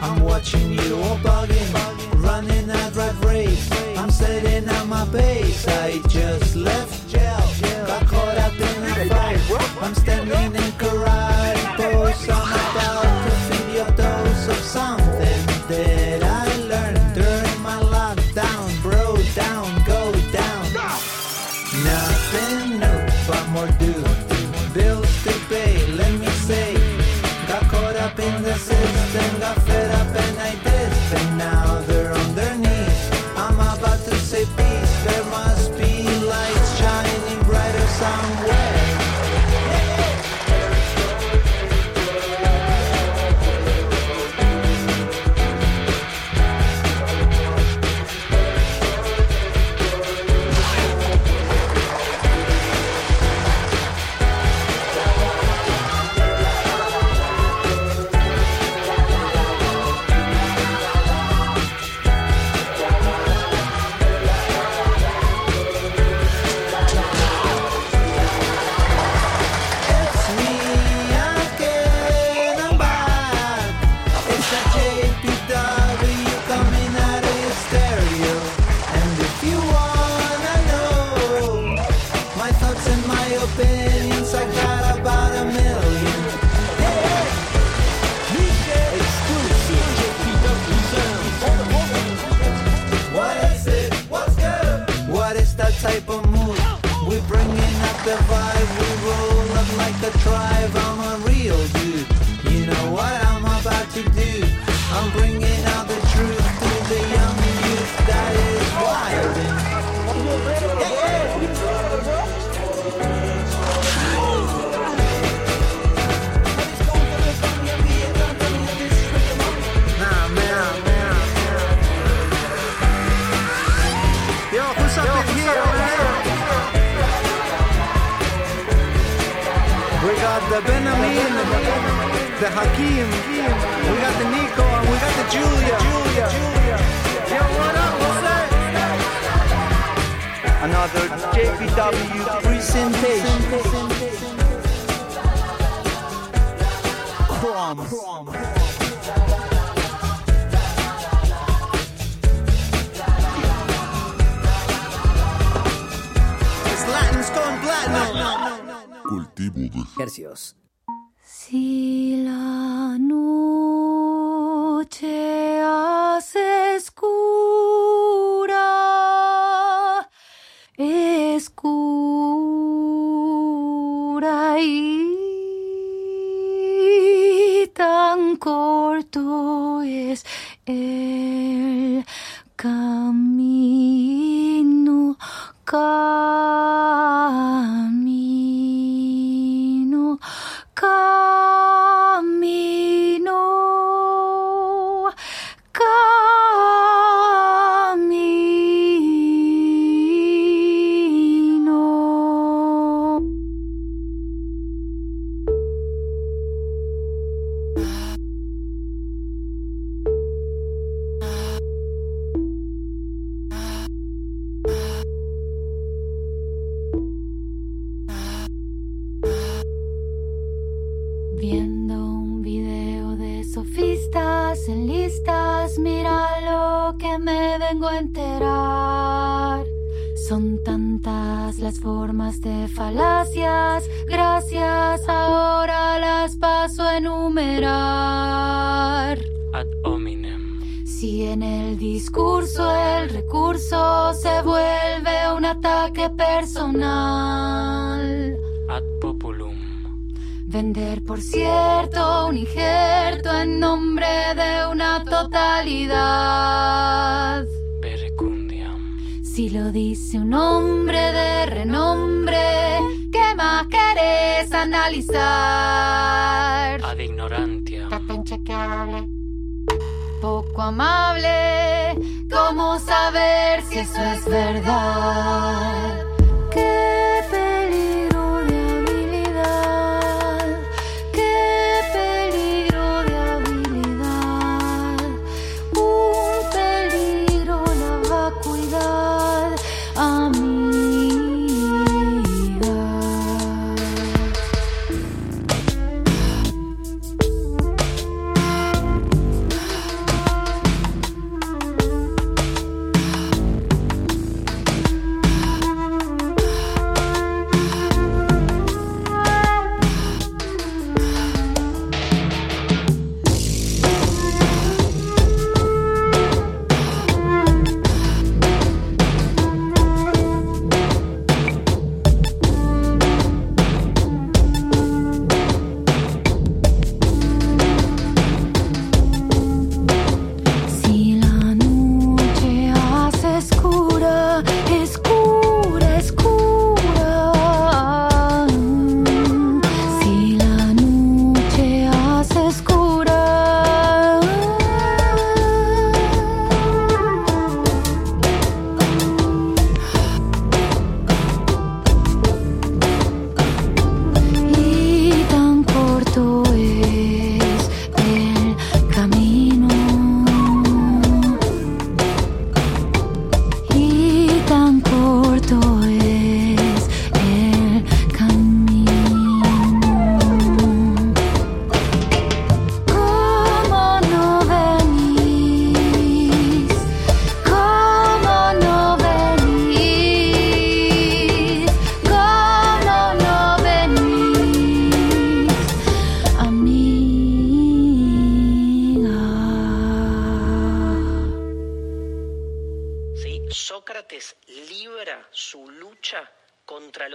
I'm 0.00 0.22
watching 0.22 0.72
you 0.72 0.96
all 1.02 1.18
bugging, 1.18 2.22
running 2.22 2.70
a 2.70 2.90
drive 2.90 3.24
race. 3.24 3.70
I'm 3.96 4.10
setting 4.10 4.68
up 4.68 4.86
my 4.86 5.04
base. 5.06 5.66
I 5.66 6.00
just 6.08 6.56
left 6.56 7.07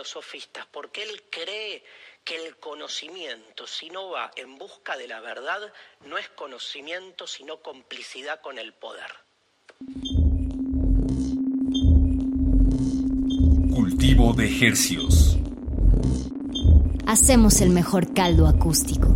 los 0.04 0.10
sofistas, 0.10 0.66
porque 0.70 1.02
él 1.02 1.24
cree 1.30 1.82
que 2.26 2.36
el 2.36 2.58
conocimiento, 2.58 3.66
si 3.66 3.90
no 3.90 4.10
va 4.10 4.32
en 4.36 4.58
busca 4.58 4.98
de 4.98 5.08
la 5.08 5.22
verdad, 5.22 5.72
no 6.06 6.18
es 6.18 6.28
conocimiento, 6.28 7.26
sino 7.26 7.62
complicidad 7.62 8.42
con 8.42 8.60
el 8.60 8.74
poder. 8.74 9.10
Cultivo 13.74 14.34
de 14.34 14.46
ejercios. 14.46 15.38
Hacemos 17.08 17.62
el 17.62 17.70
mejor 17.70 18.14
caldo 18.14 18.48
acústico 18.48 19.08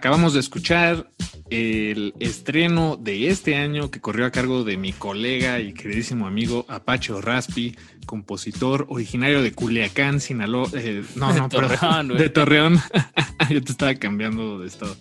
acabamos 0.00 0.32
de 0.32 0.40
escuchar 0.40 1.10
el 1.50 2.14
estreno 2.20 2.96
de 2.96 3.28
este 3.28 3.56
año 3.56 3.90
que 3.90 4.00
corrió 4.00 4.24
a 4.24 4.30
cargo 4.30 4.64
de 4.64 4.78
mi 4.78 4.94
colega 4.94 5.60
y 5.60 5.74
queridísimo 5.74 6.26
amigo 6.26 6.64
Apache 6.68 7.12
Raspi, 7.20 7.76
compositor 8.06 8.86
originario 8.88 9.42
de 9.42 9.52
Culiacán, 9.52 10.20
Sinaloa. 10.20 10.70
eh, 10.72 11.04
no, 11.16 11.34
De 11.34 11.38
no, 11.38 11.48
perdón, 11.50 11.76
Torreón, 11.78 12.08
de 12.16 12.28
Torreón. 12.30 12.80
Yo 13.50 13.62
te 13.62 13.72
estaba 13.72 13.94
cambiando 13.96 14.58
de 14.58 14.68
estado. 14.68 14.96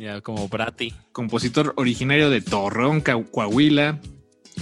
Ya 0.00 0.22
como 0.22 0.48
Brati. 0.48 0.94
Compositor 1.12 1.74
originario 1.76 2.30
de 2.30 2.40
Torreón, 2.40 3.02
Coahuila. 3.02 4.00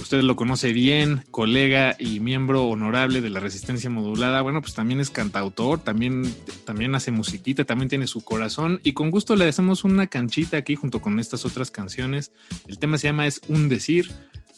Usted 0.07 0.21
lo 0.21 0.37
conoce 0.37 0.71
bien, 0.71 1.25
colega 1.31 1.97
y 1.99 2.21
miembro 2.21 2.63
honorable 2.63 3.19
de 3.19 3.29
la 3.29 3.41
Resistencia 3.41 3.89
Modulada. 3.89 4.41
Bueno, 4.41 4.61
pues 4.61 4.73
también 4.73 5.01
es 5.01 5.09
cantautor, 5.09 5.83
también, 5.83 6.33
también 6.63 6.95
hace 6.95 7.11
musiquita, 7.11 7.65
también 7.65 7.89
tiene 7.89 8.07
su 8.07 8.23
corazón 8.23 8.79
y 8.83 8.93
con 8.93 9.11
gusto 9.11 9.35
le 9.35 9.49
hacemos 9.49 9.83
una 9.83 10.07
canchita 10.07 10.55
aquí 10.55 10.75
junto 10.75 11.01
con 11.01 11.19
estas 11.19 11.43
otras 11.43 11.71
canciones. 11.71 12.31
El 12.69 12.79
tema 12.79 12.97
se 12.97 13.07
llama 13.09 13.27
Es 13.27 13.41
un 13.49 13.67
decir. 13.67 14.09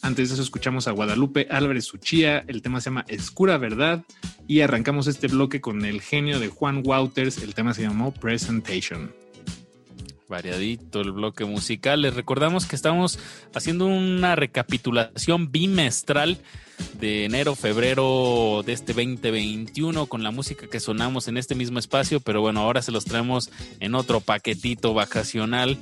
Antes 0.02 0.28
de 0.28 0.34
eso 0.34 0.42
escuchamos 0.44 0.86
a 0.86 0.92
Guadalupe 0.92 1.48
Álvarez 1.50 1.86
Suchía, 1.86 2.44
el 2.46 2.62
tema 2.62 2.80
se 2.80 2.90
llama 2.90 3.04
Escura 3.08 3.58
Verdad 3.58 4.04
y 4.46 4.60
arrancamos 4.60 5.08
este 5.08 5.26
bloque 5.26 5.60
con 5.60 5.84
el 5.84 6.00
genio 6.00 6.38
de 6.38 6.46
Juan 6.46 6.84
Wouters, 6.86 7.38
el 7.42 7.56
tema 7.56 7.74
se 7.74 7.82
llamó 7.82 8.14
Presentation. 8.14 9.19
Variadito 10.30 11.00
el 11.00 11.10
bloque 11.10 11.44
musical. 11.44 12.02
Les 12.02 12.14
recordamos 12.14 12.64
que 12.64 12.76
estamos 12.76 13.18
haciendo 13.52 13.86
una 13.86 14.36
recapitulación 14.36 15.50
bimestral 15.50 16.38
de 17.00 17.24
enero, 17.24 17.56
febrero 17.56 18.62
de 18.64 18.72
este 18.72 18.92
2021 18.92 20.06
con 20.06 20.22
la 20.22 20.30
música 20.30 20.68
que 20.68 20.78
sonamos 20.78 21.26
en 21.26 21.36
este 21.36 21.56
mismo 21.56 21.80
espacio, 21.80 22.20
pero 22.20 22.40
bueno, 22.40 22.60
ahora 22.60 22.80
se 22.80 22.92
los 22.92 23.04
traemos 23.04 23.50
en 23.80 23.96
otro 23.96 24.20
paquetito 24.20 24.94
vacacional. 24.94 25.78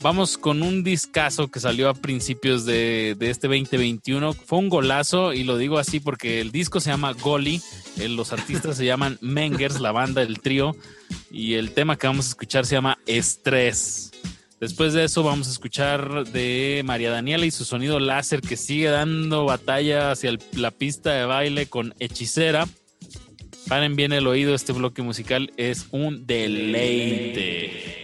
Vamos 0.00 0.38
con 0.38 0.62
un 0.62 0.84
discazo 0.84 1.48
que 1.48 1.58
salió 1.58 1.88
a 1.88 1.94
principios 1.94 2.64
de, 2.64 3.16
de 3.18 3.30
este 3.30 3.48
2021. 3.48 4.32
Fue 4.32 4.58
un 4.60 4.68
golazo 4.68 5.32
y 5.32 5.42
lo 5.42 5.56
digo 5.58 5.78
así 5.78 5.98
porque 5.98 6.40
el 6.40 6.52
disco 6.52 6.78
se 6.78 6.90
llama 6.90 7.14
Goli, 7.14 7.60
los 8.08 8.32
artistas 8.32 8.76
se 8.76 8.84
llaman 8.84 9.18
Mengers, 9.22 9.80
la 9.80 9.90
banda, 9.90 10.22
el 10.22 10.38
trío, 10.38 10.76
y 11.32 11.54
el 11.54 11.72
tema 11.72 11.96
que 11.98 12.06
vamos 12.06 12.26
a 12.26 12.28
escuchar 12.28 12.64
se 12.64 12.76
llama 12.76 12.98
Estrés. 13.06 14.12
Después 14.60 14.92
de 14.92 15.02
eso 15.04 15.24
vamos 15.24 15.48
a 15.48 15.50
escuchar 15.52 16.24
de 16.28 16.82
María 16.84 17.10
Daniela 17.10 17.44
y 17.46 17.50
su 17.50 17.64
sonido 17.64 17.98
láser 17.98 18.40
que 18.40 18.56
sigue 18.56 18.88
dando 18.90 19.44
batalla 19.46 20.12
hacia 20.12 20.30
el- 20.30 20.38
la 20.52 20.70
pista 20.70 21.12
de 21.12 21.24
baile 21.24 21.66
con 21.66 21.92
Hechicera. 21.98 22.68
Paren 23.68 23.96
bien 23.96 24.12
el 24.12 24.26
oído, 24.28 24.54
este 24.54 24.72
bloque 24.72 25.02
musical 25.02 25.52
es 25.56 25.86
un 25.90 26.24
deleite. 26.26 27.97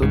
Tú 0.00 0.06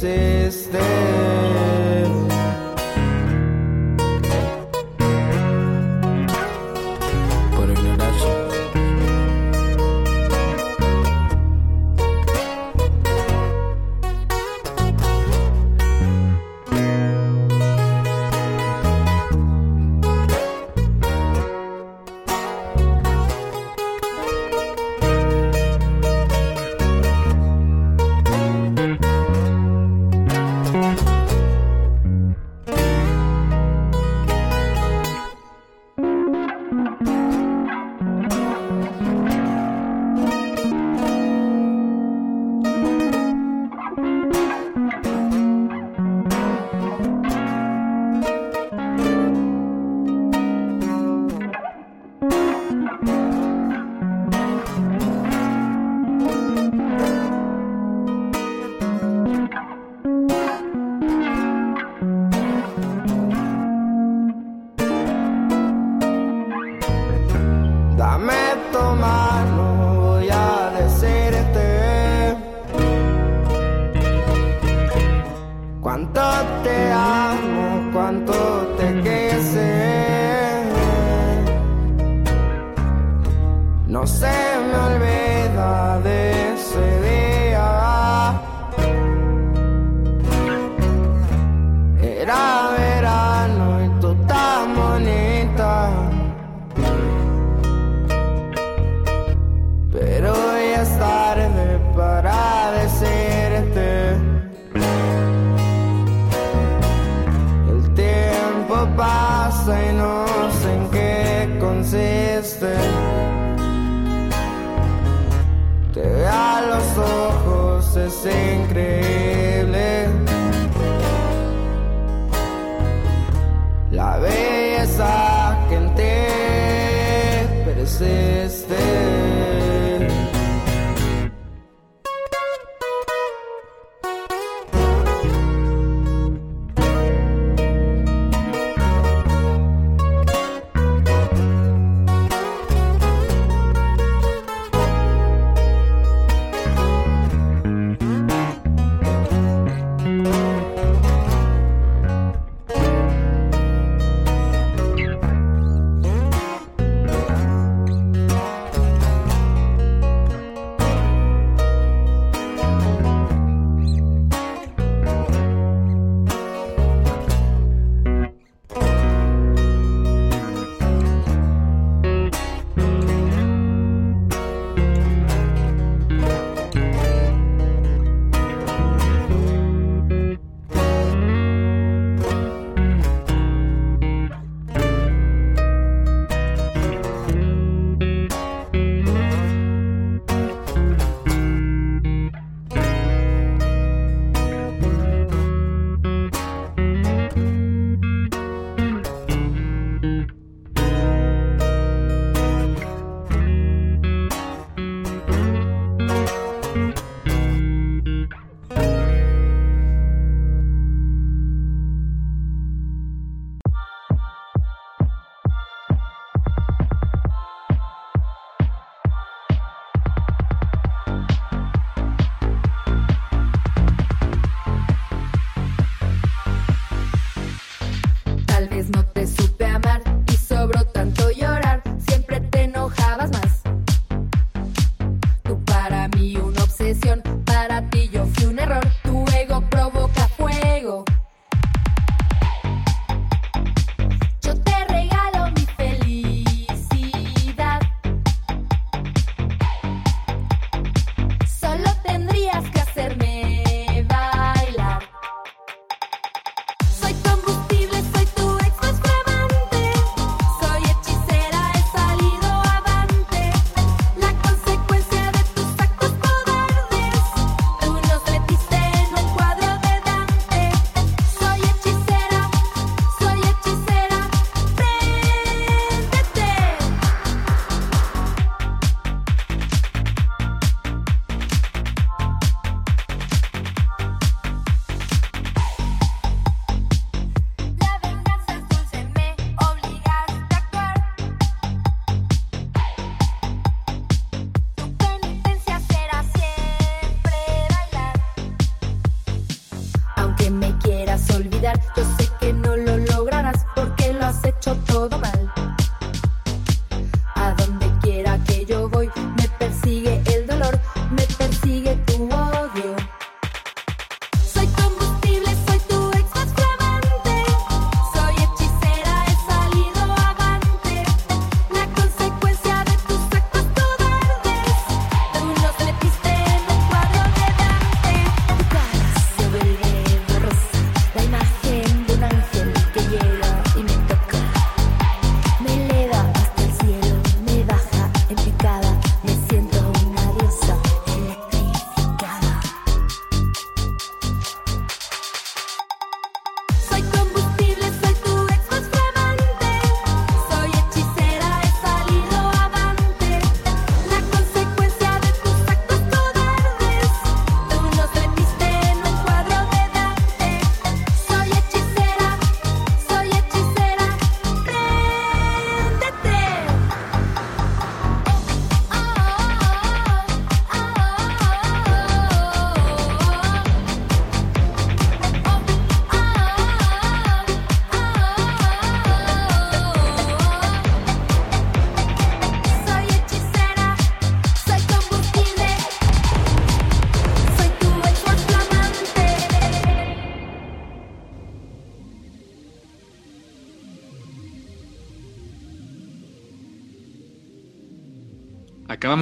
ti 0.00 0.50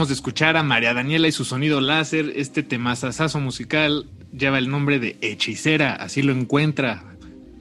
De 0.07 0.15
escuchar 0.15 0.57
a 0.57 0.63
María 0.63 0.95
Daniela 0.95 1.27
y 1.27 1.33
su 1.33 1.45
sonido 1.45 1.81
láser. 1.81 2.33
Este 2.37 2.63
temazazazo 2.63 3.41
musical 3.41 4.07
lleva 4.33 4.59
el 4.59 4.71
nombre 4.71 5.01
de 5.01 5.17
Hechicera, 5.21 5.95
así 5.95 6.23
lo 6.23 6.33
encuentra. 6.33 7.03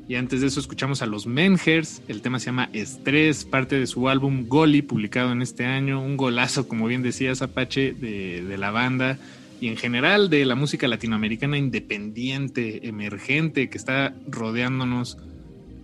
Y 0.08 0.16
antes 0.16 0.42
de 0.42 0.48
eso 0.48 0.60
escuchamos 0.60 1.02
a 1.02 1.08
los 1.08 1.26
Menhers. 1.26 2.04
El 2.08 2.22
tema 2.22 2.40
se 2.40 2.46
llama 2.46 2.70
Estrés, 2.74 3.44
parte 3.44 3.80
de 3.80 3.88
su 3.88 4.08
álbum 4.08 4.48
Goli, 4.48 4.84
publicado 4.84 5.32
en 5.32 5.42
este 5.42 5.66
año. 5.66 6.00
Un 6.00 6.16
golazo, 6.16 6.68
como 6.68 6.86
bien 6.86 7.02
decías, 7.02 7.42
Apache, 7.42 7.94
de, 7.94 8.44
de 8.44 8.58
la 8.58 8.70
banda 8.70 9.18
y 9.60 9.70
en 9.70 9.78
general 9.78 10.30
de 10.30 10.46
la 10.46 10.54
música 10.54 10.88
latinoamericana 10.88 11.58
independiente, 11.58 12.88
emergente, 12.88 13.68
que 13.70 13.80
está 13.80 14.14
rodeándonos 14.28 15.18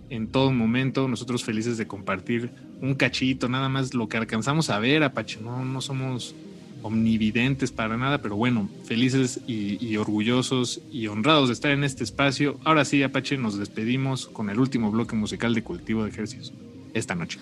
en 0.08 0.28
todo 0.28 0.52
momento. 0.52 1.08
Nosotros 1.08 1.42
felices 1.42 1.78
de 1.78 1.88
compartir 1.88 2.50
un 2.84 2.94
cachito, 2.94 3.48
nada 3.48 3.68
más 3.68 3.94
lo 3.94 4.08
que 4.08 4.16
alcanzamos 4.16 4.70
a 4.70 4.78
ver, 4.78 5.02
Apache. 5.02 5.40
No, 5.40 5.64
no 5.64 5.80
somos 5.80 6.34
omnividentes 6.82 7.72
para 7.72 7.96
nada, 7.96 8.20
pero 8.20 8.36
bueno, 8.36 8.68
felices 8.84 9.40
y, 9.46 9.84
y 9.84 9.96
orgullosos 9.96 10.82
y 10.92 11.06
honrados 11.06 11.48
de 11.48 11.54
estar 11.54 11.70
en 11.70 11.82
este 11.82 12.04
espacio. 12.04 12.58
Ahora 12.64 12.84
sí, 12.84 13.02
Apache, 13.02 13.38
nos 13.38 13.58
despedimos 13.58 14.26
con 14.26 14.50
el 14.50 14.60
último 14.60 14.90
bloque 14.90 15.16
musical 15.16 15.54
de 15.54 15.62
Cultivo 15.62 16.04
de 16.04 16.10
Ejercicios 16.10 16.52
esta 16.92 17.14
noche. 17.14 17.38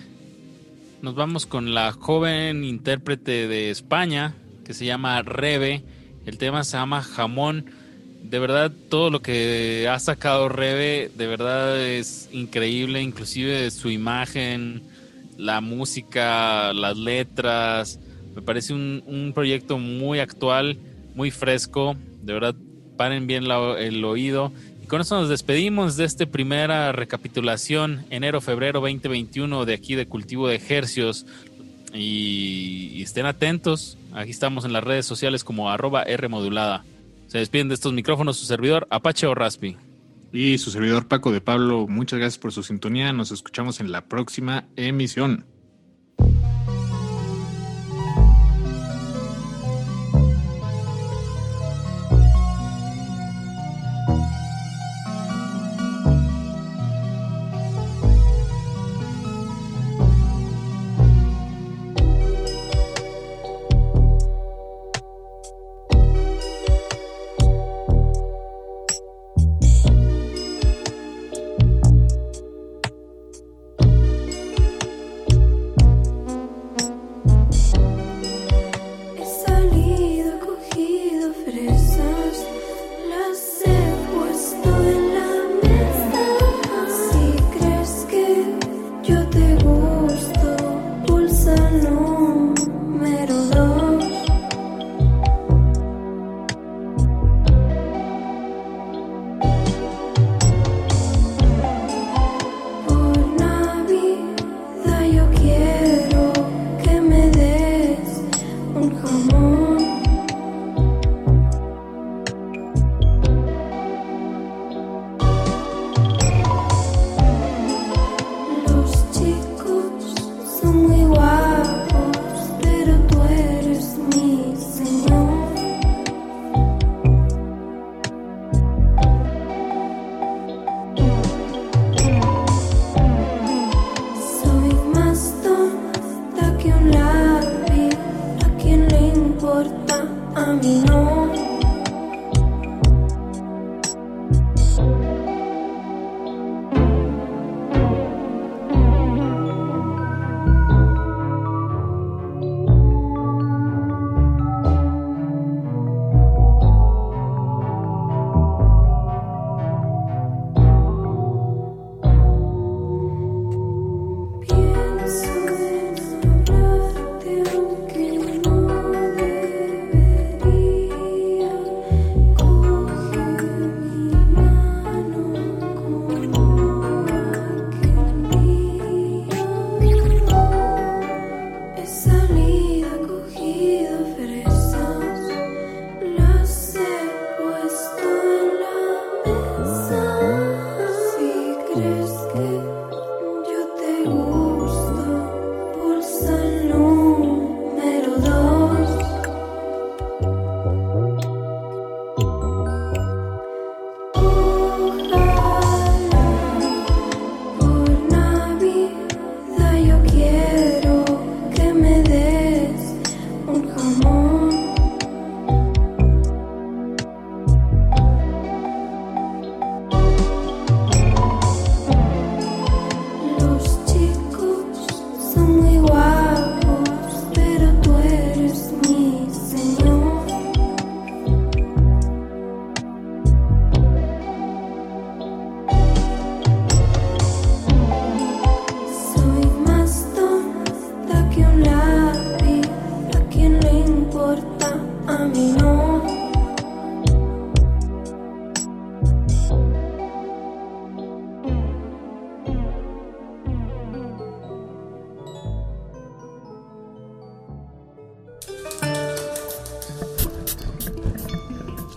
Nos 1.01 1.15
vamos 1.15 1.45
con 1.45 1.73
la 1.73 1.91
joven 1.91 2.63
intérprete 2.63 3.49
de 3.49 3.69
España 3.69 4.35
que 4.63 4.73
se 4.73 4.85
llama 4.85 5.21
Rebe. 5.21 5.83
El 6.25 6.37
tema 6.37 6.63
se 6.63 6.77
llama 6.77 7.01
Jamón. 7.01 7.65
De 8.23 8.39
verdad, 8.39 8.71
todo 8.89 9.09
lo 9.09 9.21
que 9.21 9.89
ha 9.91 9.99
sacado 9.99 10.47
Rebe, 10.47 11.11
de 11.13 11.27
verdad 11.27 11.85
es 11.85 12.29
increíble, 12.31 13.01
inclusive 13.01 13.69
su 13.69 13.89
imagen, 13.91 14.83
la 15.37 15.61
música, 15.61 16.73
las 16.73 16.97
letras. 16.97 17.99
Me 18.35 18.41
parece 18.41 18.73
un, 18.73 19.03
un 19.05 19.33
proyecto 19.33 19.77
muy 19.77 20.19
actual, 20.19 20.77
muy 21.15 21.31
fresco. 21.31 21.95
De 22.21 22.33
verdad, 22.33 22.55
paren 22.97 23.27
bien 23.27 23.45
el 23.45 24.05
oído. 24.05 24.51
Y 24.83 24.87
con 24.87 25.01
eso 25.01 25.19
nos 25.19 25.29
despedimos 25.29 25.95
de 25.95 26.05
esta 26.05 26.25
primera 26.25 26.91
recapitulación, 26.91 28.05
enero-febrero 28.09 28.81
2021, 28.81 29.65
de 29.65 29.73
aquí 29.73 29.95
de 29.95 30.07
Cultivo 30.07 30.47
de 30.47 30.55
Ejercios. 30.55 31.25
Y, 31.93 33.01
estén 33.01 33.25
atentos. 33.25 33.97
Aquí 34.13 34.31
estamos 34.31 34.65
en 34.65 34.73
las 34.73 34.83
redes 34.83 35.05
sociales 35.05 35.43
como 35.43 35.69
arroba 35.69 36.03
R 36.03 36.27
modulada. 36.27 36.83
Se 37.27 37.37
despiden 37.37 37.69
de 37.69 37.75
estos 37.75 37.93
micrófonos 37.93 38.37
su 38.37 38.45
servidor 38.45 38.87
Apache 38.89 39.27
o 39.27 39.33
Raspi. 39.33 39.77
Y 40.33 40.57
su 40.57 40.71
servidor 40.71 41.07
Paco 41.07 41.31
de 41.31 41.41
Pablo, 41.41 41.85
muchas 41.87 42.17
gracias 42.17 42.39
por 42.39 42.51
su 42.51 42.63
sintonía. 42.63 43.13
Nos 43.13 43.31
escuchamos 43.31 43.79
en 43.79 43.91
la 43.91 44.07
próxima 44.07 44.65
emisión. 44.75 45.45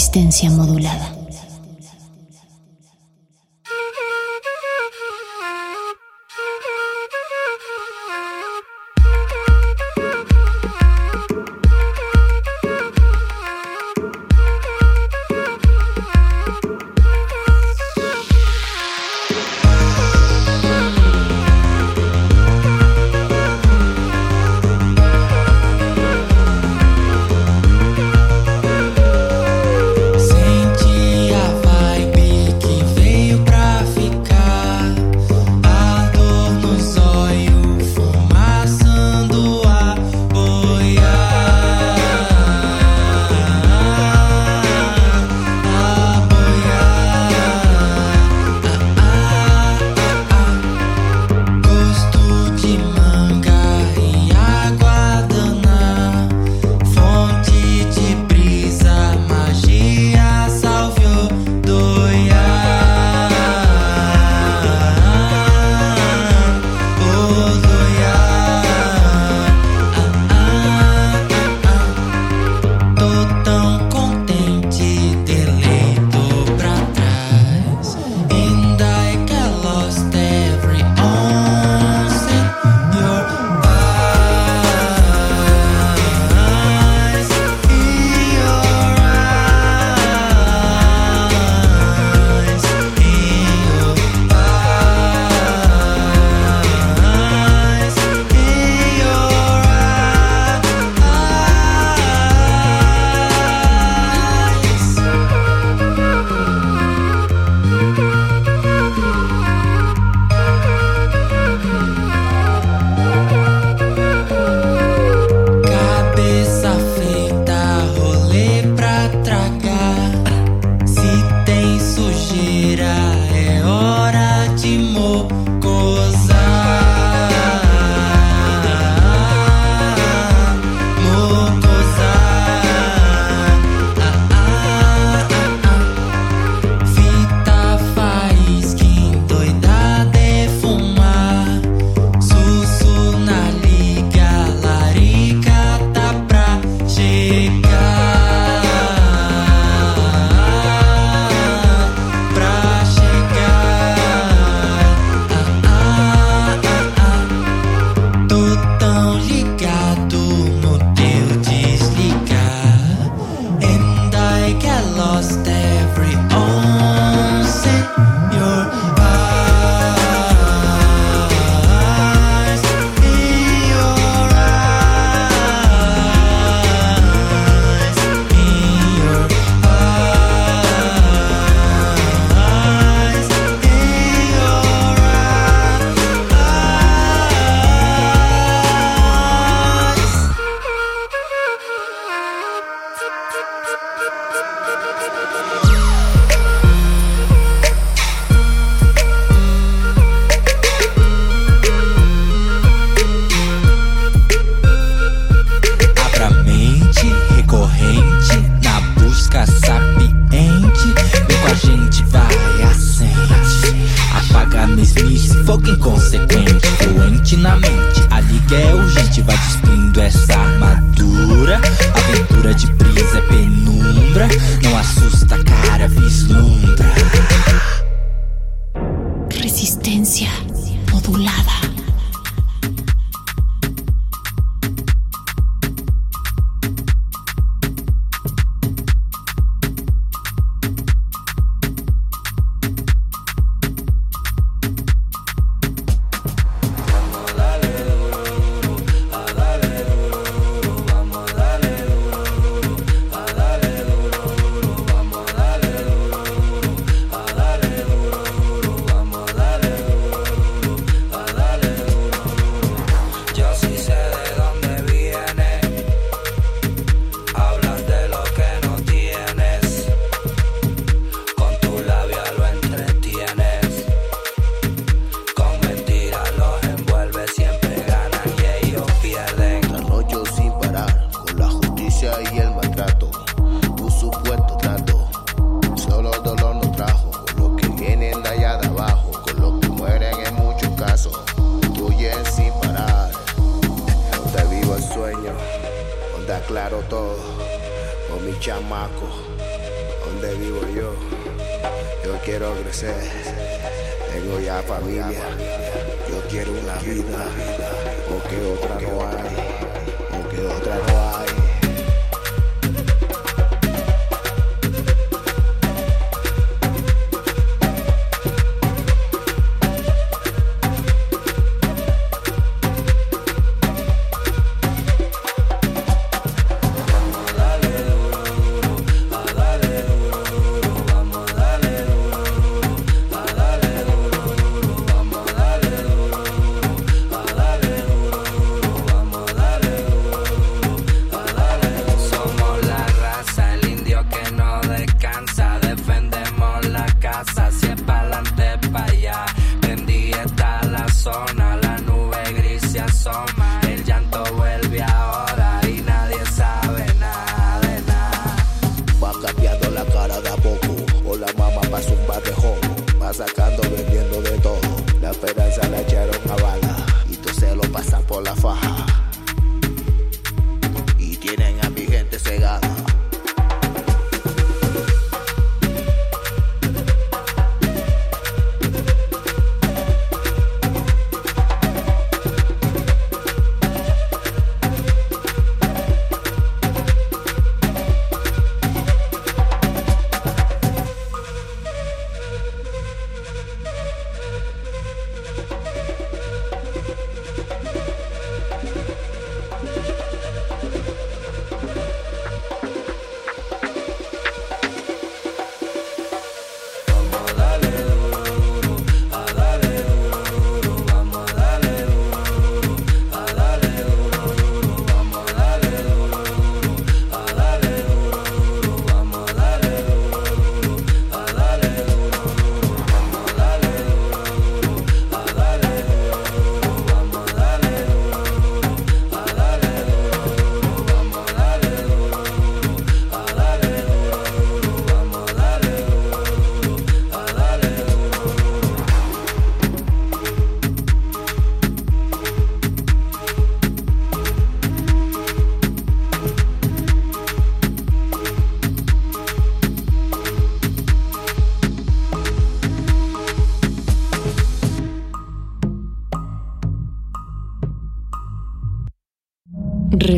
Resistencia 0.00 0.48
modulada. 0.48 1.09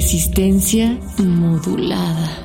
Resistencia 0.03 0.99
modulada. 1.19 2.42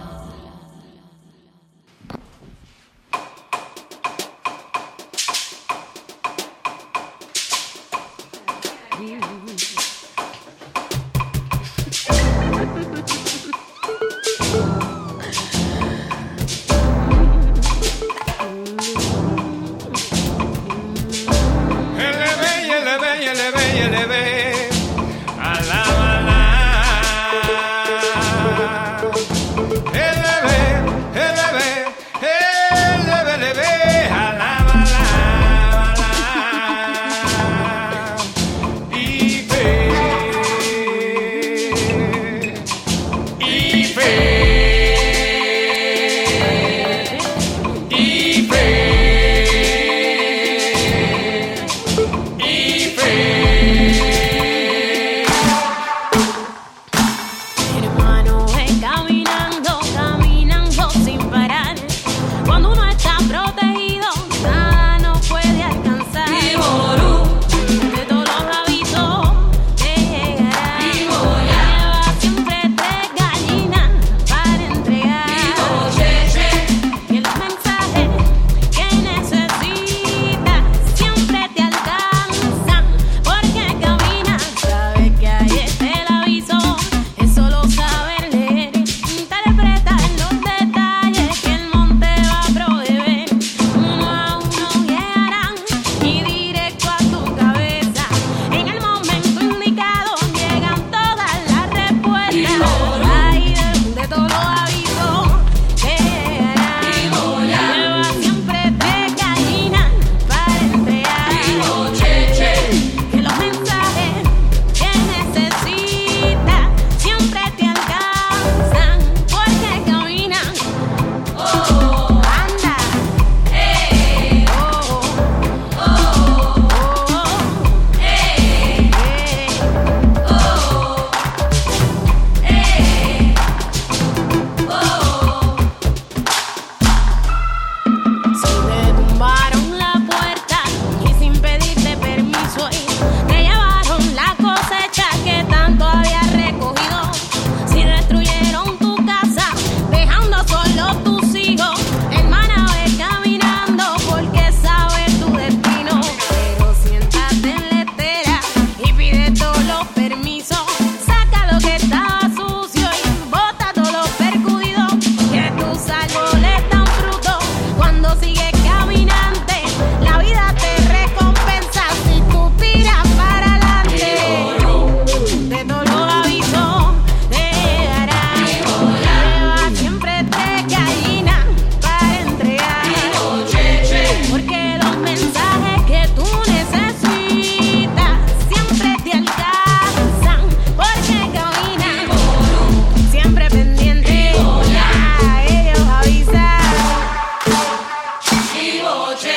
Lord. 198.97 199.36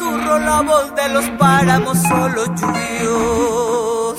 Susurro, 0.00 0.38
la 0.38 0.62
voz 0.62 0.94
de 0.94 1.08
los 1.10 1.26
páramos 1.38 1.98
solo 1.98 2.46
lluviosos. 2.58 4.18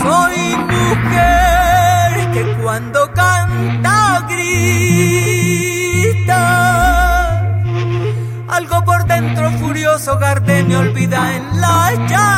Soy 0.00 0.38
mujer 0.72 2.10
que 2.32 2.42
cuando 2.62 3.00
canta 3.14 4.26
grita. 4.28 5.52
Algo 8.48 8.84
por 8.84 9.06
dentro 9.06 9.50
furioso 9.52 10.18
gardenia 10.18 10.80
olvida 10.80 11.36
en 11.36 11.60
la 11.60 11.92
llanura. 12.08 12.33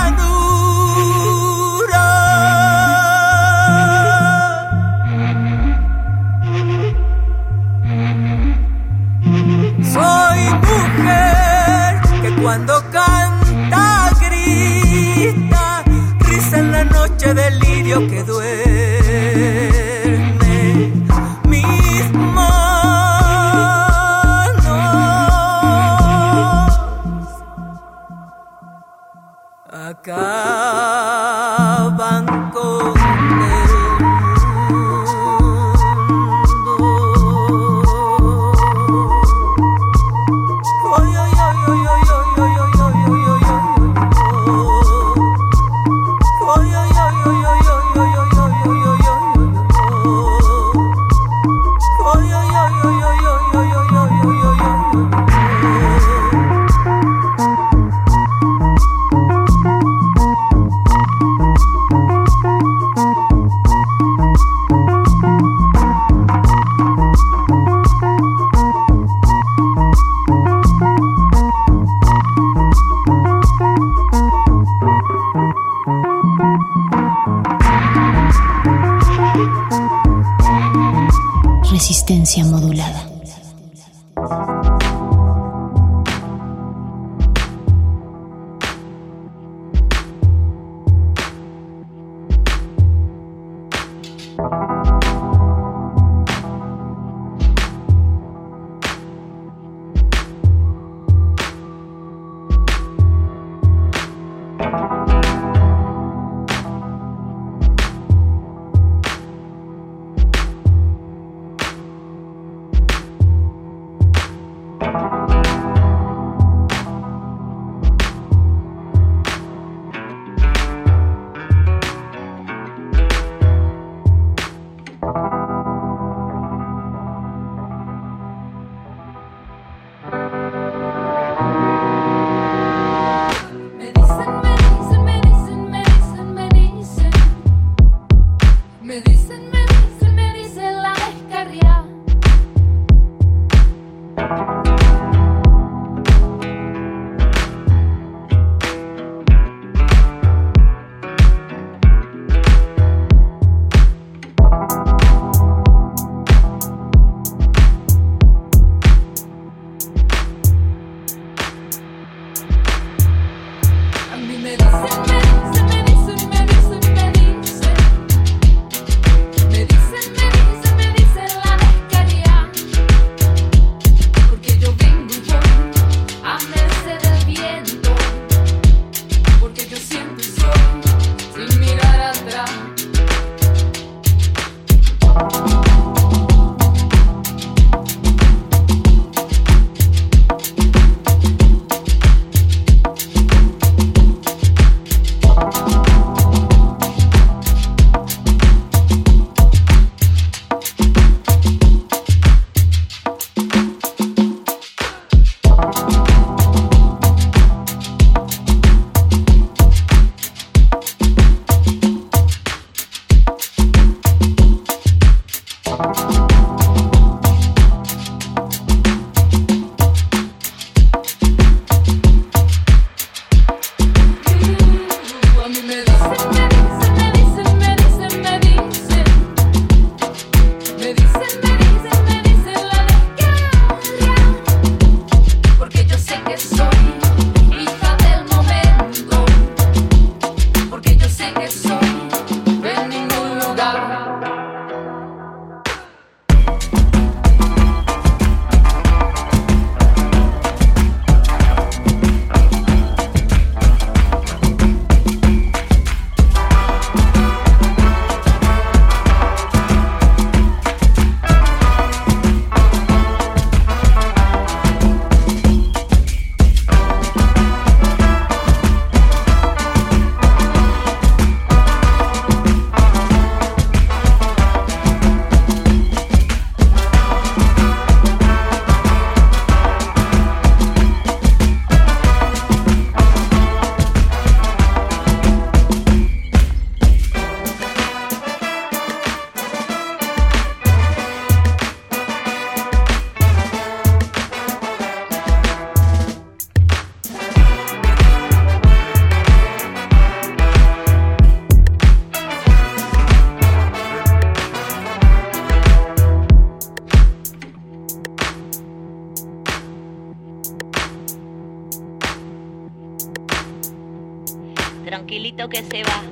Que 315.48 315.62
se 315.62 315.82
va. 315.82 316.05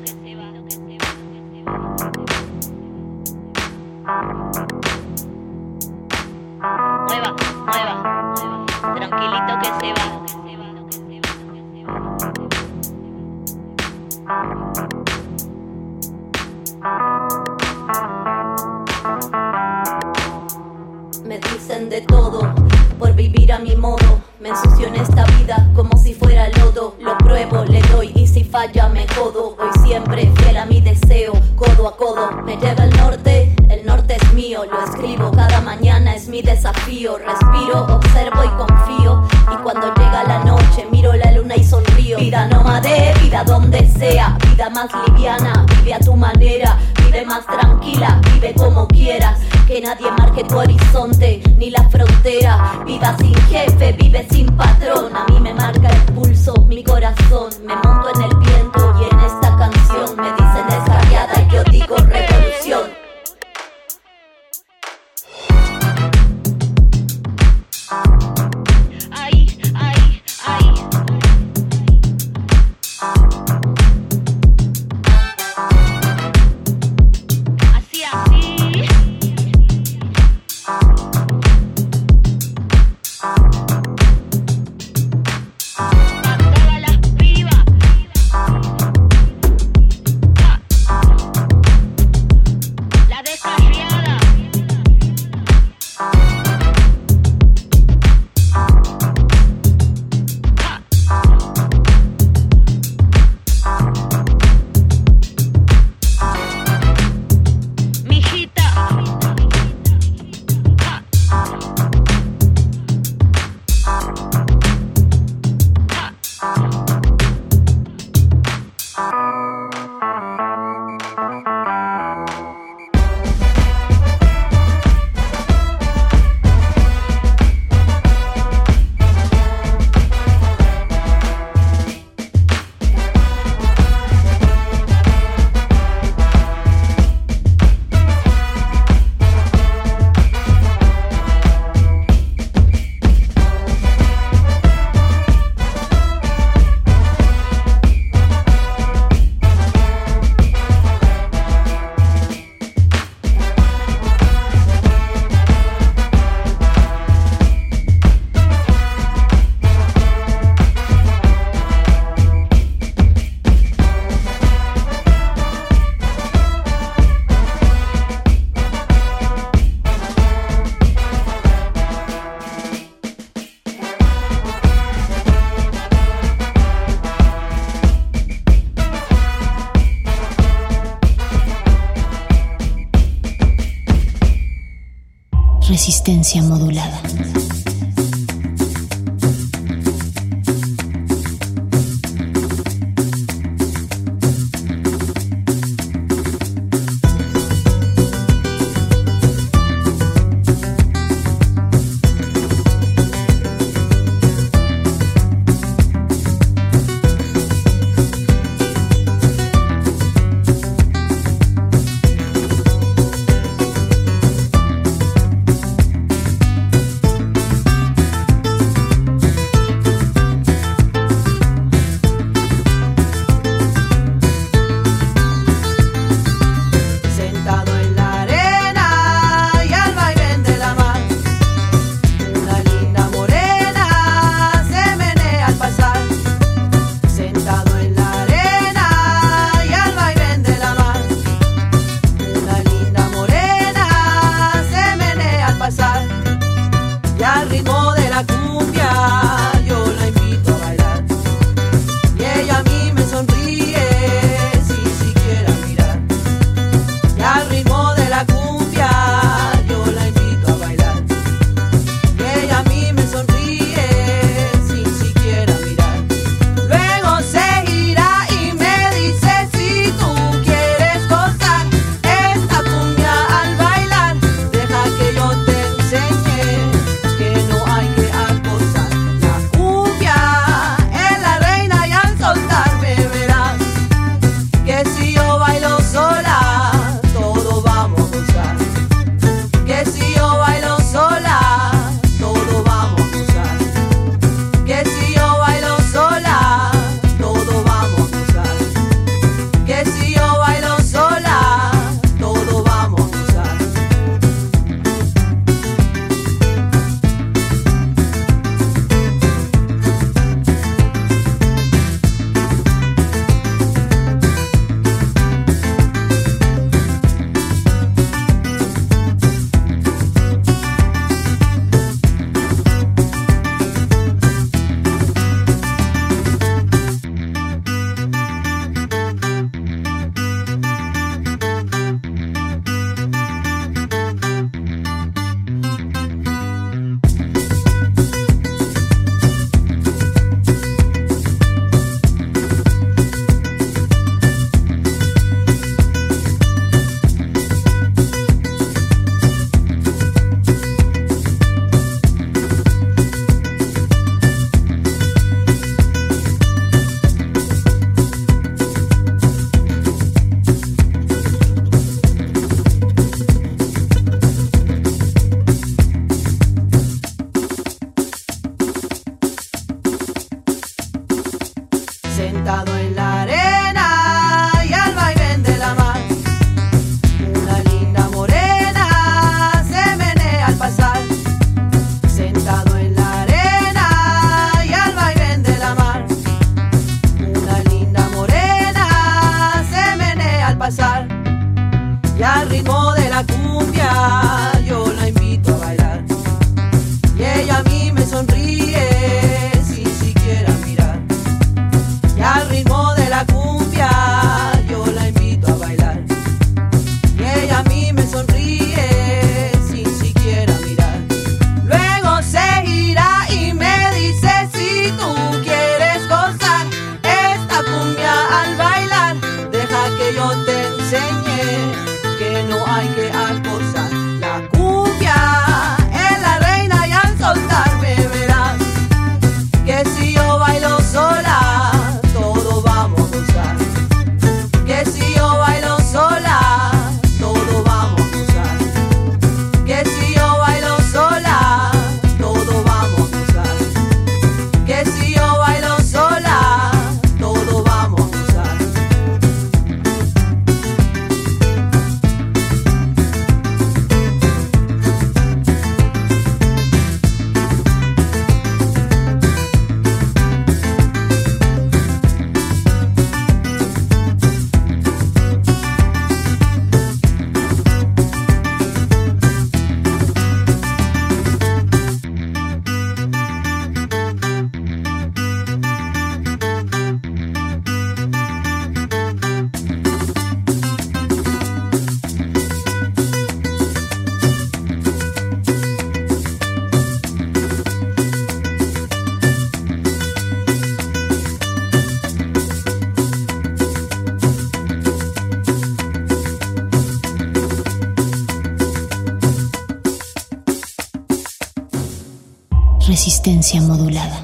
Modulada. 503.85 504.24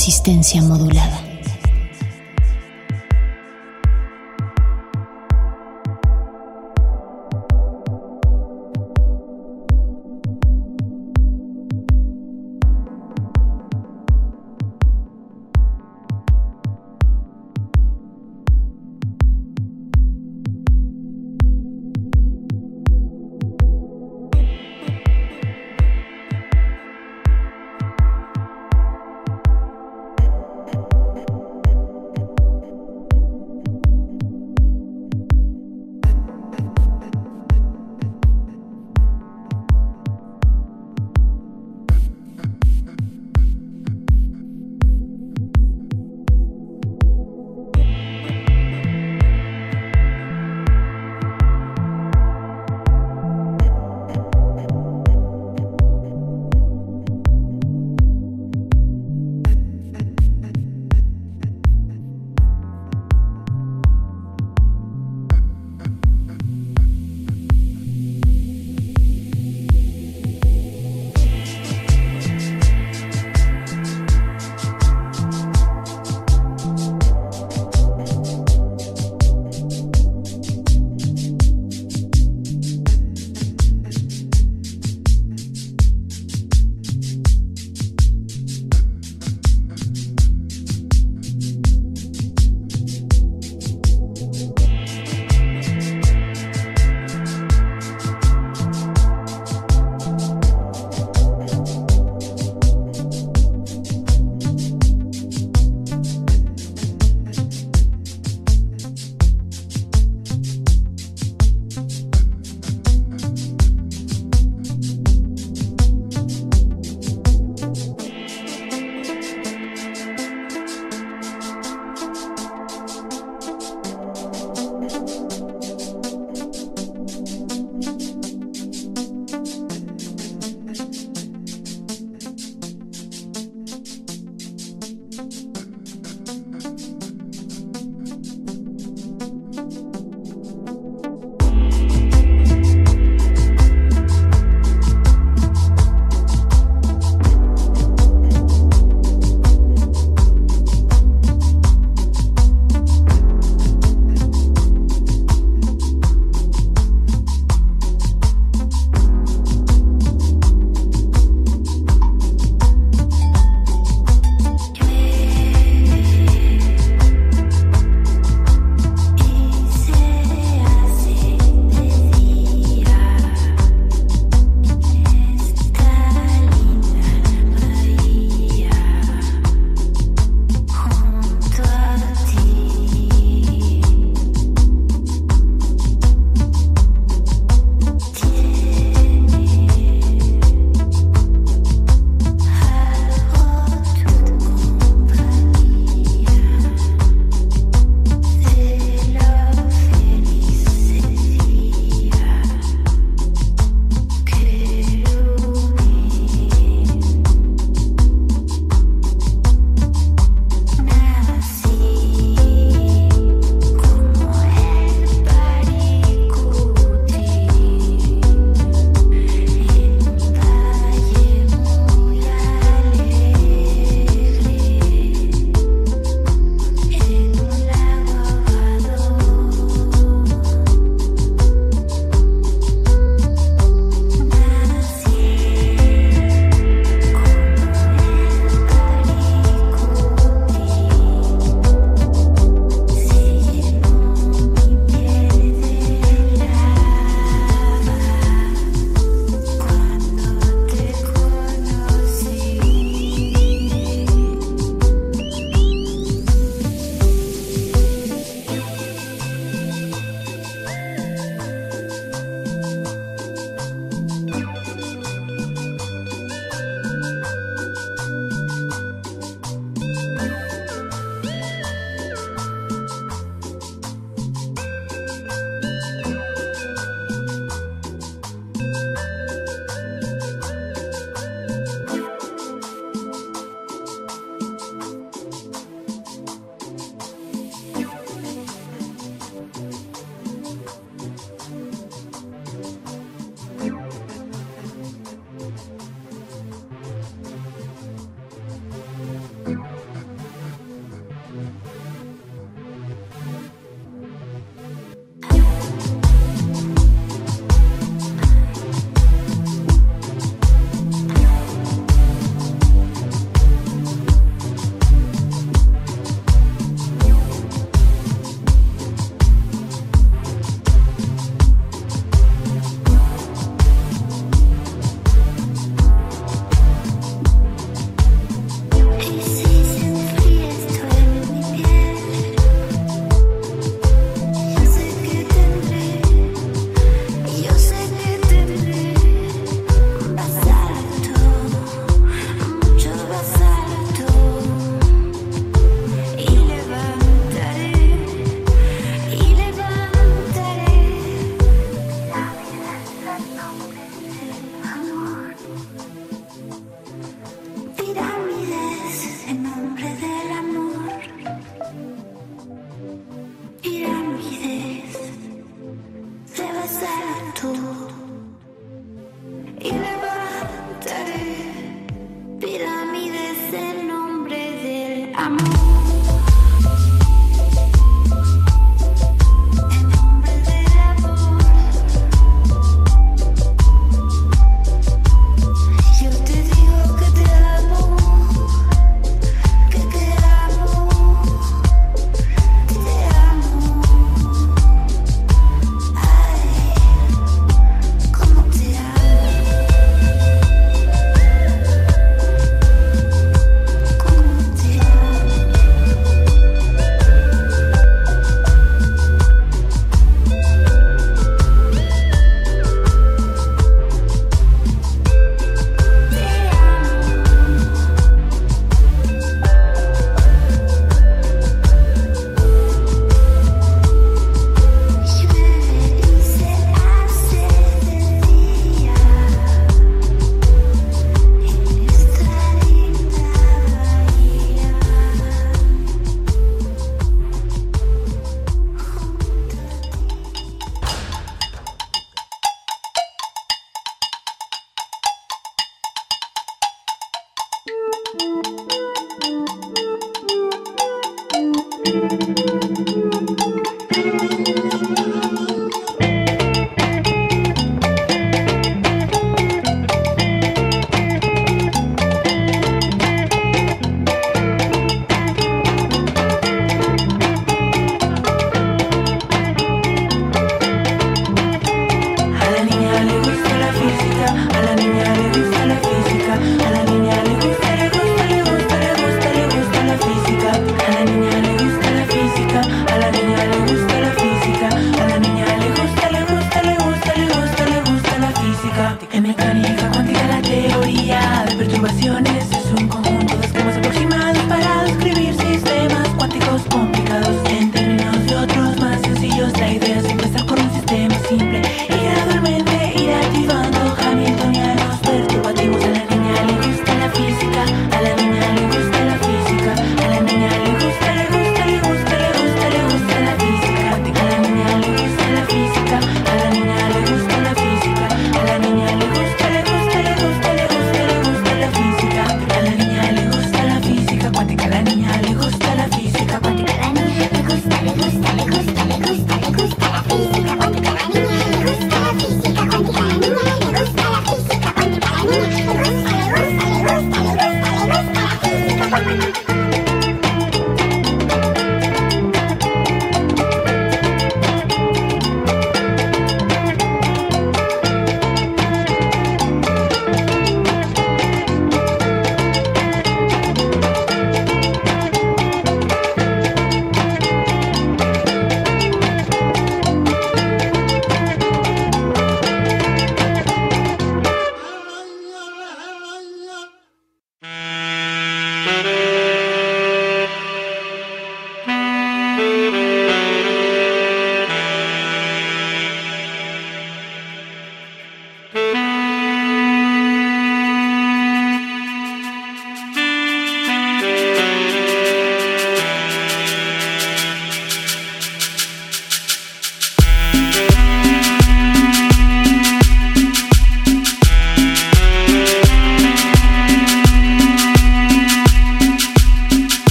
Resistencia 0.00 0.62
modulada. 0.62 1.19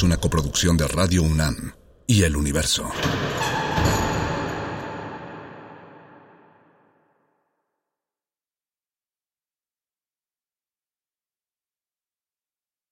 Es 0.00 0.04
una 0.04 0.16
coproducción 0.16 0.78
de 0.78 0.88
Radio 0.88 1.22
UNAM 1.22 1.74
y 2.06 2.22
El 2.22 2.34
Universo. 2.34 2.90